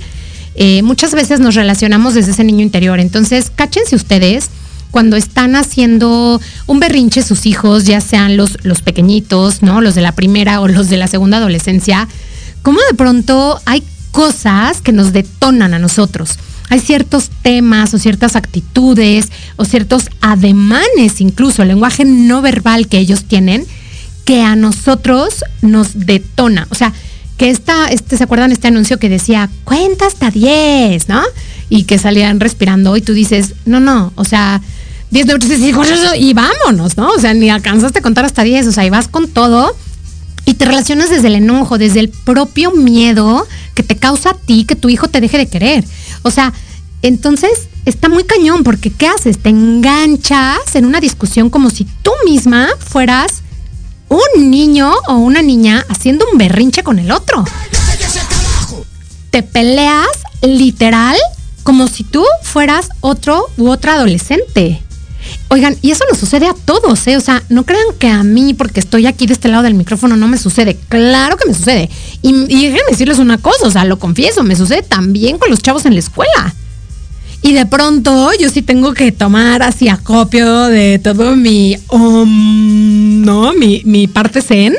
eh, 0.55 0.83
muchas 0.83 1.13
veces 1.13 1.39
nos 1.39 1.55
relacionamos 1.55 2.13
desde 2.13 2.31
ese 2.31 2.43
niño 2.43 2.61
interior. 2.61 2.99
Entonces, 2.99 3.51
cáchense 3.55 3.95
ustedes 3.95 4.49
cuando 4.91 5.15
están 5.15 5.55
haciendo 5.55 6.39
un 6.67 6.79
berrinche 6.79 7.23
sus 7.23 7.47
hijos, 7.47 7.85
ya 7.85 7.99
sean 7.99 8.37
los, 8.37 8.63
los 8.63 8.83
pequeñitos, 8.83 9.63
¿no? 9.63 9.81
Los 9.81 9.95
de 9.95 10.01
la 10.01 10.11
primera 10.11 10.61
o 10.61 10.67
los 10.67 10.89
de 10.89 10.97
la 10.97 11.07
segunda 11.07 11.37
adolescencia, 11.37 12.07
cómo 12.61 12.79
de 12.91 12.95
pronto 12.95 13.59
hay 13.65 13.81
cosas 14.11 14.81
que 14.81 14.91
nos 14.91 15.11
detonan 15.11 15.73
a 15.73 15.79
nosotros 15.79 16.37
hay 16.69 16.79
ciertos 16.79 17.29
temas 17.41 17.93
o 17.93 17.99
ciertas 17.99 18.35
actitudes 18.35 19.31
o 19.55 19.65
ciertos 19.65 20.09
ademanes, 20.21 21.21
incluso 21.21 21.61
el 21.61 21.69
lenguaje 21.69 22.05
no 22.05 22.41
verbal 22.41 22.87
que 22.87 22.97
ellos 22.97 23.25
tienen, 23.25 23.65
que 24.25 24.41
a 24.41 24.55
nosotros 24.55 25.43
nos 25.61 26.05
detona. 26.05 26.67
O 26.69 26.75
sea, 26.75 26.93
que 27.37 27.49
esta, 27.49 27.87
este, 27.87 28.17
¿se 28.17 28.23
acuerdan 28.23 28.51
este 28.51 28.67
anuncio 28.67 28.99
que 28.99 29.09
decía, 29.09 29.49
cuenta 29.63 30.05
hasta 30.05 30.31
10, 30.31 31.09
¿no? 31.09 31.21
Y 31.69 31.83
que 31.83 31.97
salían 31.97 32.39
respirando 32.39 32.95
y 32.95 33.01
tú 33.01 33.13
dices, 33.13 33.55
no, 33.65 33.79
no, 33.79 34.13
o 34.15 34.25
sea, 34.25 34.61
10, 35.11 35.25
9, 35.25 35.39
3, 35.39 35.61
y 36.19 36.33
vámonos, 36.33 36.97
¿no? 36.97 37.09
O 37.09 37.19
sea, 37.19 37.33
ni 37.33 37.49
alcanzaste 37.49 37.99
a 37.99 38.01
contar 38.01 38.25
hasta 38.25 38.43
10, 38.43 38.67
o 38.67 38.71
sea, 38.71 38.85
y 38.85 38.89
vas 38.89 39.07
con 39.07 39.27
todo 39.27 39.75
y 40.45 40.55
te 40.55 40.65
relacionas 40.65 41.09
desde 41.09 41.27
el 41.27 41.35
enojo, 41.35 41.77
desde 41.77 41.99
el 41.99 42.09
propio 42.09 42.71
miedo 42.71 43.47
que 43.73 43.83
te 43.83 43.95
causa 43.95 44.31
a 44.31 44.33
ti 44.33 44.65
que 44.65 44.75
tu 44.75 44.89
hijo 44.89 45.07
te 45.07 45.21
deje 45.21 45.37
de 45.37 45.47
querer. 45.47 45.85
O 46.23 46.31
sea, 46.31 46.53
entonces 47.01 47.67
está 47.85 48.09
muy 48.09 48.23
cañón 48.23 48.63
porque 48.63 48.89
¿qué 48.89 49.07
haces? 49.07 49.39
Te 49.39 49.49
enganchas 49.49 50.75
en 50.75 50.85
una 50.85 50.99
discusión 50.99 51.49
como 51.49 51.69
si 51.69 51.85
tú 52.01 52.11
misma 52.25 52.69
fueras 52.79 53.41
un 54.09 54.51
niño 54.51 54.93
o 55.07 55.15
una 55.15 55.41
niña 55.41 55.85
haciendo 55.89 56.25
un 56.31 56.37
berrinche 56.37 56.83
con 56.83 56.99
el 56.99 57.11
otro. 57.11 57.43
te 59.31 59.43
peleas 59.43 60.07
literal 60.41 61.17
como 61.63 61.87
si 61.87 62.03
tú 62.03 62.23
fueras 62.43 62.89
otro 63.01 63.47
u 63.57 63.69
otra 63.69 63.93
adolescente. 63.95 64.83
Oigan, 65.53 65.77
y 65.83 65.91
eso 65.91 66.03
nos 66.09 66.17
sucede 66.17 66.47
a 66.47 66.55
todos, 66.55 67.05
¿eh? 67.05 67.15
O 67.15 67.21
sea, 67.21 67.43
no 67.49 67.63
crean 67.63 67.85
que 67.99 68.07
a 68.07 68.23
mí, 68.23 68.55
porque 68.55 68.79
estoy 68.79 69.05
aquí 69.05 69.27
de 69.27 69.33
este 69.33 69.49
lado 69.49 69.61
del 69.61 69.75
micrófono, 69.75 70.17
no 70.17 70.27
me 70.27 70.39
sucede. 70.39 70.79
Claro 70.89 71.37
que 71.37 71.47
me 71.47 71.53
sucede. 71.53 71.91
Y, 72.23 72.29
y 72.29 72.69
déjenme 72.69 72.89
decirles 72.89 73.19
una 73.19 73.37
cosa, 73.37 73.67
o 73.67 73.69
sea, 73.69 73.85
lo 73.85 73.99
confieso, 73.99 74.43
me 74.43 74.55
sucede 74.55 74.81
también 74.81 75.37
con 75.37 75.51
los 75.51 75.59
chavos 75.59 75.85
en 75.85 75.93
la 75.93 75.99
escuela. 75.99 76.55
Y 77.43 77.53
de 77.53 77.67
pronto 77.67 78.31
yo 78.39 78.49
sí 78.49 78.63
tengo 78.63 78.95
que 78.95 79.11
tomar 79.11 79.61
así 79.61 79.89
acopio 79.89 80.63
de 80.69 80.97
todo 80.97 81.35
mi, 81.35 81.77
um, 81.91 83.21
¿no? 83.23 83.53
Mi, 83.53 83.83
mi 83.85 84.07
parte 84.07 84.41
zen 84.41 84.73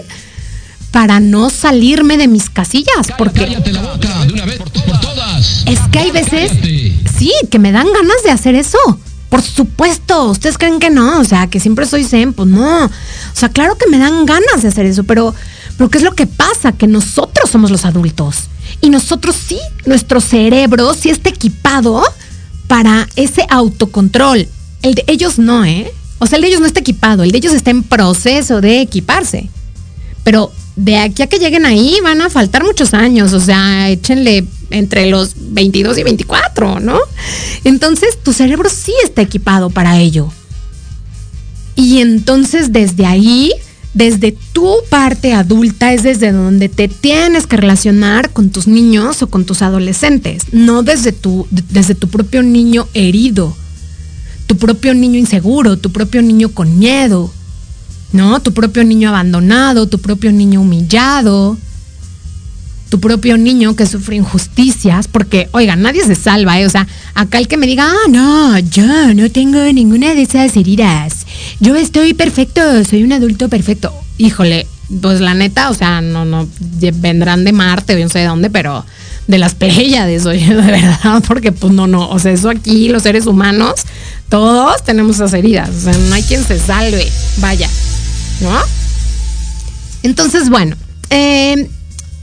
para 0.91 1.21
no 1.21 1.51
salirme 1.51 2.17
de 2.17 2.27
mis 2.27 2.51
casillas. 2.51 3.13
Porque 3.17 3.45
es 5.67 5.79
que 5.93 5.99
hay 6.01 6.11
veces, 6.11 6.51
sí, 7.17 7.33
que 7.49 7.61
me 7.61 7.71
dan 7.71 7.87
ganas 7.93 8.25
de 8.25 8.33
hacer 8.33 8.57
eso. 8.57 8.79
Por 9.35 9.43
supuesto, 9.43 10.27
ustedes 10.27 10.57
creen 10.57 10.79
que 10.79 10.91
no, 10.91 11.19
o 11.19 11.25
sea, 11.25 11.49
que 11.49 11.59
siempre 11.59 11.87
soy 11.87 12.05
zen, 12.05 12.33
pues 12.33 12.49
no. 12.49 12.85
O 12.85 12.91
sea, 13.33 13.49
claro 13.49 13.77
que 13.77 13.89
me 13.89 13.99
dan 13.99 14.27
ganas 14.27 14.63
de 14.63 14.69
hacer 14.69 14.87
eso, 14.87 15.03
pero, 15.03 15.35
pero 15.77 15.91
¿qué 15.91 15.99
es 15.99 16.05
lo 16.05 16.15
que 16.15 16.29
pasa? 16.29 16.71
Que 16.71 16.87
nosotros 16.87 17.51
somos 17.51 17.73
los 17.73 17.85
adultos. 17.85 18.45
Y 18.81 18.91
nosotros 18.91 19.35
sí, 19.35 19.59
nuestro 19.87 20.21
cerebro 20.21 20.95
sí 20.95 21.11
está 21.11 21.31
equipado 21.31 22.05
para 22.69 23.09
ese 23.17 23.45
autocontrol. 23.51 24.47
El 24.83 24.95
de 24.95 25.03
ellos 25.09 25.41
no, 25.41 25.65
¿eh? 25.65 25.93
O 26.21 26.29
sea, 26.29 26.37
el 26.37 26.43
de 26.43 26.49
ellos 26.51 26.61
no 26.61 26.67
está 26.67 26.79
equipado, 26.79 27.25
el 27.25 27.33
de 27.33 27.39
ellos 27.39 27.55
está 27.55 27.73
en 27.73 27.83
proceso 27.83 28.61
de 28.61 28.83
equiparse. 28.83 29.51
Pero 30.23 30.53
de 30.77 30.97
aquí 30.99 31.25
a 31.25 31.27
que 31.27 31.41
lleguen 31.41 31.67
ahí 31.67 31.99
van 32.05 32.23
a 32.23 32.31
faltar 32.31 32.63
muchos 32.63 32.95
años, 32.95 33.33
o 33.33 33.41
sea, 33.41 33.91
échenle 33.91 34.47
entre 34.75 35.07
los 35.07 35.35
22 35.37 35.99
y 35.99 36.03
24, 36.03 36.81
¿no? 36.81 36.99
Entonces 37.65 38.19
tu 38.23 38.33
cerebro 38.33 38.69
sí 38.69 38.93
está 39.03 39.23
equipado 39.23 39.71
para 39.71 39.99
ello. 39.99 40.31
Y 41.77 41.99
entonces 41.99 42.73
desde 42.73 43.07
ahí, 43.07 43.53
desde 43.95 44.37
tu 44.53 44.75
parte 44.91 45.33
adulta, 45.33 45.93
es 45.93 46.03
desde 46.03 46.33
donde 46.33 46.69
te 46.69 46.89
tienes 46.89 47.47
que 47.47 47.57
relacionar 47.57 48.31
con 48.31 48.51
tus 48.51 48.67
niños 48.67 49.23
o 49.23 49.29
con 49.29 49.45
tus 49.45 49.63
adolescentes, 49.63 50.45
no 50.53 50.83
desde 50.83 51.13
tu, 51.13 51.47
desde 51.51 51.95
tu 51.95 52.09
propio 52.09 52.43
niño 52.43 52.89
herido, 52.95 53.57
tu 54.47 54.57
propio 54.57 54.95
niño 54.95 55.19
inseguro, 55.19 55.79
tu 55.79 55.91
propio 55.91 56.23
niño 56.23 56.51
con 56.51 56.79
miedo, 56.79 57.33
¿no? 58.13 58.41
Tu 58.41 58.53
propio 58.53 58.85
niño 58.85 59.09
abandonado, 59.09 59.89
tu 59.89 59.99
propio 59.99 60.31
niño 60.33 60.61
humillado, 60.61 61.57
tu 62.95 63.01
propio 63.01 63.37
niño 63.37 63.75
que 63.75 63.87
sufre 63.87 64.15
injusticias, 64.15 65.09
porque, 65.09 65.49
oiga, 65.51 65.75
nadie 65.75 66.05
se 66.05 66.15
salva, 66.15 66.61
¿eh? 66.61 66.65
O 66.67 66.71
sea, 66.71 66.87
acá 67.15 67.39
el 67.39 67.49
que 67.49 67.57
me 67.57 67.67
diga, 67.67 67.89
ah, 67.91 68.09
no, 68.09 68.57
yo 68.61 69.13
no 69.15 69.29
tengo 69.33 69.59
ninguna 69.73 70.15
de 70.15 70.23
esas 70.23 70.57
heridas, 70.57 71.27
yo 71.59 71.75
estoy 71.75 72.15
perfecto, 72.15 72.61
soy 72.85 73.03
un 73.03 73.13
adulto 73.13 73.49
perfecto. 73.49 73.93
Híjole, 74.17 74.69
pues 75.03 75.21
la 75.21 75.35
neta, 75.35 75.71
o 75.71 75.75
sea, 75.75 76.03
no, 76.03 76.25
no, 76.25 76.47
vendrán 77.01 77.43
de 77.45 77.51
Marte 77.51 77.97
o 77.97 77.99
no 77.99 78.09
sé 78.09 78.21
de 78.21 78.27
dónde, 78.27 78.49
pero 78.49 78.87
de 79.27 79.39
las 79.39 79.57
Pléyades, 79.57 80.25
oye, 80.27 80.55
de 80.55 80.55
verdad, 80.55 81.21
porque 81.27 81.51
pues 81.51 81.73
no, 81.73 81.89
no, 81.89 82.09
o 82.09 82.21
sea, 82.21 82.31
eso 82.31 82.49
aquí, 82.49 82.91
los 82.91 83.03
seres 83.03 83.27
humanos, 83.27 83.75
todos 84.29 84.85
tenemos 84.85 85.17
esas 85.17 85.35
heridas, 85.35 85.69
o 85.71 85.81
sea, 85.81 85.95
no 85.95 86.15
hay 86.15 86.23
quien 86.23 86.45
se 86.45 86.61
salve, 86.61 87.11
vaya, 87.39 87.69
¿no? 88.41 88.57
Entonces, 90.05 90.49
bueno, 90.49 90.77
eh, 91.11 91.69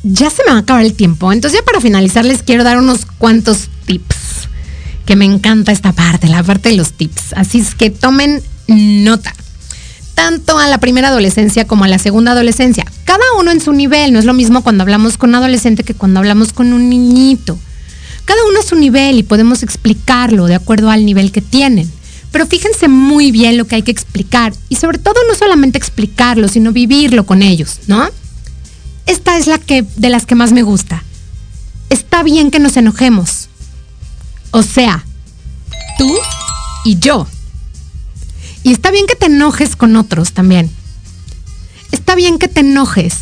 ya 0.03 0.29
se 0.29 0.43
me 0.43 0.51
va 0.51 0.57
a 0.57 0.61
acabar 0.61 0.83
el 0.83 0.93
tiempo. 0.93 1.31
Entonces 1.31 1.59
ya 1.59 1.65
para 1.65 1.81
finalizar 1.81 2.25
les 2.25 2.43
quiero 2.43 2.63
dar 2.63 2.77
unos 2.77 3.05
cuantos 3.05 3.69
tips. 3.85 4.47
Que 5.05 5.15
me 5.15 5.25
encanta 5.25 5.71
esta 5.71 5.91
parte, 5.93 6.27
la 6.27 6.43
parte 6.43 6.69
de 6.69 6.75
los 6.75 6.93
tips. 6.93 7.33
Así 7.35 7.59
es 7.59 7.75
que 7.75 7.89
tomen 7.89 8.41
nota. 8.67 9.33
Tanto 10.15 10.57
a 10.57 10.67
la 10.67 10.77
primera 10.77 11.07
adolescencia 11.07 11.65
como 11.65 11.83
a 11.83 11.87
la 11.87 11.97
segunda 11.97 12.31
adolescencia. 12.31 12.85
Cada 13.05 13.23
uno 13.39 13.51
en 13.51 13.61
su 13.61 13.73
nivel. 13.73 14.13
No 14.13 14.19
es 14.19 14.25
lo 14.25 14.33
mismo 14.33 14.61
cuando 14.61 14.83
hablamos 14.83 15.17
con 15.17 15.29
un 15.31 15.35
adolescente 15.35 15.83
que 15.83 15.93
cuando 15.93 16.19
hablamos 16.19 16.53
con 16.53 16.73
un 16.73 16.89
niñito. 16.89 17.57
Cada 18.25 18.39
uno 18.49 18.59
a 18.59 18.63
su 18.63 18.75
nivel 18.75 19.17
y 19.17 19.23
podemos 19.23 19.63
explicarlo 19.63 20.45
de 20.45 20.55
acuerdo 20.55 20.91
al 20.91 21.05
nivel 21.05 21.31
que 21.31 21.41
tienen. 21.41 21.91
Pero 22.31 22.45
fíjense 22.45 22.87
muy 22.87 23.31
bien 23.31 23.57
lo 23.57 23.65
que 23.65 23.75
hay 23.75 23.81
que 23.81 23.91
explicar. 23.91 24.53
Y 24.69 24.75
sobre 24.75 24.99
todo 24.99 25.15
no 25.27 25.35
solamente 25.35 25.77
explicarlo, 25.77 26.47
sino 26.47 26.71
vivirlo 26.71 27.25
con 27.25 27.41
ellos, 27.41 27.79
¿no? 27.87 28.07
Esta 29.05 29.37
es 29.37 29.47
la 29.47 29.57
que 29.57 29.83
de 29.95 30.09
las 30.09 30.25
que 30.25 30.35
más 30.35 30.51
me 30.51 30.63
gusta. 30.63 31.03
Está 31.89 32.23
bien 32.23 32.51
que 32.51 32.59
nos 32.59 32.77
enojemos. 32.77 33.49
O 34.51 34.63
sea, 34.63 35.05
tú 35.97 36.09
y 36.85 36.97
yo. 36.99 37.27
Y 38.63 38.71
está 38.71 38.91
bien 38.91 39.07
que 39.07 39.15
te 39.15 39.25
enojes 39.25 39.75
con 39.75 39.95
otros 39.95 40.33
también. 40.33 40.69
Está 41.91 42.15
bien 42.15 42.37
que 42.39 42.47
te 42.47 42.61
enojes. 42.61 43.15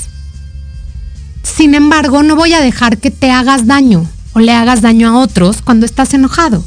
Sin 1.43 1.75
embargo, 1.75 2.23
no 2.23 2.35
voy 2.35 2.53
a 2.53 2.61
dejar 2.61 2.97
que 2.97 3.11
te 3.11 3.31
hagas 3.31 3.65
daño 3.65 4.07
o 4.33 4.39
le 4.39 4.51
hagas 4.53 4.81
daño 4.81 5.09
a 5.09 5.19
otros 5.19 5.61
cuando 5.61 5.85
estás 5.85 6.13
enojado. 6.13 6.63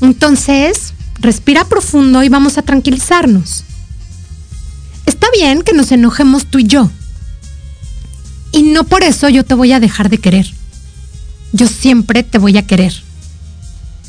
Entonces, 0.00 0.92
respira 1.18 1.64
profundo 1.64 2.22
y 2.22 2.28
vamos 2.28 2.58
a 2.58 2.62
tranquilizarnos. 2.62 3.64
Está 5.06 5.28
bien 5.34 5.62
que 5.62 5.72
nos 5.72 5.90
enojemos 5.92 6.46
tú 6.46 6.58
y 6.58 6.64
yo. 6.64 6.90
Y 8.52 8.62
no 8.62 8.84
por 8.84 9.02
eso 9.02 9.28
yo 9.28 9.44
te 9.44 9.54
voy 9.54 9.72
a 9.72 9.80
dejar 9.80 10.08
de 10.08 10.18
querer. 10.18 10.52
Yo 11.52 11.66
siempre 11.66 12.22
te 12.22 12.38
voy 12.38 12.56
a 12.58 12.66
querer. 12.66 12.94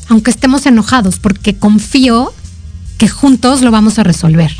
Aunque 0.08 0.30
estemos 0.30 0.66
enojados, 0.66 1.18
porque 1.18 1.56
confío 1.56 2.32
que 2.96 3.08
juntos 3.08 3.62
lo 3.62 3.70
vamos 3.70 3.98
a 3.98 4.02
resolver. 4.02 4.54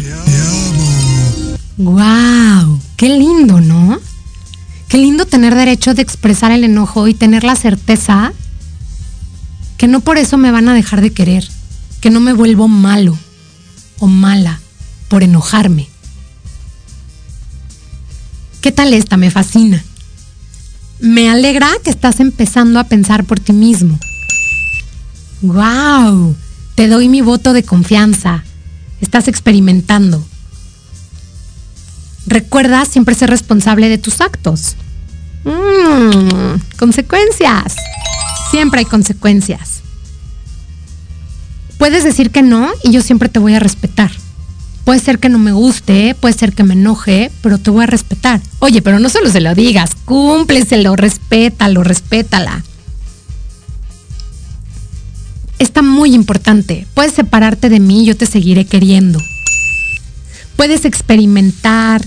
¡Wow! 1.77 2.81
¡Qué 2.97 3.09
lindo, 3.09 3.61
¿no? 3.61 3.99
Qué 4.89 4.99
lindo 4.99 5.27
tener 5.27 5.55
derecho 5.55 5.95
de 5.95 6.03
expresar 6.03 6.51
el 6.51 6.65
enojo 6.65 7.09
y 7.09 7.15
tener 7.15 7.45
la 7.45 7.57
certeza 7.57 8.33
que 9.77 9.87
no 9.87 10.01
por 10.01 10.19
eso 10.19 10.39
me 10.39 10.51
van 10.51 10.69
a 10.69 10.75
dejar 10.75 11.01
de 11.01 11.13
querer, 11.13 11.49
que 12.01 12.11
no 12.11 12.21
me 12.21 12.33
vuelvo 12.33 12.69
malo 12.69 13.17
o 14.01 14.07
mala 14.07 14.61
por 15.09 15.23
enojarme. 15.23 15.88
¿Qué 18.61 18.73
tal 18.73 18.93
esta? 18.93 19.17
Me 19.17 19.31
fascina. 19.31 19.85
Me 20.99 21.31
alegra 21.31 21.71
que 21.85 21.91
estás 21.91 22.19
empezando 22.19 22.81
a 22.81 22.85
pensar 22.85 23.25
por 23.25 23.39
ti 23.39 23.53
mismo. 23.53 23.99
¡Wow! 25.43 26.35
Te 26.75 26.89
doy 26.89 27.09
mi 27.09 27.21
voto 27.21 27.53
de 27.53 27.63
confianza. 27.63 28.43
Estás 29.01 29.29
experimentando. 29.29 30.25
Recuerda 32.27 32.85
siempre 32.85 33.15
ser 33.15 33.31
responsable 33.31 33.89
de 33.89 33.99
tus 33.99 34.21
actos. 34.21 34.75
Mm, 35.45 36.61
consecuencias. 36.77 37.77
Siempre 38.51 38.81
hay 38.81 38.87
consecuencias. 38.87 39.83
Puedes 41.79 42.03
decir 42.03 42.33
que 42.33 42.43
no 42.43 42.71
y 42.83 42.91
yo 42.91 43.03
siempre 43.03 43.29
te 43.29 43.39
voy 43.39 43.55
a 43.55 43.61
respetar. 43.61 44.11
Puede 44.89 45.01
ser 45.01 45.19
que 45.19 45.29
no 45.29 45.39
me 45.39 45.53
guste, 45.53 46.17
puede 46.19 46.33
ser 46.33 46.55
que 46.55 46.65
me 46.65 46.73
enoje, 46.73 47.31
pero 47.43 47.59
te 47.59 47.69
voy 47.69 47.83
a 47.83 47.87
respetar. 47.87 48.41
Oye, 48.59 48.81
pero 48.81 48.99
no 48.99 49.11
solo 49.11 49.31
se 49.31 49.43
lo 49.43 49.55
digas, 49.55 49.91
cúmpleselo, 50.07 50.97
respétalo, 50.97 51.85
respétala. 51.85 52.65
Está 55.59 55.83
muy 55.83 56.15
importante. 56.15 56.87
Puedes 56.95 57.13
separarte 57.13 57.69
de 57.69 57.81
mí, 57.81 58.07
yo 58.07 58.17
te 58.17 58.25
seguiré 58.25 58.65
queriendo. 58.65 59.21
Puedes 60.57 60.87
experimentar, 60.87 62.03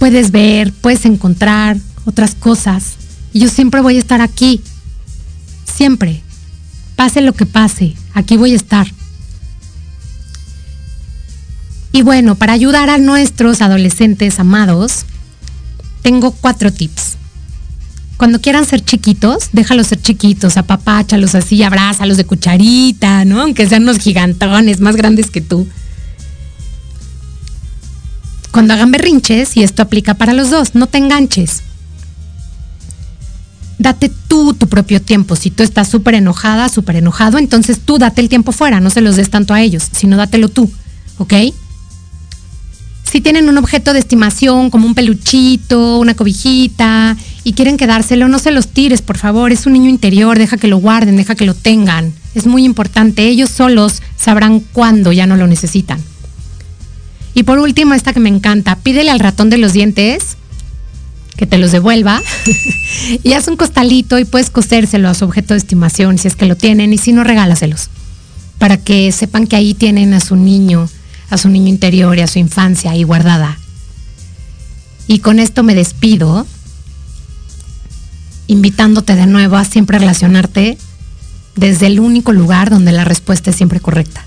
puedes 0.00 0.32
ver, 0.32 0.72
puedes 0.72 1.04
encontrar 1.04 1.76
otras 2.04 2.34
cosas. 2.34 2.94
Y 3.32 3.38
yo 3.38 3.48
siempre 3.48 3.80
voy 3.80 3.94
a 3.94 4.00
estar 4.00 4.22
aquí. 4.22 4.60
Siempre. 5.72 6.20
Pase 6.96 7.20
lo 7.20 7.32
que 7.32 7.46
pase, 7.46 7.94
aquí 8.12 8.36
voy 8.36 8.54
a 8.54 8.56
estar. 8.56 8.88
Y 11.92 12.02
bueno, 12.02 12.36
para 12.36 12.52
ayudar 12.52 12.88
a 12.88 12.98
nuestros 12.98 13.60
adolescentes 13.62 14.38
amados, 14.38 15.04
tengo 16.02 16.30
cuatro 16.32 16.72
tips. 16.72 17.16
Cuando 18.16 18.40
quieran 18.40 18.66
ser 18.66 18.84
chiquitos, 18.84 19.48
déjalos 19.52 19.88
ser 19.88 20.00
chiquitos, 20.00 20.56
apapáchalos 20.56 21.34
así, 21.34 21.62
abrázalos 21.62 22.16
de 22.16 22.26
cucharita, 22.26 23.24
¿no? 23.24 23.40
Aunque 23.40 23.66
sean 23.66 23.84
unos 23.84 23.98
gigantones 23.98 24.80
más 24.80 24.94
grandes 24.94 25.30
que 25.30 25.40
tú. 25.40 25.66
Cuando 28.52 28.74
hagan 28.74 28.90
berrinches, 28.90 29.56
y 29.56 29.62
esto 29.62 29.82
aplica 29.82 30.14
para 30.14 30.32
los 30.32 30.50
dos, 30.50 30.74
no 30.74 30.86
te 30.86 30.98
enganches. 30.98 31.62
Date 33.78 34.10
tú 34.28 34.52
tu 34.52 34.68
propio 34.68 35.00
tiempo. 35.00 35.34
Si 35.34 35.50
tú 35.50 35.62
estás 35.62 35.88
súper 35.88 36.14
enojada, 36.14 36.68
súper 36.68 36.96
enojado, 36.96 37.38
entonces 37.38 37.80
tú 37.80 37.96
date 37.98 38.20
el 38.20 38.28
tiempo 38.28 38.52
fuera, 38.52 38.80
no 38.80 38.90
se 38.90 39.00
los 39.00 39.16
des 39.16 39.30
tanto 39.30 39.54
a 39.54 39.62
ellos, 39.62 39.88
sino 39.92 40.18
dátelo 40.18 40.50
tú, 40.50 40.70
¿ok? 41.16 41.32
Si 43.10 43.20
tienen 43.20 43.48
un 43.48 43.58
objeto 43.58 43.92
de 43.92 43.98
estimación 43.98 44.70
como 44.70 44.86
un 44.86 44.94
peluchito, 44.94 45.98
una 45.98 46.14
cobijita 46.14 47.16
y 47.42 47.54
quieren 47.54 47.76
quedárselo, 47.76 48.28
no 48.28 48.38
se 48.38 48.52
los 48.52 48.68
tires, 48.68 49.02
por 49.02 49.18
favor. 49.18 49.50
Es 49.50 49.66
un 49.66 49.72
niño 49.72 49.88
interior, 49.88 50.38
deja 50.38 50.56
que 50.56 50.68
lo 50.68 50.78
guarden, 50.78 51.16
deja 51.16 51.34
que 51.34 51.44
lo 51.44 51.54
tengan. 51.54 52.12
Es 52.36 52.46
muy 52.46 52.64
importante. 52.64 53.26
Ellos 53.26 53.50
solos 53.50 54.00
sabrán 54.16 54.60
cuándo 54.60 55.10
ya 55.10 55.26
no 55.26 55.36
lo 55.36 55.48
necesitan. 55.48 55.98
Y 57.34 57.42
por 57.42 57.58
último, 57.58 57.94
esta 57.94 58.12
que 58.12 58.20
me 58.20 58.28
encanta, 58.28 58.76
pídele 58.76 59.10
al 59.10 59.18
ratón 59.18 59.50
de 59.50 59.58
los 59.58 59.72
dientes 59.72 60.36
que 61.36 61.46
te 61.46 61.58
los 61.58 61.72
devuelva 61.72 62.22
y 63.24 63.32
haz 63.32 63.48
un 63.48 63.56
costalito 63.56 64.18
y 64.20 64.24
puedes 64.24 64.50
cosérselo 64.50 65.08
a 65.08 65.14
su 65.14 65.24
objeto 65.24 65.54
de 65.54 65.58
estimación 65.58 66.18
si 66.18 66.28
es 66.28 66.36
que 66.36 66.44
lo 66.44 66.54
tienen 66.54 66.92
y 66.92 66.98
si 66.98 67.12
no, 67.12 67.24
regálaselos 67.24 67.88
para 68.60 68.76
que 68.76 69.10
sepan 69.10 69.46
que 69.46 69.56
ahí 69.56 69.72
tienen 69.72 70.12
a 70.12 70.20
su 70.20 70.36
niño, 70.36 70.86
a 71.30 71.38
su 71.38 71.48
niño 71.48 71.68
interior 71.68 72.18
y 72.18 72.20
a 72.20 72.26
su 72.26 72.38
infancia 72.38 72.90
ahí 72.90 73.04
guardada. 73.04 73.58
Y 75.06 75.20
con 75.20 75.38
esto 75.38 75.62
me 75.62 75.74
despido, 75.74 76.46
invitándote 78.46 79.16
de 79.16 79.26
nuevo 79.26 79.56
a 79.56 79.64
siempre 79.64 79.98
relacionarte 79.98 80.76
desde 81.56 81.86
el 81.86 82.00
único 82.00 82.32
lugar 82.32 82.70
donde 82.70 82.92
la 82.92 83.04
respuesta 83.04 83.50
es 83.50 83.56
siempre 83.56 83.80
correcta, 83.80 84.24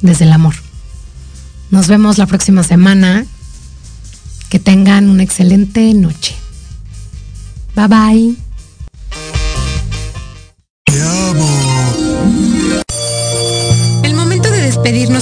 desde 0.00 0.24
el 0.24 0.32
amor. 0.32 0.54
Nos 1.70 1.88
vemos 1.88 2.18
la 2.18 2.26
próxima 2.26 2.62
semana. 2.62 3.26
Que 4.48 4.60
tengan 4.60 5.10
una 5.10 5.24
excelente 5.24 5.92
noche. 5.92 6.36
Bye 7.74 7.88
bye. 7.88 8.45